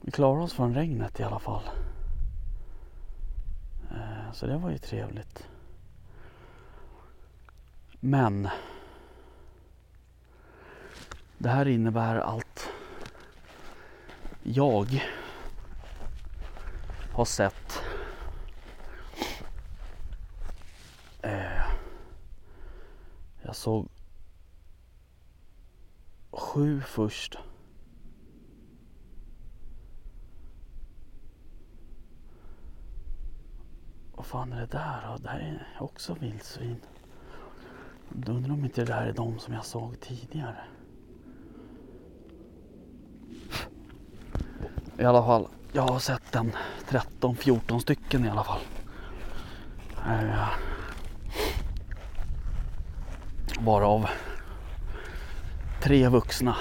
vi 0.00 0.10
klarar 0.10 0.40
oss 0.40 0.52
från 0.52 0.74
regnet 0.74 1.20
i 1.20 1.22
alla 1.22 1.38
fall. 1.38 1.62
Eh, 3.90 4.32
så 4.32 4.46
det 4.46 4.58
var 4.58 4.70
ju 4.70 4.78
trevligt. 4.78 5.48
Men 8.00 8.48
det 11.38 11.48
här 11.48 11.68
innebär 11.68 12.16
att 12.16 12.68
jag 14.42 15.02
har 17.12 17.24
sett 17.24 17.82
eh, 21.22 21.62
jag 23.42 23.56
såg 23.56 23.88
sju 26.50 26.80
först. 26.80 27.38
Vad 34.14 34.26
fan 34.26 34.52
är 34.52 34.60
det 34.60 34.66
där 34.66 35.08
då? 35.08 35.16
Det 35.22 35.28
här 35.28 35.38
är 35.40 35.82
också 35.82 36.14
vildsvin. 36.20 36.76
Då 38.08 38.32
undrar 38.32 38.52
om 38.52 38.64
inte 38.64 38.80
det 38.80 38.92
där 38.92 39.06
är 39.06 39.12
de 39.12 39.38
som 39.38 39.54
jag 39.54 39.64
såg 39.64 40.00
tidigare. 40.00 40.64
I 44.98 45.04
alla 45.04 45.22
fall, 45.22 45.48
jag 45.72 45.82
har 45.82 45.98
sett 45.98 46.34
en 46.34 46.52
13-14 46.88 47.78
stycken 47.78 48.24
i 48.24 48.28
alla 48.28 48.44
fall. 48.44 48.60
Eh, 50.06 50.48
varav 53.60 54.06
tre 55.80 56.08
vuxna 56.08 56.56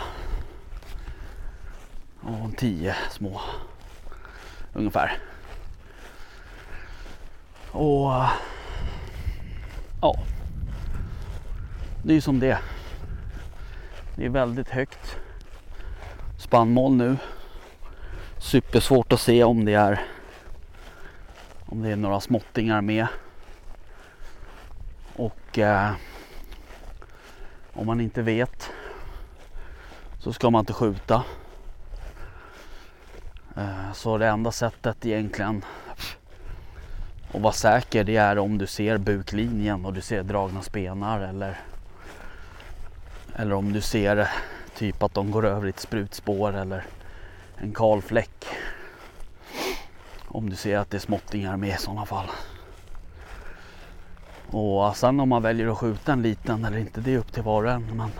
och 2.22 2.58
tio 2.58 2.96
små 3.10 3.42
ungefär. 4.74 5.18
Och 7.72 8.12
ja, 10.02 10.16
det 12.04 12.12
är 12.12 12.16
ju 12.16 12.22
som 12.22 12.40
det 12.40 12.52
är. 12.52 12.60
Det 14.16 14.26
är 14.26 14.30
väldigt 14.30 14.70
högt 14.70 15.18
spannmål 16.38 16.96
nu. 16.96 17.18
Supersvårt 18.38 19.14
att 19.14 19.20
se 19.20 19.44
om 19.44 19.66
det 19.66 19.74
är 19.74 20.02
om 21.66 21.82
det 21.82 21.90
är 21.90 21.96
några 21.96 22.20
småttingar 22.20 22.82
med. 22.82 23.08
Och 25.16 25.60
eh, 25.60 25.92
om 27.74 27.88
man 27.88 28.02
inte 28.02 28.22
vet 28.22 28.72
så 30.20 30.34
ska 30.34 30.50
man 30.50 30.60
inte 30.60 30.74
skjuta. 30.74 31.24
Eh, 33.58 33.92
så 33.94 34.18
det 34.18 34.28
enda 34.28 34.52
sättet 34.52 35.06
egentligen 35.06 35.66
att 37.32 37.42
vara 37.42 37.54
säker 37.54 38.04
det 38.04 38.16
är 38.16 38.38
om 38.38 38.58
du 38.58 38.68
ser 38.68 38.98
buklinjen 38.98 39.86
och 39.86 39.94
du 39.94 40.02
ser 40.02 40.24
dragna 40.24 40.62
spenar 40.62 41.22
eller 41.22 41.60
eller 43.36 43.54
om 43.54 43.74
du 43.74 43.82
ser 43.82 44.30
typ 44.76 45.04
att 45.04 45.14
de 45.14 45.32
går 45.32 45.46
över 45.46 45.68
i 45.68 45.70
ett 45.70 45.80
sprutspår 45.80 46.56
eller 46.56 46.86
en 47.58 47.74
kal 47.74 48.02
fläck. 48.02 48.46
Om 50.28 50.50
du 50.50 50.56
ser 50.56 50.78
att 50.78 50.90
det 50.90 50.98
är 50.98 51.02
småttingar 51.02 51.58
med 51.58 51.70
i 51.70 51.78
sådana 51.78 52.06
fall. 52.06 52.28
Och 54.52 54.98
sen 54.98 55.20
om 55.20 55.30
man 55.30 55.42
väljer 55.42 55.68
att 55.68 55.78
skjuta 55.78 56.14
en 56.14 56.22
liten 56.22 56.66
eller 56.66 56.78
inte 56.78 57.02
det 57.02 57.14
är 57.14 57.18
upp 57.18 57.34
till 57.34 57.44
var 57.44 57.64
och 57.64 57.72
en. 57.72 57.98
Men 57.98 58.12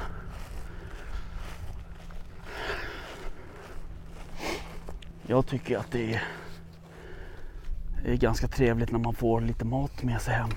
jag 5.30 5.48
tycker 5.48 5.78
att 5.78 5.92
det 5.92 6.14
är, 6.14 6.24
det 8.04 8.12
är 8.12 8.18
ganska 8.18 8.48
trevligt 8.48 8.92
när 8.92 9.00
man 9.00 9.14
får 9.14 9.42
lite 9.42 9.66
mat 9.66 10.04
med 10.04 10.22
sig 10.22 10.34
hem. 10.34 10.50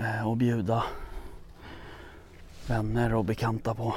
Eh, 0.00 0.28
och 0.28 0.36
bjuda 0.36 0.84
vänner 2.68 3.14
och 3.14 3.24
bekanta 3.24 3.74
på. 3.74 3.94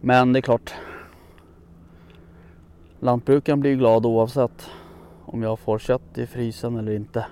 Men 0.00 0.32
det 0.32 0.38
är 0.38 0.40
klart. 0.40 0.74
Lantbrukaren 3.00 3.60
blir 3.60 3.74
glad 3.74 4.06
oavsett 4.06 4.70
om 5.24 5.42
jag 5.42 5.58
får 5.58 5.78
kött 5.78 6.18
i 6.18 6.26
frysen 6.26 6.76
eller 6.76 6.92
inte. 6.92 7.26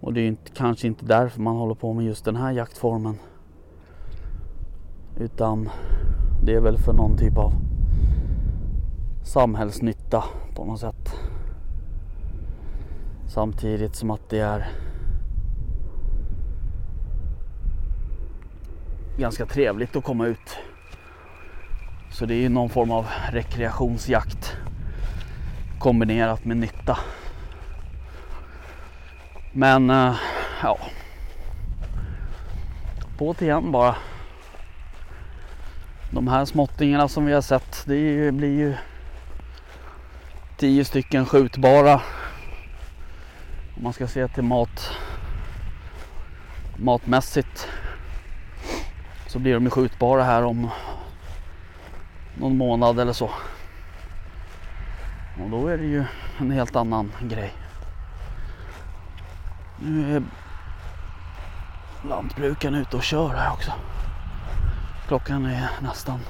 Och 0.00 0.12
det 0.12 0.20
är 0.20 0.26
inte, 0.26 0.50
kanske 0.50 0.86
inte 0.86 1.06
därför 1.06 1.40
man 1.40 1.56
håller 1.56 1.74
på 1.74 1.92
med 1.92 2.04
just 2.04 2.24
den 2.24 2.36
här 2.36 2.52
jaktformen. 2.52 3.18
Utan 5.18 5.70
det 6.44 6.54
är 6.54 6.60
väl 6.60 6.78
för 6.78 6.92
någon 6.92 7.16
typ 7.16 7.38
av 7.38 7.52
samhällsnytta 9.22 10.24
på 10.54 10.64
något 10.64 10.80
sätt. 10.80 11.14
Samtidigt 13.26 13.96
som 13.96 14.10
att 14.10 14.30
det 14.30 14.40
är 14.40 14.68
ganska 19.18 19.46
trevligt 19.46 19.96
att 19.96 20.04
komma 20.04 20.26
ut. 20.26 20.58
Så 22.10 22.26
det 22.26 22.34
är 22.34 22.48
någon 22.48 22.70
form 22.70 22.90
av 22.90 23.06
rekreationsjakt 23.32 24.56
kombinerat 25.78 26.44
med 26.44 26.56
nytta. 26.56 26.98
Men 29.52 29.90
eh, 29.90 30.14
ja. 30.62 30.78
På 33.18 33.34
till 33.34 33.46
igen 33.46 33.72
bara. 33.72 33.96
De 36.14 36.28
här 36.28 36.44
småttingarna 36.44 37.08
som 37.08 37.26
vi 37.26 37.32
har 37.32 37.40
sett 37.40 37.82
det 37.86 38.32
blir 38.34 38.58
ju 38.58 38.74
tio 40.56 40.84
stycken 40.84 41.26
skjutbara. 41.26 41.94
Om 43.76 43.82
man 43.82 43.92
ska 43.92 44.06
se 44.06 44.28
till 44.28 44.42
mat 44.42 44.90
matmässigt 46.76 47.68
så 49.26 49.38
blir 49.38 49.54
de 49.54 49.64
ju 49.64 49.70
skjutbara 49.70 50.24
här 50.24 50.44
om 50.44 50.70
någon 52.34 52.56
månad 52.56 53.00
eller 53.00 53.12
så. 53.12 53.30
Och 55.42 55.50
då 55.50 55.68
är 55.68 55.78
det 55.78 55.86
ju 55.86 56.04
en 56.38 56.50
helt 56.50 56.76
annan 56.76 57.12
grej. 57.22 57.52
Nu 59.80 60.16
är 60.16 60.22
lantbrukaren 62.08 62.74
ute 62.74 62.96
och 62.96 63.02
kör 63.02 63.28
här 63.28 63.52
också. 63.52 63.72
Klockan 65.08 65.46
är 65.46 65.68
nästan, 65.82 66.20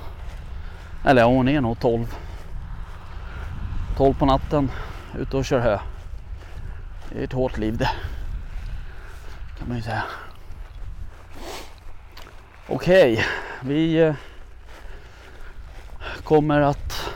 eller 1.05 1.23
ja, 1.23 1.29
hon 1.29 1.49
är 1.49 1.61
nog 1.61 1.81
12. 1.81 2.15
12 3.97 4.15
på 4.15 4.27
natten, 4.27 4.71
ute 5.19 5.37
och 5.37 5.45
kör 5.45 5.61
hö. 5.61 5.79
Det 7.09 7.21
är 7.21 7.25
ett 7.25 7.33
hårt 7.33 7.59
liv 7.59 7.77
det. 7.77 7.91
Kan 9.59 9.69
man 9.69 9.77
ju 9.77 9.83
säga. 9.83 10.03
Okej, 12.69 13.25
vi 13.63 13.99
eh, 13.99 14.15
kommer 16.25 16.61
att 16.61 17.11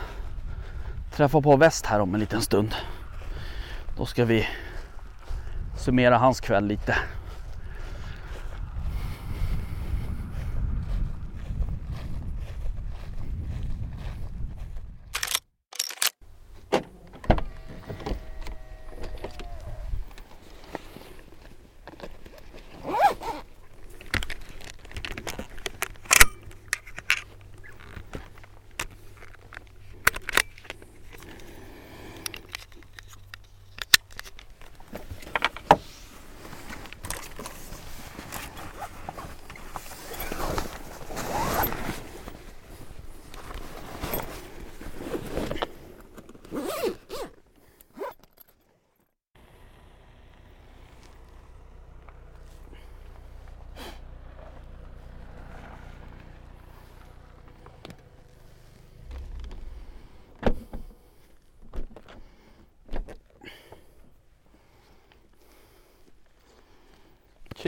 träffa 1.13 1.41
på 1.41 1.57
väst 1.57 1.87
här 1.87 2.01
om 2.01 2.15
en 2.15 2.21
liten 2.21 2.41
stund. 2.41 2.75
Då 3.97 4.07
ska 4.07 4.25
vi 4.25 4.49
summera 5.77 6.19
hans 6.19 6.41
kväll 6.41 6.67
lite. 6.67 6.97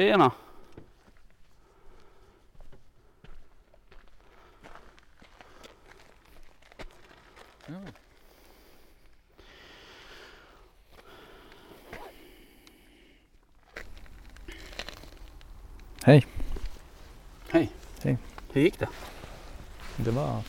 Tjena! 0.01 0.33
Hej. 16.03 16.27
Hej! 17.49 17.71
Hej. 18.03 18.19
Hur 18.53 18.61
gick 18.61 18.79
det? 18.79 18.89
Det 19.97 20.11
var 20.11 20.43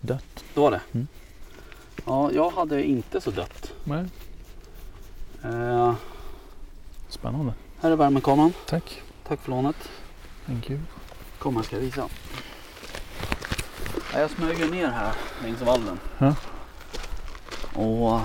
dött. 0.00 0.44
Det 0.54 0.60
var 0.60 0.70
det? 0.70 0.80
Mm. 0.92 1.06
Ja, 2.06 2.32
jag 2.32 2.50
hade 2.50 2.84
inte 2.84 3.20
så 3.20 3.30
dött. 3.30 3.72
Nej. 3.84 4.04
Eh, 5.44 5.94
Spännande. 7.08 7.54
Här 7.82 7.90
är 7.90 7.96
värmekameran. 7.96 8.52
Tack. 8.66 9.02
Tack 9.28 9.40
för 9.40 9.50
lånet. 9.50 9.76
Thank 10.46 10.70
you. 10.70 10.80
Kom 11.38 11.56
här 11.56 11.62
ska 11.62 11.76
jag 11.76 11.80
visa. 11.82 12.08
Ja, 14.12 14.20
Jag 14.20 14.30
smög 14.30 14.70
ner 14.70 14.88
här 14.88 15.12
längs 15.42 15.60
vallen. 15.60 15.98
Ja. 16.18 16.34
Och 17.80 18.20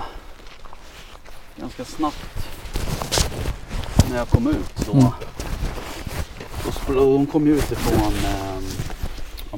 ganska 1.56 1.84
snabbt 1.84 2.48
när 4.10 4.16
jag 4.16 4.28
kom 4.28 4.46
ut 4.48 4.78
så 4.86 4.92
Mm. 4.92 5.06
spr- 6.64 6.94
de 6.94 7.26
kom 7.26 7.46
ju 7.46 7.54
utifrån 7.56 8.12
eh, 8.24 8.58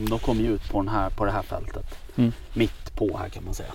de 0.09 0.19
kom 0.19 0.39
ju 0.41 0.55
ut 0.55 0.71
på, 0.71 0.79
den 0.83 0.89
här, 0.89 1.11
på 1.11 1.25
det 1.25 1.33
här 1.33 1.43
fältet. 1.43 1.87
Mm. 2.17 2.33
Mitt 2.55 2.97
på 2.97 3.19
här 3.19 3.29
kan 3.29 3.45
man 3.45 3.55
säga. 3.55 3.73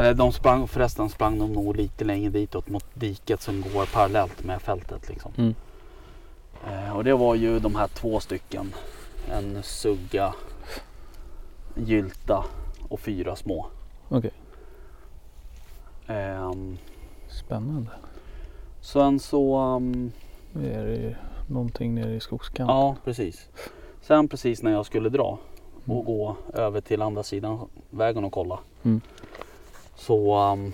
Okej. 0.00 0.08
Eh, 0.08 0.08
eller 0.08 0.14
de 0.14 0.32
sprang 0.32 0.68
förresten 0.68 1.08
sprang 1.08 1.38
de 1.38 1.52
nog 1.52 1.76
lite 1.76 2.04
längre 2.04 2.30
ditåt 2.30 2.68
mot 2.68 2.84
diket 2.94 3.40
som 3.42 3.60
går 3.74 3.86
parallellt 3.94 4.44
med 4.44 4.62
fältet. 4.62 5.08
Liksom. 5.08 5.32
Mm. 5.38 5.54
Eh, 6.68 6.96
och 6.96 7.04
det 7.04 7.14
var 7.14 7.34
ju 7.34 7.58
de 7.58 7.74
här 7.74 7.88
två 7.88 8.20
stycken. 8.20 8.74
En 9.32 9.62
sugga, 9.62 10.34
en 11.76 11.84
gylta 11.84 12.44
och 12.88 13.00
fyra 13.00 13.36
små. 13.36 13.66
Okej. 14.08 14.32
Ehm, 16.06 16.78
Spännande. 17.28 17.90
Sen 18.80 19.20
så... 19.20 19.58
Um, 19.76 20.12
Det 20.52 20.70
är 20.74 20.86
ju 20.86 21.14
någonting 21.48 21.94
nere 21.94 22.14
i 22.14 22.20
skogskanten. 22.20 22.76
ja, 22.76 22.96
precis. 23.04 23.48
Sen 24.02 24.28
precis 24.28 24.62
när 24.62 24.70
jag 24.72 24.86
skulle 24.86 25.08
dra 25.08 25.38
och 25.86 25.92
Mm. 25.92 26.04
gå 26.04 26.36
över 26.54 26.80
till 26.80 27.02
andra 27.02 27.22
sidan 27.22 27.68
vägen 27.90 28.24
och 28.24 28.32
kolla. 28.32 28.58
Mm. 28.82 29.00
Så 30.00 30.38
um, 30.52 30.72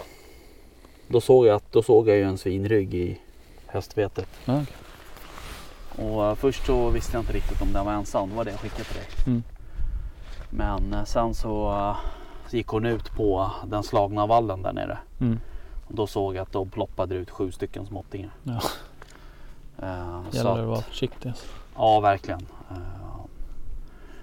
då 1.08 1.20
såg 1.20 1.46
jag 1.46 1.56
att 1.56 1.72
då 1.72 1.82
såg 1.82 2.08
jag 2.08 2.16
ju 2.16 2.22
en 2.22 2.38
svinrygg 2.38 2.94
i 2.94 3.20
hästvetet. 3.66 4.28
Okej. 4.46 4.66
Och 6.06 6.24
eh, 6.26 6.34
först 6.34 6.66
så 6.66 6.90
visste 6.90 7.16
jag 7.16 7.22
inte 7.22 7.32
riktigt 7.32 7.62
om 7.62 7.72
den 7.72 7.84
var 7.86 7.92
ensam. 7.92 8.28
Det 8.30 8.36
var 8.36 8.44
det 8.44 8.50
jag 8.50 8.60
skickade 8.60 8.84
till 8.84 8.94
dig. 8.96 9.06
Mm. 9.26 9.42
Men 10.50 10.94
eh, 10.94 11.04
sen 11.04 11.34
så 11.34 11.70
eh, 11.72 11.96
gick 12.54 12.66
hon 12.66 12.86
ut 12.86 13.10
på 13.16 13.50
den 13.66 13.82
slagna 13.82 14.26
vallen 14.26 14.62
där 14.62 14.72
nere. 14.72 14.98
Mm. 15.20 15.40
Och 15.88 15.94
då 15.94 16.06
såg 16.06 16.34
jag 16.34 16.42
att 16.42 16.52
då 16.52 16.64
ploppade 16.64 17.14
ut 17.14 17.30
sju 17.30 17.52
stycken 17.52 17.86
småttingar. 17.86 18.30
Ja. 18.42 18.60
Så 20.30 20.36
Gäller 20.36 20.50
att- 20.52 20.58
att 20.58 20.66
vara 20.66 20.82
försiktig. 20.82 21.32
Ja, 21.76 22.00
verkligen. 22.00 22.46
Eh, 22.70 22.76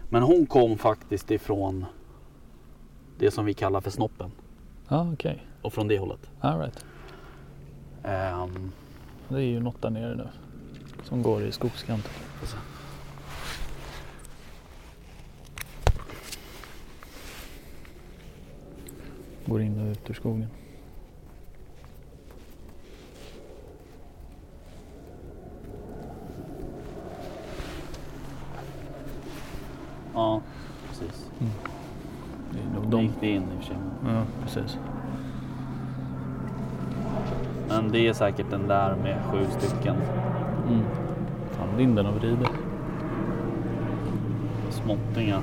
Men 0.09 0.23
hon 0.23 0.45
kom 0.45 0.77
faktiskt 0.77 1.31
ifrån 1.31 1.85
det 3.17 3.31
som 3.31 3.45
vi 3.45 3.53
kallar 3.53 3.81
för 3.81 3.91
snoppen. 3.91 4.31
Ja 4.93 5.07
okej. 5.13 5.45
Och 5.61 5.73
från 5.73 5.87
det 5.87 5.99
hållet. 5.99 6.29
All 6.41 6.59
right. 6.59 6.85
Ehm, 8.03 8.71
Det 9.29 9.35
är 9.35 9.39
ju 9.39 9.59
något 9.59 9.81
där 9.81 9.89
nere 9.89 10.15
nu. 10.15 10.27
Som 11.03 11.21
går 11.23 11.43
i 11.43 11.51
skogskanten. 11.51 12.11
se. 12.43 12.57
Går 19.45 19.61
in 19.61 19.79
och 19.79 19.91
ut 19.91 20.09
ur 20.09 20.13
skogen. 20.13 20.47
Ja, 30.13 30.41
precis. 30.89 31.29
Då 31.39 31.72
de. 32.97 33.01
gick 33.03 33.11
det 33.19 33.27
in 33.27 33.41
i 33.41 33.45
och 33.45 33.63
för 33.63 33.65
sig. 33.67 33.77
Ja 34.05 34.23
precis. 34.43 34.77
Men 37.69 37.91
det 37.91 38.07
är 38.07 38.13
säkert 38.13 38.49
den 38.49 38.67
där 38.67 38.95
med 39.03 39.17
sju 39.31 39.45
stycken 39.49 39.95
Mm. 40.67 40.81
Fan 41.51 41.77
vinden 41.77 42.05
har 42.05 42.13
vridit. 42.13 42.47
småttingar. 44.69 45.41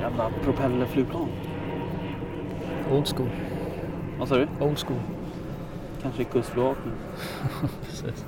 Jävla 0.00 0.30
propellerflygplan. 0.44 1.28
Old 2.92 3.08
school. 3.16 3.30
Vad 4.18 4.28
sa 4.28 4.36
du? 4.36 4.48
Old 4.60 4.78
school. 4.78 5.00
Kanske 6.02 6.22
i 6.22 6.24
kustbevakningen. 6.24 6.98
Precis. 7.84 8.24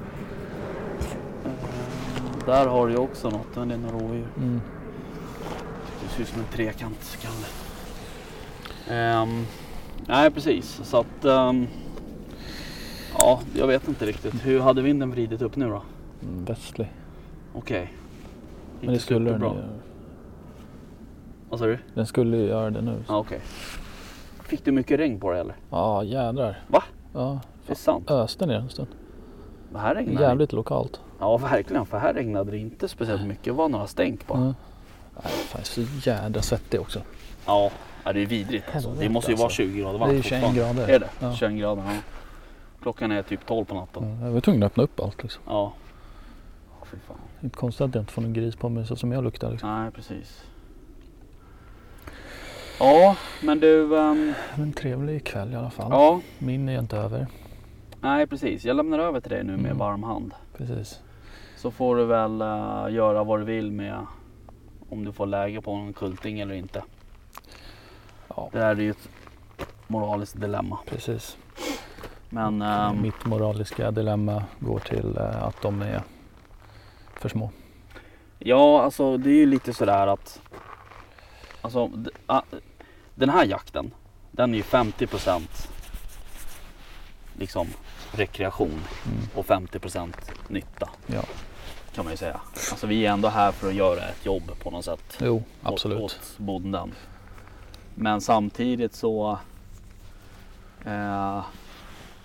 Där 2.46 2.66
har 2.66 2.86
du 2.86 2.92
ju 2.92 2.98
också 2.98 3.30
något, 3.30 3.56
men 3.56 3.68
det 3.68 3.74
är 3.74 3.78
några 3.78 3.98
rådjur. 3.98 4.26
Mm. 4.36 4.60
Det 6.02 6.08
ser 6.08 6.22
ut 6.22 6.28
som 6.28 6.40
en 6.40 6.46
trekantskalle. 6.46 7.46
Um, 8.90 9.46
nej 10.06 10.30
precis, 10.30 10.80
så 10.84 11.00
att 11.00 11.24
ehm, 11.24 11.66
Ja, 13.18 13.40
jag 13.54 13.66
vet 13.66 13.88
inte 13.88 14.06
riktigt. 14.06 14.46
Hur 14.46 14.60
hade 14.60 14.82
vinden 14.82 15.10
vridit 15.10 15.42
upp 15.42 15.56
nu 15.56 15.68
då? 15.68 15.82
Mm, 16.22 16.44
Västlig. 16.44 16.92
Okej. 17.54 17.92
Men 18.80 18.94
det 18.94 19.00
skulle 19.00 19.30
den 19.30 19.40
ju 19.40 19.46
göra. 19.46 19.68
Vad 21.50 21.58
sa 21.58 21.66
du? 21.66 21.78
Den 21.94 22.06
skulle 22.06 22.36
ju 22.36 22.46
göra 22.46 22.70
det 22.70 22.80
nu. 22.80 23.02
Ja, 23.08 23.18
okej. 23.18 23.40
Fick 24.42 24.64
du 24.64 24.72
mycket 24.72 24.98
regn 25.00 25.20
på 25.20 25.30
dig 25.30 25.40
eller? 25.40 25.56
Ja 25.70 26.04
jädrar. 26.04 26.60
Va? 26.68 26.82
Ja. 27.12 27.40
Det 27.66 27.72
är 27.72 27.76
sant. 27.76 28.10
Öste 28.10 28.46
ner 28.46 28.54
en 28.54 28.68
stund. 28.68 28.88
Det 29.72 29.78
här 29.78 29.94
regnade 29.94 30.26
Jävligt 30.26 30.52
lokalt. 30.52 31.00
Ja 31.20 31.36
verkligen, 31.36 31.86
för 31.86 31.98
här 31.98 32.14
regnade 32.14 32.50
det 32.50 32.58
inte 32.58 32.88
speciellt 32.88 33.22
mycket. 33.26 33.44
Det 33.44 33.50
var 33.52 33.68
några 33.68 33.86
stänk 33.86 34.26
bara. 34.26 34.38
Ja. 34.40 34.54
Nej, 35.24 35.32
fan, 35.32 35.60
är 35.60 35.64
så 35.64 35.80
jädra 36.10 36.42
svettig 36.42 36.80
också. 36.80 37.00
Ja, 37.46 37.70
det 38.04 38.10
är 38.22 38.26
vidrigt 38.26 38.66
alltså. 38.74 38.90
Det 38.90 39.08
måste 39.08 39.30
ju 39.30 39.36
vara 39.36 39.44
alltså. 39.46 39.56
20 39.56 39.80
grader 39.80 39.92
Det 39.92 39.98
varmt 39.98 40.12
är 40.12 40.16
ju 40.16 40.22
21 40.22 40.42
fortfarande. 40.42 40.60
grader. 40.82 40.94
Är 40.94 40.98
det? 40.98 41.08
Ja. 41.20 41.34
21 41.34 41.52
grader, 41.58 41.82
ja. 41.86 41.90
Klockan 42.82 43.12
är 43.12 43.22
typ 43.22 43.46
12 43.46 43.64
på 43.64 43.74
natten. 43.74 44.18
Ja, 44.20 44.26
Jag 44.26 44.32
var 44.32 44.40
tvungen 44.40 44.62
att 44.62 44.72
öppna 44.72 44.82
upp 44.82 45.00
allt 45.00 45.22
liksom. 45.22 45.42
Ja. 45.46 45.72
Fy 46.90 46.96
fan. 47.08 47.16
Inte 47.42 47.56
konstigt 47.56 47.80
att 47.84 47.94
jag 47.94 48.02
inte 48.02 48.12
får 48.12 48.22
någon 48.22 48.32
gris 48.32 48.56
på 48.56 48.68
mig 48.68 48.86
så 48.86 48.96
som 48.96 49.12
jag 49.12 49.24
luktar 49.24 49.50
liksom. 49.50 49.82
Nej, 49.82 49.90
precis. 49.90 50.42
Ja, 52.80 53.16
men 53.42 53.60
du. 53.60 53.98
ehm, 53.98 54.32
Men 54.56 54.72
trevlig 54.72 55.24
kväll 55.24 55.52
i 55.52 55.56
alla 55.56 55.70
fall. 55.70 55.88
ja, 55.90 56.20
Min 56.38 56.68
är 56.68 56.78
inte 56.78 56.96
över. 56.96 57.26
Nej 58.06 58.26
precis. 58.26 58.64
Jag 58.64 58.76
lämnar 58.76 58.98
över 58.98 59.20
till 59.20 59.30
dig 59.30 59.44
nu 59.44 59.52
med 59.52 59.64
Mm. 59.66 59.78
varm 59.78 60.02
hand. 60.02 60.34
Precis. 60.56 61.00
Så 61.56 61.70
får 61.70 61.96
du 61.96 62.04
väl 62.04 62.40
eh, 62.40 62.94
göra 62.94 63.24
vad 63.24 63.40
du 63.40 63.44
vill 63.44 63.72
med 63.72 64.06
om 64.90 65.04
du 65.04 65.12
får 65.12 65.26
läge 65.26 65.60
på 65.60 65.72
en 65.72 65.92
kulting 65.92 66.40
eller 66.40 66.54
inte. 66.54 66.82
Ja, 68.28 68.48
Det 68.52 68.58
här 68.60 68.70
är 68.76 68.80
ju 68.80 68.90
ett 68.90 69.08
moraliskt 69.86 70.40
dilemma. 70.40 70.78
precis. 70.86 71.36
Men 72.28 72.62
ehm, 72.62 73.02
Mitt 73.02 73.24
moraliska 73.24 73.90
dilemma 73.90 74.44
går 74.58 74.78
till 74.78 75.16
eh, 75.16 75.42
att 75.42 75.62
de 75.62 75.82
är 75.82 76.02
för 77.20 77.28
små. 77.28 77.50
Ja, 78.38 78.82
alltså 78.82 79.16
det 79.16 79.30
är 79.30 79.34
ju 79.34 79.46
lite 79.46 79.72
sådär 79.74 80.06
att 80.06 80.40
Alltså 81.60 81.90
ah, 82.26 82.42
den 83.14 83.28
här 83.30 83.44
jakten 83.44 83.94
Den 84.30 84.52
är 84.54 84.56
ju 84.56 84.62
50% 84.62 85.40
Liksom 87.38 87.66
rekreation 88.12 88.68
Mm. 89.06 89.18
och 89.34 89.46
50% 89.46 90.12
nytta 90.48 90.88
Ja, 91.06 91.22
kan 91.94 92.04
man 92.04 92.12
ju 92.12 92.16
säga. 92.16 92.40
Alltså 92.70 92.86
vi 92.86 93.06
är 93.06 93.12
ändå 93.12 93.28
här 93.28 93.52
för 93.52 93.68
att 93.68 93.74
göra 93.74 94.00
ett 94.08 94.26
jobb 94.26 94.42
på 94.62 94.70
något 94.70 94.84
sätt. 94.84 95.18
jo 95.20 95.36
åt- 95.36 95.42
absolut. 95.62 96.00
Åt 96.00 96.34
bonden. 96.36 96.92
Men 97.94 98.20
samtidigt 98.20 98.94
så 98.94 99.38
eh, 100.84 101.44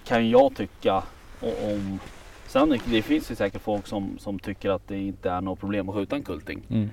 kan 0.06 0.30
jag 0.30 0.56
tycka 0.56 1.04
om 1.42 2.00
Sen 2.48 2.80
det 2.86 3.02
finns 3.02 3.32
ju 3.32 3.36
säkert 3.36 3.62
folk 3.62 3.88
som, 3.88 4.18
som 4.20 4.40
tycker 4.40 4.70
att 4.70 4.88
det 4.88 4.98
inte 5.00 5.30
är 5.32 5.42
något 5.42 5.60
problem 5.60 5.90
att 5.90 5.96
skjuta 5.96 6.16
en 6.16 6.24
kulting. 6.24 6.62
Mm. 6.70 6.90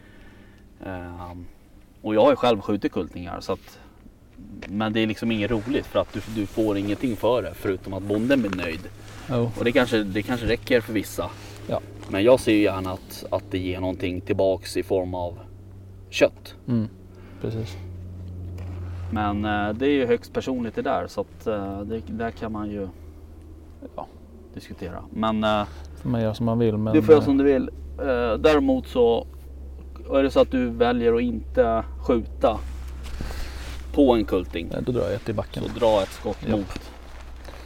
Ehm, 0.86 1.46
och 2.02 2.14
jag 2.14 2.22
har 2.22 2.30
ju 2.30 2.36
själv 2.36 2.60
skjutit 2.60 2.92
kultingar 2.92 3.40
så 3.40 3.52
att 3.52 3.78
Men 4.68 4.92
det 4.92 5.00
är 5.00 5.06
liksom 5.06 5.30
inget 5.32 5.50
roligt 5.50 5.86
för 5.86 5.98
att 6.00 6.12
du, 6.12 6.20
du 6.34 6.46
får 6.46 6.76
ingenting 6.78 7.16
för 7.16 7.42
det 7.42 7.52
förutom 7.54 7.92
att 7.92 8.02
bonden 8.02 8.40
blir 8.40 8.56
nöjd. 8.56 8.80
Jo, 9.30 9.50
Och 9.58 9.64
det 9.64 9.72
kanske, 9.72 10.02
det 10.02 10.22
kanske 10.22 10.46
räcker 10.46 10.80
för 10.80 10.92
vissa. 10.92 11.30
Ja. 11.66 11.80
Men 12.10 12.22
jag 12.24 12.40
ser 12.40 12.52
ju 12.52 12.62
gärna 12.62 12.92
att, 12.92 13.24
att 13.30 13.44
det 13.50 13.58
ger 13.58 13.80
någonting 13.80 14.20
tillbaks 14.20 14.76
i 14.76 14.82
form 14.82 15.14
av 15.14 15.38
kött. 16.10 16.54
mm. 16.68 16.88
precis. 17.40 17.76
Men 19.12 19.44
eh, 19.44 19.72
det 19.72 19.86
är 19.86 19.90
ju 19.90 20.06
högst 20.06 20.32
personligt 20.32 20.74
det 20.74 20.82
där 20.82 21.06
så 21.06 21.20
att 21.20 21.46
eh, 21.46 21.80
det 21.80 22.00
där 22.08 22.30
kan 22.30 22.52
man 22.52 22.70
ju 22.70 22.88
Ja. 23.96 24.06
diskutera. 24.54 25.02
Men 25.10 25.44
eh, 25.44 25.64
Får 26.02 26.08
man 26.10 26.20
göra 26.22 26.34
som 26.34 26.46
man 26.46 26.58
vill. 26.58 26.76
Men, 26.76 26.94
du 26.94 27.02
får 27.02 27.12
göra 27.12 27.22
eh, 27.22 27.24
som 27.24 27.36
du 27.38 27.44
vill. 27.44 27.70
Eh, 27.98 28.34
däremot 28.38 28.86
så 28.88 29.26
är 30.12 30.22
det 30.22 30.30
så 30.30 30.40
att 30.40 30.50
du 30.50 30.68
väljer 30.70 31.14
att 31.14 31.22
inte 31.22 31.84
skjuta 32.06 32.58
på 33.92 34.14
en 34.14 34.24
kulting. 34.24 34.70
Då 34.80 34.92
drar 34.92 35.02
jag 35.02 35.12
ett 35.14 35.28
i 35.28 35.32
backen. 35.32 35.62
Så 35.62 35.78
dra 35.78 36.02
ett 36.02 36.08
skott 36.12 36.38
Japp. 36.42 36.50
mot. 36.50 36.90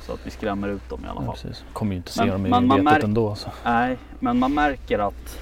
Så 0.07 0.13
att 0.13 0.21
vi 0.27 0.31
skrämmer 0.31 0.69
ut 0.69 0.89
dem 0.89 1.01
i 1.05 1.09
alla 1.09 1.21
Ja, 1.21 1.27
fall. 1.27 1.35
precis. 1.35 1.65
Kommer 1.73 1.93
ju 1.93 1.97
inte 1.97 2.13
se 2.13 2.21
Men- 2.21 2.31
dem 2.33 2.47
i 2.47 2.51
men 2.51 2.67
man 2.67 2.79
vetet 2.85 2.85
märk- 2.93 3.05
ändå. 3.05 3.35
Så. 3.35 3.51
Nej, 3.65 3.97
men 4.21 4.39
man 4.39 4.55
märker 4.55 4.99
att 4.99 5.39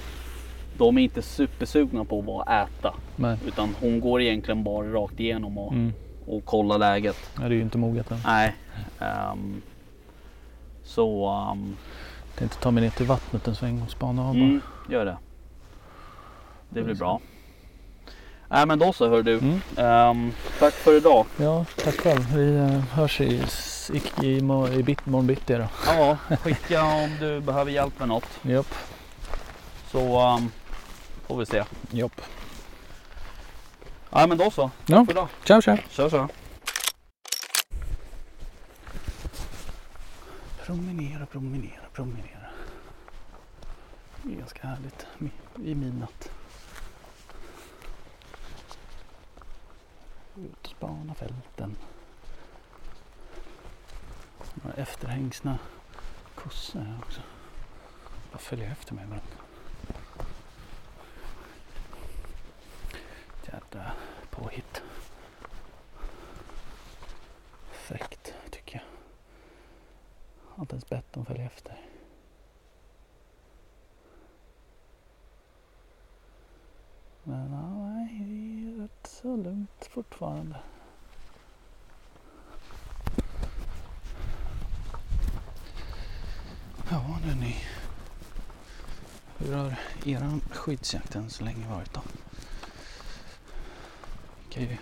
de 0.77 0.97
är 0.97 1.01
inte 1.01 1.21
supersugna 1.21 2.05
på 2.05 2.19
att 2.19 2.25
bara 2.25 2.63
äta. 2.63 2.93
Nej. 3.15 3.37
Utan 3.47 3.75
hon 3.79 3.99
går 3.99 4.21
egentligen 4.21 4.63
bara 4.63 4.87
rakt 4.93 5.19
igenom 5.19 5.57
och, 5.57 5.73
Mm. 5.73 5.93
och 6.27 6.45
kollar 6.45 6.77
läget. 6.77 7.17
Ja, 7.35 7.41
det 7.41 7.45
är 7.45 7.49
ju 7.49 7.61
inte 7.61 7.77
moget 7.77 8.11
än. 8.11 8.17
Nej. 8.25 8.55
ehm, 8.99 9.61
så 10.83 11.29
um, 11.51 11.75
Tänkte 12.35 12.57
ta 12.59 12.71
mig 12.71 12.83
ner 12.83 12.89
till 12.89 13.05
vattnet 13.05 13.47
en 13.47 13.55
sväng 13.55 13.81
och 13.81 13.91
spana 13.91 14.21
av 14.21 14.33
bara. 14.33 14.43
mm, 14.43 14.61
gör 14.89 15.05
det. 15.05 15.17
Det 16.69 16.83
blir 16.83 16.95
bra. 16.95 17.19
Nej 18.51 18.65
men 18.65 18.79
då 18.79 18.93
så 18.93 19.09
hör 19.09 19.23
du. 19.23 19.37
Mm. 19.37 19.61
Ehm, 19.77 20.33
tack 20.59 20.73
för 20.73 20.97
idag. 20.97 21.25
Ja, 21.37 21.65
tack 21.83 21.95
själv. 21.95 22.35
Vi 22.35 22.55
eh, 22.57 22.79
hörs 22.95 23.21
i, 23.21 23.43
i, 23.93 24.25
i, 24.27 24.37
i 24.79 24.83
bit, 24.83 25.05
morgon 25.05 25.27
bitti 25.27 25.53
då. 25.53 25.67
Ja, 25.85 26.17
skicka 26.37 26.83
om 26.83 27.17
du 27.19 27.39
behöver 27.41 27.71
hjälp 27.71 27.99
med 27.99 28.07
något. 28.07 28.25
Japp. 28.41 28.75
Så 29.91 30.27
um, 30.35 30.51
får 31.27 31.37
vi 31.37 31.45
se. 31.45 31.63
Japp. 31.91 32.21
Nej 34.09 34.27
men 34.27 34.37
då 34.37 34.51
så. 34.51 34.61
Tack 34.61 34.71
Ja. 34.85 35.05
för 35.05 35.11
idag. 35.11 35.27
Ciao, 35.43 35.61
ciao. 35.61 35.77
Kör 35.89 36.09
så. 36.09 36.27
Promenera, 40.65 41.25
promenera, 41.25 41.81
promenera. 41.93 42.47
Det 44.23 44.33
är 44.33 44.37
ganska 44.37 44.67
härligt 44.67 45.05
i 45.65 45.75
midnatt. 45.75 46.31
Ut 50.43 50.65
och 50.65 50.67
spana 50.67 51.13
fälten. 51.13 51.75
Några 54.53 54.75
efterhängsna 54.75 55.59
kossor 56.35 56.79
här 56.79 56.97
också. 57.05 57.21
Bara 58.31 58.37
följer 58.37 58.71
efter 58.71 58.93
mig 58.93 59.05
dem. 59.05 59.40
Eran 90.05 90.41
skyddsjakt 90.51 91.15
än 91.15 91.29
så 91.29 91.43
länge 91.43 91.67
varit 91.67 91.93
då? 91.93 92.01
Ni 94.39 94.53
kan 94.53 94.63
ju 94.63 94.77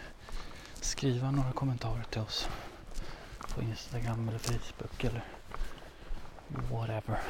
skriva 0.82 1.32
några 1.32 1.52
kommentarer 1.52 2.04
till 2.04 2.22
oss 2.22 2.50
på 3.54 3.62
Instagram 3.62 4.30
eller 4.30 4.40
Facebook 4.40 5.04
eller 5.04 5.26
whatever. 6.50 7.22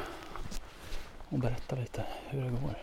Och 1.28 1.38
berätta 1.38 1.76
lite 1.76 2.06
hur 2.28 2.42
det 2.42 2.50
går. 2.50 2.78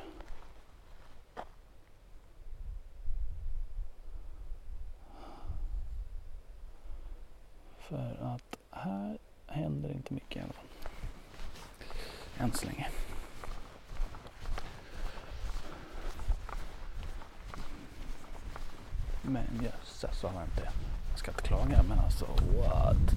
För 7.80 8.36
att 8.36 8.58
här 8.72 9.18
händer 9.48 9.92
inte 9.92 10.14
mycket 10.14 10.38
i 10.38 10.40
alla 10.40 10.54
fall. 10.54 10.66
Än 12.38 12.54
så 12.54 12.66
länge. 12.66 12.90
Men 19.22 19.46
jösses 19.64 20.20
så 20.20 20.28
har 20.28 20.40
jag 20.40 20.44
inte. 20.44 20.70
Jag 21.10 21.20
ska 21.20 21.32
inte 21.32 21.44
klaga 21.44 21.84
men 21.84 22.00
alltså 22.00 22.26
what? 22.26 23.16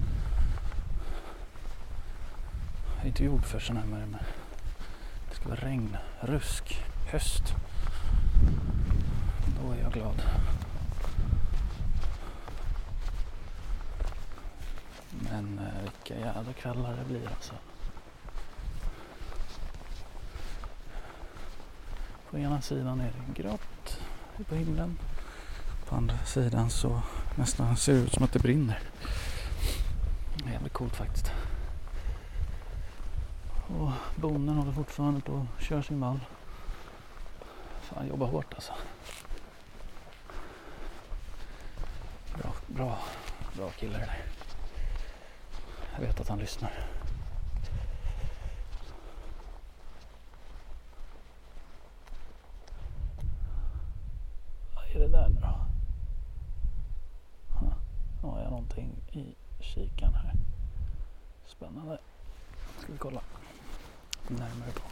För 3.50 3.60
sån 3.60 3.76
här 3.76 3.86
värme. 3.86 4.18
Det 5.28 5.36
ska 5.36 5.48
vara 5.48 5.60
regn, 5.60 5.96
rusk, 6.20 6.84
höst. 7.06 7.42
Då 9.60 9.72
är 9.72 9.82
jag 9.82 9.92
glad. 9.92 10.22
Men 15.10 15.58
eh, 15.58 15.82
vilka 15.82 16.20
jävla 16.20 16.52
kvällar 16.52 16.96
det 16.96 17.04
blir 17.04 17.28
alltså. 17.28 17.52
På 22.30 22.38
ena 22.38 22.60
sidan 22.60 23.00
är 23.00 23.12
det 23.12 23.42
grått 23.42 24.00
på 24.48 24.54
himlen. 24.54 24.98
På 25.88 25.96
andra 25.96 26.18
sidan 26.18 26.70
så 26.70 27.02
nästan 27.34 27.76
ser 27.76 27.92
det 27.92 27.98
ut 27.98 28.12
som 28.12 28.24
att 28.24 28.32
det 28.32 28.38
brinner. 28.38 28.78
Det 30.36 30.48
är 30.48 30.52
jävligt 30.52 30.72
coolt 30.72 30.96
faktiskt. 30.96 31.32
Bonden 34.20 34.56
håller 34.56 34.72
fortfarande 34.72 35.20
på 35.20 35.46
att 35.56 35.64
köra 35.64 35.82
sin 35.82 36.00
vall. 36.00 36.20
Fan, 37.80 38.08
jobbar 38.08 38.26
hårt 38.26 38.54
alltså. 38.54 38.72
Bra, 42.36 42.52
bra, 42.66 42.98
bra 43.56 43.70
kille 43.70 43.92
det 43.92 43.98
där. 43.98 44.24
Jag 45.94 46.00
vet 46.00 46.20
att 46.20 46.28
han 46.28 46.38
lyssnar. 46.38 46.72
Vad 54.74 54.84
är 54.84 54.98
det 54.98 55.08
där 55.08 55.28
nu 55.28 55.40
då? 55.40 55.46
Ha, 57.54 57.74
Nu 58.22 58.28
har 58.28 58.40
jag 58.40 58.50
någonting 58.50 59.02
i 59.12 59.34
kikaren 59.60 60.14
här. 60.14 60.34
Spännande. 61.46 61.98
Ska 62.78 62.92
vi 62.92 62.98
kolla 62.98 63.20
närmare 64.30 64.70
på. 64.74 64.82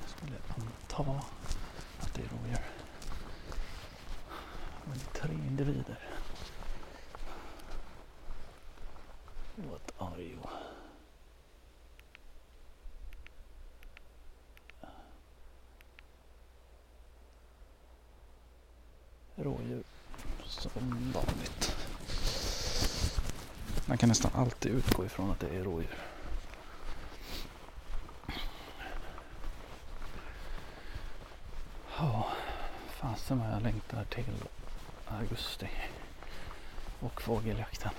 Jag 0.00 0.10
skulle 0.10 0.36
anta 0.48 1.22
att 2.00 2.14
det 2.14 2.22
är 2.22 2.28
rådjur. 2.28 2.58
Men 4.83 4.83
det 4.83 4.83
är 4.83 4.83
tre 5.12 5.32
individer. 5.32 5.98
What 9.56 9.92
are 9.98 10.22
you? 10.22 10.38
Rådjur 19.36 19.82
som 20.44 21.12
vanligt. 21.14 21.76
Man 23.86 23.98
kan 23.98 24.08
nästan 24.08 24.30
alltid 24.34 24.72
utgå 24.72 25.04
ifrån 25.04 25.30
att 25.30 25.40
det 25.40 25.56
är 25.56 25.64
rådjur. 25.64 25.98
Ja, 31.98 32.26
fasen 32.88 33.38
vad 33.38 33.50
jag 33.52 33.62
längtar 33.62 34.04
till 34.04 34.24
augusti 35.08 35.68
och 37.00 37.22
fågeljakten. 37.22 37.90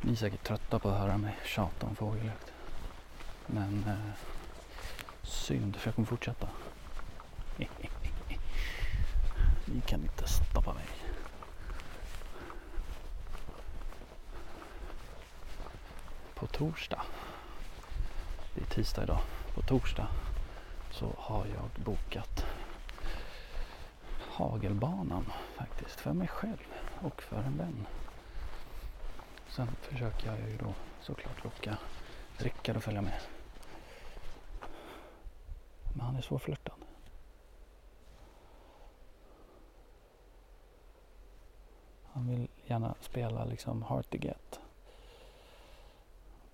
Ni 0.00 0.12
är 0.12 0.16
säkert 0.16 0.42
trötta 0.42 0.78
på 0.78 0.88
att 0.88 0.98
höra 1.00 1.18
mig 1.18 1.36
tjata 1.44 1.86
om 1.86 1.96
fågeljakt. 1.96 2.52
Men 3.46 3.84
eh, 3.88 4.12
synd 5.22 5.76
för 5.76 5.88
jag 5.88 5.94
kommer 5.94 6.06
fortsätta. 6.06 6.48
Ni 9.64 9.80
kan 9.86 10.02
inte 10.02 10.28
stoppa 10.28 10.74
mig. 10.74 10.84
På 16.34 16.46
torsdag, 16.46 17.02
det 18.54 18.60
är 18.60 18.64
tisdag 18.64 19.02
idag, 19.02 19.20
på 19.54 19.62
torsdag 19.62 20.08
så 20.90 21.14
har 21.18 21.46
jag 21.46 21.84
bokat 21.84 22.43
hagelbanan 24.34 25.24
faktiskt 25.56 26.00
för 26.00 26.12
mig 26.12 26.28
själv 26.28 26.66
och 27.02 27.22
för 27.22 27.36
en 27.36 27.58
vän. 27.58 27.86
Sen 29.48 29.68
försöker 29.80 30.26
jag 30.26 30.50
ju 30.50 30.56
då 30.56 30.74
såklart 31.00 31.44
locka 31.44 31.78
Rickard 32.36 32.76
att 32.76 32.84
följa 32.84 33.02
med. 33.02 33.20
Men 35.92 36.00
han 36.00 36.16
är 36.16 36.22
svårflörtad. 36.22 36.74
Han 42.12 42.28
vill 42.28 42.48
gärna 42.66 42.94
spela 43.00 43.44
liksom 43.44 43.82
hard 43.82 44.10
to 44.10 44.16
get. 44.16 44.60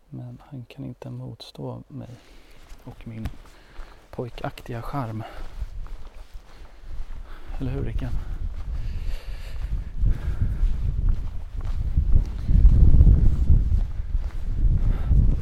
Men 0.08 0.42
han 0.46 0.64
kan 0.64 0.84
inte 0.84 1.10
motstå 1.10 1.82
mig 1.88 2.10
och 2.84 3.08
min 3.08 3.28
pojkaktiga 4.10 4.82
charm. 4.82 5.22
Eller 7.60 7.70
hur 7.70 7.84
Rickard? 7.84 8.10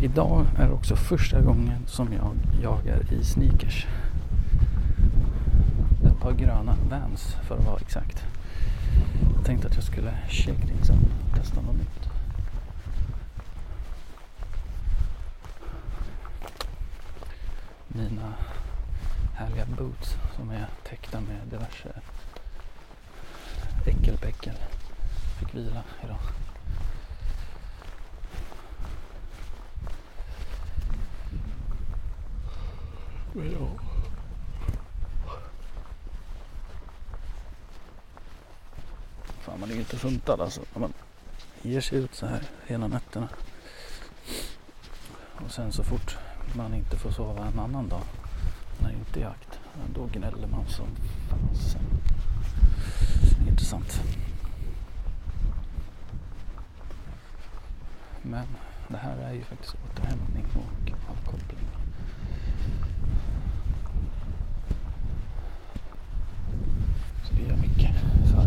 Idag 0.02 0.46
är 0.56 0.66
det 0.66 0.72
också 0.72 0.96
första 0.96 1.40
gången 1.40 1.86
som 1.86 2.12
jag 2.12 2.36
jagar 2.62 3.12
i 3.12 3.24
sneakers. 3.24 3.86
Ett 6.06 6.20
par 6.20 6.32
gröna 6.32 6.76
Vans 6.90 7.36
för 7.42 7.58
att 7.58 7.66
vara 7.66 7.78
exakt. 7.80 8.24
Jag 9.36 9.44
tänkte 9.44 9.68
att 9.68 9.74
jag 9.74 9.84
skulle 9.84 10.12
shake 10.28 10.66
things 10.66 10.90
up, 10.90 10.96
testa 11.34 11.60
något 11.60 11.76
nytt. 11.76 12.08
Mina 17.88 18.34
härliga 19.38 19.66
boots 19.66 20.16
som 20.36 20.50
är 20.50 20.66
täckta 20.84 21.20
med 21.20 21.46
diverse 21.50 22.00
äckelpäckel. 23.86 24.54
Fick 25.38 25.54
vila 25.54 25.82
idag. 26.04 26.18
Ja. 33.34 33.68
Fan 39.40 39.60
man 39.60 39.70
är 39.70 39.74
ju 39.74 39.80
inte 39.80 39.96
funtad 39.96 40.40
alltså. 40.40 40.60
När 40.72 40.80
man 40.80 40.92
ger 41.62 41.80
sig 41.80 41.98
ut 41.98 42.14
så 42.14 42.26
här 42.26 42.42
hela 42.66 42.88
nätterna. 42.88 43.28
Och 45.44 45.50
sen 45.50 45.72
så 45.72 45.84
fort 45.84 46.18
man 46.52 46.74
inte 46.74 46.96
får 46.96 47.10
sova 47.10 47.46
en 47.46 47.58
annan 47.58 47.88
dag 47.88 48.02
när 48.82 48.90
inte 48.90 49.20
är 49.20 49.24
jakt. 49.24 49.60
Då 49.94 50.08
gnäller 50.12 50.46
man 50.46 50.66
som 50.68 50.86
fasen. 51.28 51.80
Intressant. 53.48 54.02
Men 58.22 58.46
det 58.88 58.96
här 58.96 59.16
är 59.16 59.32
ju 59.32 59.42
faktiskt 59.42 59.74
återhämtning 59.74 60.44
och 60.54 60.92
avkoppling. 61.10 61.66
Så 67.24 67.34
det 67.34 67.42
gör 67.42 67.56
mycket. 67.56 67.90
Så 68.30 68.37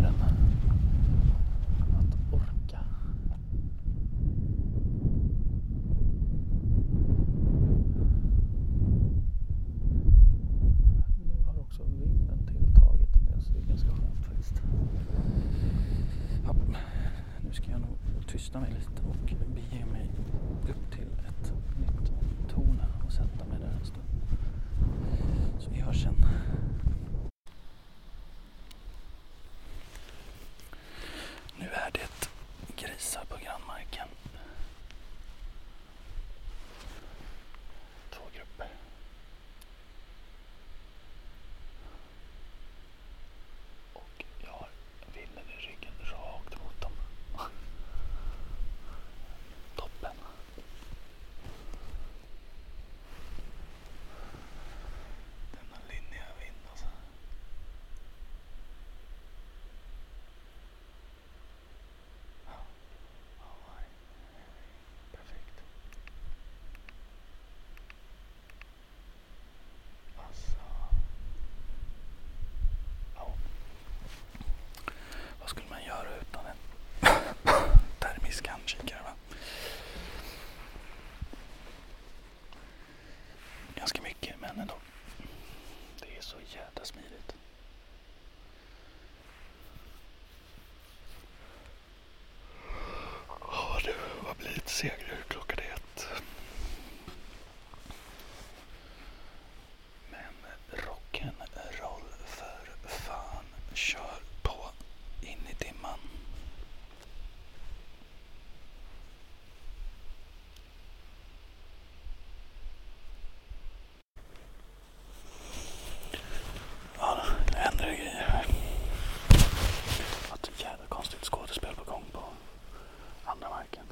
marken. 123.50 123.84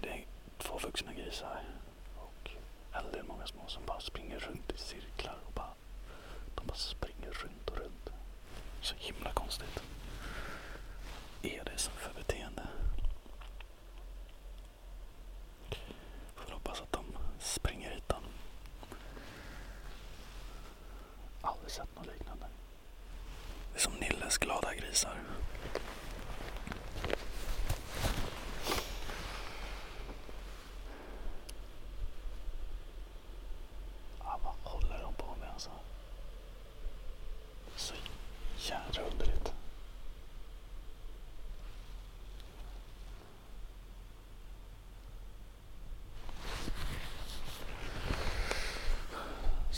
Det 0.00 0.08
är 0.08 0.24
två 0.58 0.78
vuxna 0.78 1.12
grisar 1.14 1.62
och 2.16 2.50
en 2.92 3.12
del 3.12 3.24
många 3.24 3.46
små 3.46 3.62
som 3.66 3.82
bara 3.86 4.00
springer 4.00 4.38
runt 4.38 4.72
i 4.72 4.76
cirklar 4.78 5.38
och 5.46 5.52
bara, 5.52 5.74
de 6.54 6.66
bara 6.66 6.76
springer 6.76 7.30
runt 7.30 7.70
och 7.70 7.76
runt. 7.76 8.10
Så 8.80 8.94
himla 8.98 9.32
konstigt. 9.32 9.82
Är 11.42 11.64
det 11.64 11.78
som 11.78 11.92
för 11.94 12.17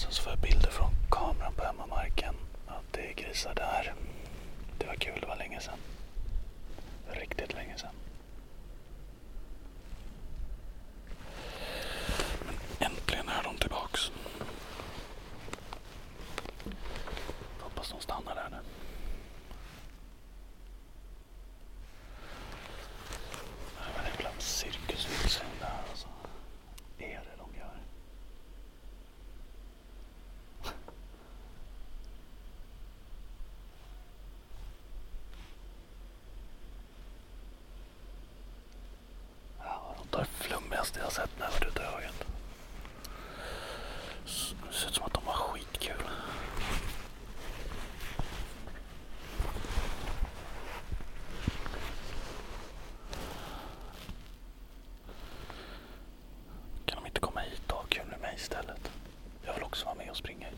Sen 0.01 0.13
så 0.13 0.23
får 0.23 0.33
jag 0.33 0.39
bilder 0.39 0.71
från 0.71 0.91
kameran 1.11 1.53
på 1.57 1.65
hemmamarken. 1.65 2.35
Att 2.67 2.93
det 2.93 3.01
är 3.01 3.15
grisar 3.15 3.55
där. 3.55 3.95
Det 4.79 4.87
var 4.87 4.95
kul, 4.95 5.19
det 5.21 5.27
var 5.27 5.37
länge 5.37 5.61
sedan. 5.61 5.79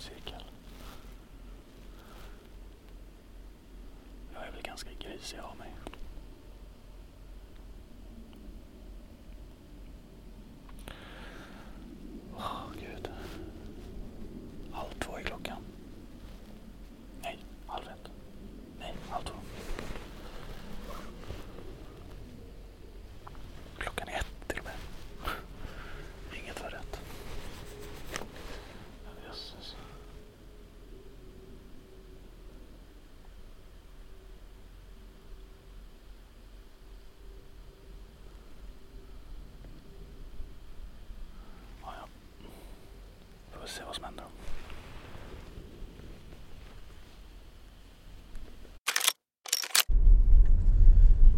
cirkeln. 0.03 0.43
Jag 4.35 4.47
är 4.47 4.53
väl 4.53 4.63
ganska 4.63 4.91
grisig 4.99 5.39
av 5.39 5.57
mig. 5.57 5.72
se 43.73 43.83
vad 43.87 43.95
som 43.95 44.05
händer. 44.05 44.25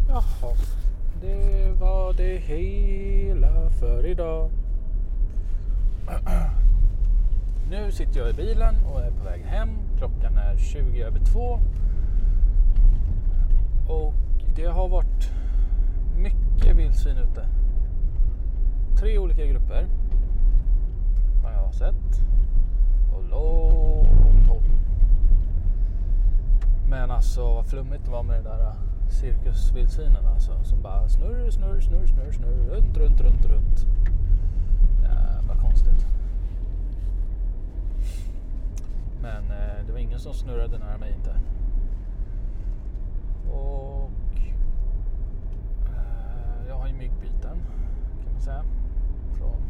Jaha, 0.09 0.55
det 1.21 1.71
var 1.79 2.13
det 2.13 2.37
hela 2.37 3.69
för 3.79 4.05
idag. 4.05 4.49
Nu 7.69 7.91
sitter 7.91 8.19
jag 8.19 8.29
i 8.29 8.33
bilen 8.33 8.75
och 8.85 9.01
är 9.01 9.11
på 9.11 9.23
väg 9.23 9.41
hem. 9.41 9.69
Klockan 9.97 10.37
är 10.37 10.57
20 10.57 11.01
över 11.01 11.19
2. 11.19 11.59
Och 13.87 14.13
det 14.55 14.65
har 14.65 14.87
varit 14.87 15.31
mycket 16.17 16.75
vildsvin 16.75 17.17
ute. 17.17 17.47
Tre 18.99 19.17
olika 19.17 19.45
grupper. 19.45 19.87
Långt 23.35 24.47
håll. 24.47 24.63
Men 26.89 27.11
alltså 27.11 27.43
vad 27.53 27.65
flummigt 27.65 28.05
det 28.05 28.11
var 28.11 28.23
med 28.23 28.43
det 28.43 28.49
där 28.49 28.67
äh, 28.67 28.73
cirkusvildsvinen 29.09 30.25
alltså. 30.33 30.63
Som 30.63 30.81
bara 30.81 31.09
snurr, 31.09 31.49
snurr, 31.49 31.79
snurr, 31.79 32.07
snurr, 32.07 32.31
snurr, 32.31 32.75
runt, 32.75 32.97
runt, 32.97 33.21
runt, 33.21 33.45
runt. 33.45 33.85
Jävla 35.01 35.55
konstigt. 35.61 36.05
Men 39.21 39.43
eh, 39.51 39.85
det 39.87 39.91
var 39.91 39.99
ingen 39.99 40.19
som 40.19 40.33
snurrade 40.33 40.77
nära 40.77 40.97
mig 40.97 41.13
inte. 41.17 41.35
Och 43.51 44.11
eh, 45.85 46.67
jag 46.67 46.75
har 46.75 46.87
ju 46.87 46.93
myggbiten 46.93 47.57
kan 48.23 48.33
man 48.33 48.41
säga. 48.41 48.63
Från 49.37 49.61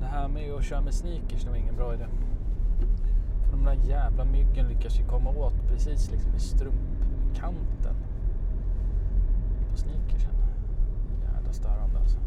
det 0.00 0.06
här 0.06 0.18
med 0.30 0.52
och 0.54 0.62
köra 0.62 0.80
med 0.80 0.94
sneakers, 0.94 1.44
det 1.44 1.50
var 1.50 1.56
ingen 1.56 1.76
bra 1.76 1.94
idé. 1.94 2.06
För 3.44 3.56
de 3.56 3.64
där 3.64 3.88
jävla 3.88 4.24
myggen 4.24 4.68
lyckas 4.68 5.00
ju 5.00 5.04
komma 5.04 5.30
åt 5.30 5.54
precis 5.68 6.10
liksom 6.10 6.34
i 6.34 6.40
strumpkanten 6.40 7.94
på 9.70 9.76
sneakersen. 9.76 10.32
Jävla 11.34 11.52
störande 11.52 11.98
alltså. 11.98 12.18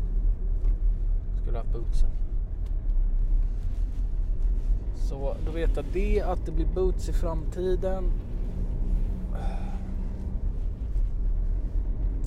Skulle 1.41 1.57
haft 1.57 1.73
bootsen. 1.73 2.09
Så 4.95 5.35
då 5.45 5.51
vet 5.51 5.75
jag 5.75 5.85
det 5.93 6.21
att 6.21 6.45
det 6.45 6.51
blir 6.51 6.67
boots 6.75 7.09
i 7.09 7.13
framtiden. 7.13 8.11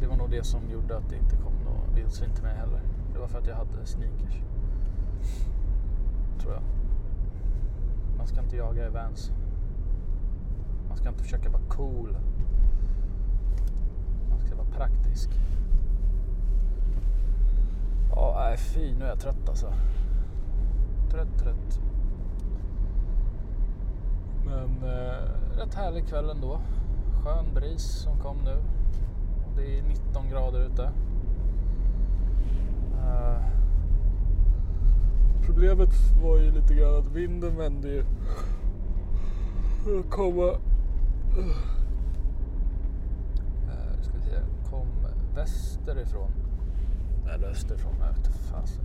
Det 0.01 0.07
var 0.07 0.17
nog 0.17 0.31
det 0.31 0.45
som 0.45 0.61
gjorde 0.73 0.97
att 0.97 1.09
det 1.11 1.17
inte 1.17 1.37
kom 1.37 1.53
något 1.65 1.97
vildsvin 1.97 2.31
till 2.35 2.43
mig 2.43 2.55
heller. 2.57 2.81
Det 3.13 3.19
var 3.19 3.27
för 3.27 3.39
att 3.39 3.47
jag 3.47 3.57
hade 3.57 3.87
sneakers. 3.87 4.41
Tror 6.47 6.59
jag. 6.59 6.65
Man 8.17 8.27
ska 8.27 8.41
inte 8.41 8.57
jaga 8.57 8.87
i 8.87 8.89
Vans. 8.89 9.33
Man 10.89 10.97
ska 10.97 11.09
inte 11.09 11.23
försöka 11.23 11.51
vara 11.51 11.63
cool. 11.69 12.17
Man 14.31 14.41
ska 14.41 14.57
vara 14.57 14.67
praktisk. 14.67 15.31
Ja, 18.11 18.35
nej, 18.39 18.57
fy 18.57 18.95
nu 18.95 19.05
är 19.05 19.09
jag 19.09 19.21
trött 19.21 19.49
alltså. 19.49 19.73
Trött, 21.11 21.39
trött. 21.39 21.81
Men 24.45 24.91
eh, 24.91 25.59
rätt 25.59 25.75
härlig 25.75 26.09
kväll 26.09 26.31
ändå. 26.31 26.61
Skön 27.25 27.55
bris 27.55 27.83
som 27.83 28.21
kom 28.21 28.37
nu. 28.45 28.57
Det 29.57 29.79
är 29.79 29.83
19 29.83 30.29
grader 30.29 30.61
ute. 30.61 30.93
Uh, 32.93 33.56
problemet 35.47 35.91
var 36.23 36.37
ju 36.37 36.51
lite 36.51 36.75
grann 36.75 36.97
att 36.97 37.07
vinden 37.07 37.57
vände 37.57 37.89
ju. 37.89 38.05
Komma... 40.11 40.43
Uh, 41.39 41.57
ska 44.03 44.13
vi 44.13 44.21
se. 44.21 44.37
Kom 44.71 44.87
västerifrån. 45.35 46.31
Eller 47.35 47.49
österifrån, 47.49 47.95
jag 48.01 48.09
vete 48.09 48.33
fasen. 48.33 48.85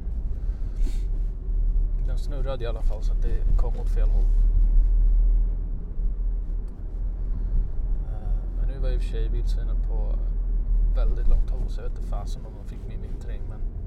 Den 2.08 2.18
snurrade 2.18 2.64
i 2.64 2.68
alla 2.68 2.82
fall 2.82 3.04
så 3.04 3.14
att 3.14 3.22
det 3.22 3.58
kom 3.58 3.80
åt 3.80 3.90
fel 3.90 4.10
håll. 4.10 4.26
Eh, 8.08 8.58
men 8.58 8.68
nu 8.68 8.80
var 8.80 8.90
i 8.90 8.98
och 8.98 9.02
för 9.02 9.10
sig 9.10 9.30
vildsvinen 9.30 9.78
på 9.88 10.16
väldigt 10.96 11.28
långt 11.28 11.50
håll 11.50 11.70
så 11.70 11.82
jag 11.82 11.90
vet 11.90 11.98
inte 11.98 12.10
fasen 12.10 12.46
om 12.46 12.52
de 12.64 12.70
fick 12.70 12.80
min 12.88 13.02
vittring. 13.02 13.42
men 13.50 13.81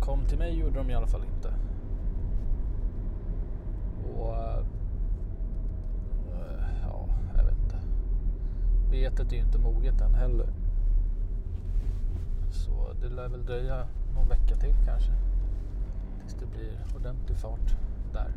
kom 0.00 0.24
till 0.24 0.38
mig 0.38 0.58
gjorde 0.58 0.78
de 0.78 0.90
i 0.90 0.94
alla 0.94 1.06
fall 1.06 1.24
inte. 1.24 1.54
Och 4.14 4.34
eh, 4.34 4.58
eh, 6.32 6.64
ja, 6.82 7.06
jag 7.36 7.44
vet 7.44 7.58
inte. 7.64 7.76
Betet 8.90 9.32
är 9.32 9.36
ju 9.36 9.42
inte 9.42 9.58
moget 9.58 10.00
än 10.00 10.14
heller. 10.14 10.48
Så 12.50 12.92
det 13.02 13.08
lär 13.08 13.28
väl 13.28 13.44
dröja 13.44 13.86
någon 14.14 14.28
vecka 14.28 14.56
till 14.56 14.74
kanske. 14.86 15.12
Tills 16.20 16.34
det 16.34 16.46
blir 16.46 16.96
ordentlig 16.96 17.36
fart 17.36 17.76
där. 18.12 18.32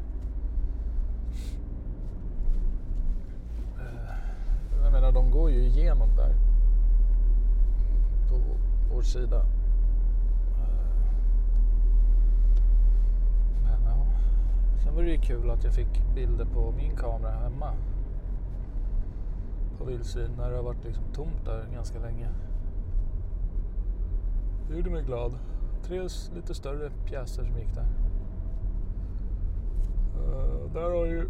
Eh, 3.80 4.16
jag 4.84 4.92
menar 4.92 5.12
de 5.12 5.32
går 5.32 5.52
ju 5.52 5.64
igenom 5.64 6.10
där. 6.16 6.36
På 8.30 8.40
vår 8.94 9.02
sida. 9.02 9.40
Eh, 10.60 11.04
Men 13.64 13.84
ja. 13.86 14.06
Sen 14.84 14.96
var 14.96 15.04
det 15.04 15.12
ju 15.12 15.18
kul 15.18 15.50
att 15.50 15.64
jag 15.64 15.74
fick 15.74 16.16
bilder 16.16 16.46
på 16.46 16.72
min 16.72 16.96
kamera 16.96 17.32
hemma. 17.32 17.74
På 19.78 19.84
vildsvin 19.84 20.32
när 20.38 20.50
det 20.50 20.56
har 20.56 20.64
varit 20.64 20.84
liksom 20.84 21.04
tomt 21.14 21.46
där 21.46 21.66
ganska 21.74 22.00
länge. 22.00 22.30
Det 24.70 24.76
gjorde 24.76 24.90
mig 24.90 25.04
glad. 25.04 25.38
Tre 25.84 26.08
lite 26.36 26.54
större 26.54 26.92
pjäser 27.06 27.44
som 27.44 27.58
gick 27.58 27.76
där. 27.76 27.88
Uh, 30.18 30.74
där 30.74 30.92
har 30.98 31.06
ju... 31.06 31.30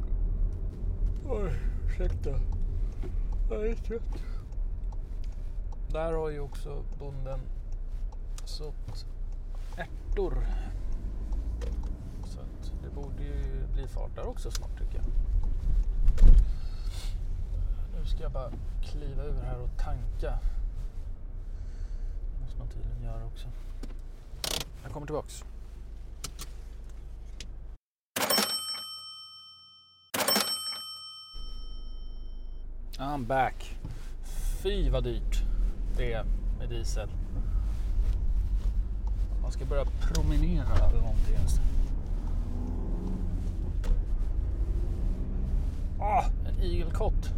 Oj, 1.29 1.51
ursäkta. 1.85 2.29
Jag 3.49 3.67
är 3.67 3.73
trött. 3.73 4.23
Där 5.91 6.13
har 6.13 6.29
ju 6.29 6.39
också 6.39 6.83
bonden 6.99 7.39
sått 8.45 9.05
ärtor. 9.77 10.37
Det 12.83 12.89
borde 12.89 13.23
ju 13.23 13.67
bli 13.73 13.87
fart 13.87 14.15
där 14.15 14.27
också 14.27 14.51
snart 14.51 14.77
tycker 14.79 14.95
jag. 14.95 15.05
Nu 17.99 18.05
ska 18.05 18.23
jag 18.23 18.31
bara 18.31 18.51
kliva 18.81 19.23
ur 19.23 19.41
här 19.41 19.59
och 19.59 19.69
tanka. 19.77 20.39
Det 22.33 22.41
måste 22.41 22.59
man 22.59 22.67
tydligen 22.67 23.03
göra 23.03 23.25
också. 23.25 23.47
Jag 24.83 24.91
kommer 24.91 25.07
tillbaks. 25.07 25.43
I'm 32.97 33.25
back. 33.25 33.77
Fy 34.63 34.89
vad 34.89 35.03
dyrt 35.03 35.43
det 35.97 36.13
är 36.13 36.25
med 36.59 36.69
diesel. 36.69 37.09
Man 39.41 39.51
ska 39.51 39.65
börja 39.65 39.85
promenera 39.85 40.75
eller 40.75 41.01
någonting. 41.01 41.35
Ah, 46.05 46.23
en 46.45 46.59
igelkott. 46.63 47.33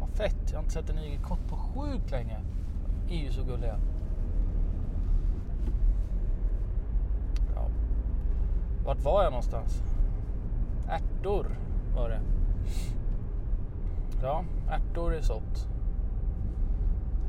Vad 0.00 0.08
fett. 0.08 0.36
Jag 0.46 0.58
har 0.58 0.62
inte 0.62 0.74
sett 0.74 0.90
en 0.90 0.98
igelkott 0.98 1.48
på 1.48 1.56
sjukt 1.56 2.10
länge. 2.10 2.40
De 3.08 3.14
är 3.14 3.24
ju 3.24 3.32
så 3.32 3.42
gulliga. 3.42 3.78
Ja. 7.54 7.68
Vart 8.84 9.04
var 9.04 9.22
jag 9.22 9.30
någonstans? 9.30 9.82
Ärtor 10.88 11.46
var 11.96 12.08
det. 12.08 12.20
Ja, 14.22 14.44
ärtor 14.70 15.14
är 15.14 15.20
sått. 15.20 15.68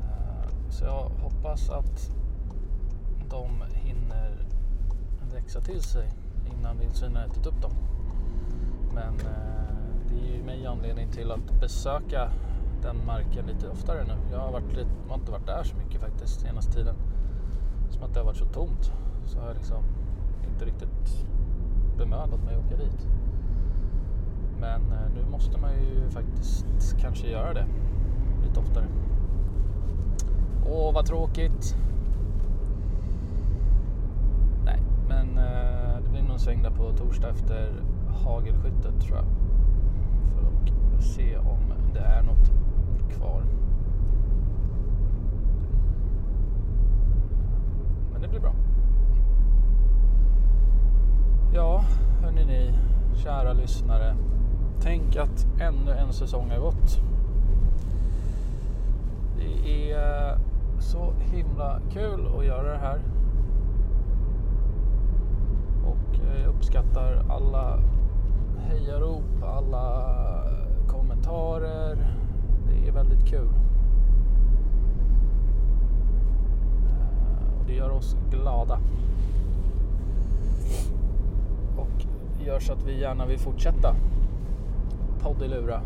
Eh, 0.02 0.50
så 0.70 0.84
jag 0.84 1.10
hoppas 1.22 1.70
att 1.70 2.10
de 3.30 3.48
hinner 3.74 4.46
växa 5.32 5.60
till 5.60 5.82
sig 5.82 6.10
innan 6.52 6.78
vildsvinen 6.78 7.16
har 7.16 7.24
ätit 7.24 7.46
upp 7.46 7.62
dem. 7.62 7.72
Men 8.94 9.14
eh, 9.14 9.67
det 10.08 10.26
ger 10.26 10.36
ju 10.36 10.42
mig 10.42 10.66
anledning 10.66 11.10
till 11.10 11.30
att 11.30 11.60
besöka 11.60 12.30
den 12.82 13.06
marken 13.06 13.46
lite 13.46 13.68
oftare 13.68 14.04
nu. 14.04 14.14
Jag 14.32 14.38
har, 14.38 14.52
varit 14.52 14.72
lite, 14.76 14.90
jag 15.02 15.08
har 15.08 15.18
inte 15.18 15.32
varit 15.32 15.46
där 15.46 15.62
så 15.62 15.76
mycket 15.76 16.00
faktiskt 16.00 16.40
senaste 16.40 16.72
tiden. 16.72 16.94
Som 17.90 18.02
att 18.02 18.14
det 18.14 18.20
har 18.20 18.24
varit 18.26 18.38
så 18.38 18.44
tomt. 18.44 18.92
Så 19.26 19.38
har 19.38 19.46
jag 19.46 19.56
liksom 19.56 19.82
inte 20.52 20.64
riktigt 20.64 21.26
bemödat 21.98 22.44
mig 22.44 22.54
att 22.54 22.66
åka 22.66 22.76
dit. 22.76 23.08
Men 24.60 24.80
eh, 24.92 25.10
nu 25.14 25.30
måste 25.30 25.58
man 25.58 25.70
ju 25.72 26.10
faktiskt 26.10 26.98
kanske 27.00 27.28
göra 27.28 27.54
det 27.54 27.66
lite 28.46 28.60
oftare. 28.60 28.86
Åh, 30.66 30.94
vad 30.94 31.06
tråkigt. 31.06 31.76
Nej, 34.64 34.82
men 35.08 35.38
eh, 35.38 36.02
det 36.02 36.08
blir 36.10 36.22
nog 36.22 36.32
en 36.32 36.38
sväng 36.38 36.62
där 36.62 36.70
på 36.70 36.92
torsdag 36.92 37.28
efter 37.28 37.72
hagelskyttet 38.24 39.00
tror 39.00 39.16
jag 39.16 39.24
se 41.00 41.38
om 41.38 41.72
det 41.94 42.00
är 42.00 42.22
något 42.22 42.50
kvar. 43.10 43.42
Men 48.12 48.22
det 48.22 48.28
blir 48.28 48.40
bra. 48.40 48.52
Ja, 51.54 51.84
hörni 52.22 52.44
ni, 52.44 52.72
kära 53.14 53.52
lyssnare. 53.52 54.16
Tänk 54.80 55.16
att 55.16 55.46
ännu 55.60 55.92
en 55.92 56.12
säsong 56.12 56.50
har 56.50 56.58
gått. 56.58 57.00
Det 59.38 59.92
är 59.92 60.38
så 60.78 61.12
himla 61.18 61.80
kul 61.92 62.26
att 62.38 62.44
göra 62.44 62.72
det 62.72 62.78
här. 62.78 63.00
Och 65.86 66.18
jag 66.38 66.54
uppskattar 66.54 67.24
alla 67.30 67.80
hejarop, 68.58 69.42
alla 69.42 70.37
kommentarer. 71.18 71.96
Det 72.68 72.88
är 72.88 72.92
väldigt 72.92 73.26
kul. 73.26 73.48
Eh, 76.84 77.60
och 77.60 77.66
det 77.66 77.72
gör 77.72 77.90
oss 77.90 78.16
glada. 78.30 78.78
Och 81.76 82.06
gör 82.46 82.60
så 82.60 82.72
att 82.72 82.82
vi 82.82 83.00
gärna 83.00 83.26
vill 83.26 83.38
fortsätta 83.38 83.94
podd 85.20 85.42
i 85.42 85.48
lura. 85.48 85.80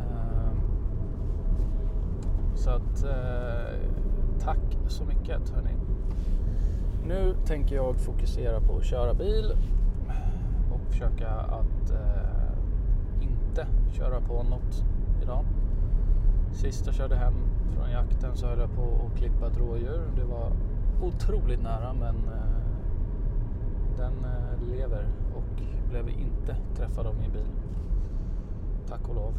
Eh, 0.00 0.52
så 2.54 2.70
att 2.70 3.04
eh, 3.04 3.78
tack 4.40 4.78
så 4.88 5.04
mycket 5.04 5.50
hörni. 5.50 5.74
Nu 7.06 7.34
tänker 7.44 7.76
jag 7.76 7.96
fokusera 7.96 8.60
på 8.60 8.76
att 8.76 8.84
köra 8.84 9.14
bil 9.14 9.52
och 10.72 10.80
försöka 10.90 11.28
att 11.28 11.90
eh, 11.90 12.29
inte 13.50 13.66
köra 13.92 14.20
på 14.20 14.42
något 14.42 14.84
idag. 15.22 15.44
Sist 16.52 16.86
jag 16.86 16.94
körde 16.94 17.16
hem 17.16 17.34
från 17.76 17.90
jakten 17.90 18.36
så 18.36 18.46
höll 18.46 18.58
jag 18.58 18.74
på 18.74 18.82
att 18.82 19.18
klippa 19.18 19.46
ett 19.46 19.58
rådjur. 19.58 20.02
Det 20.16 20.24
var 20.24 20.52
otroligt 21.02 21.62
nära 21.62 21.92
men 21.92 22.16
eh, 22.16 22.60
den 23.96 24.12
eh, 24.24 24.76
lever 24.76 25.06
och 25.34 25.62
blev 25.90 26.08
inte 26.08 26.56
träffad 26.76 27.06
av 27.06 27.16
min 27.16 27.32
bil. 27.32 27.46
Tack 28.88 29.08
och 29.08 29.14
lov. 29.14 29.34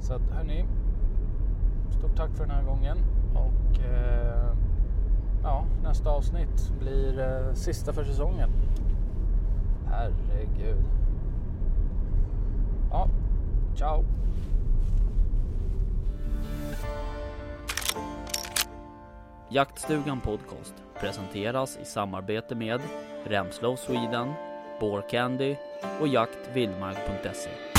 Så 0.00 0.14
att 0.14 0.30
hörni, 0.30 0.64
stort 1.90 2.16
tack 2.16 2.30
för 2.30 2.46
den 2.46 2.56
här 2.56 2.64
gången 2.64 2.98
och 3.34 3.80
eh, 3.80 4.54
ja, 5.42 5.64
nästa 5.82 6.10
avsnitt 6.10 6.72
blir 6.80 7.18
eh, 7.20 7.54
sista 7.54 7.92
för 7.92 8.04
säsongen. 8.04 8.50
Herregud. 9.86 11.01
Ja, 12.92 13.08
ciao. 13.76 14.04
Jaktstugan 19.50 20.20
Podcast 20.20 20.74
presenteras 21.00 21.78
i 21.82 21.84
samarbete 21.84 22.54
med 22.54 22.80
Remslow 23.24 23.76
Sweden, 23.76 24.32
Candy 25.10 25.56
och 26.00 26.08
jaktvildmark.se. 26.08 27.71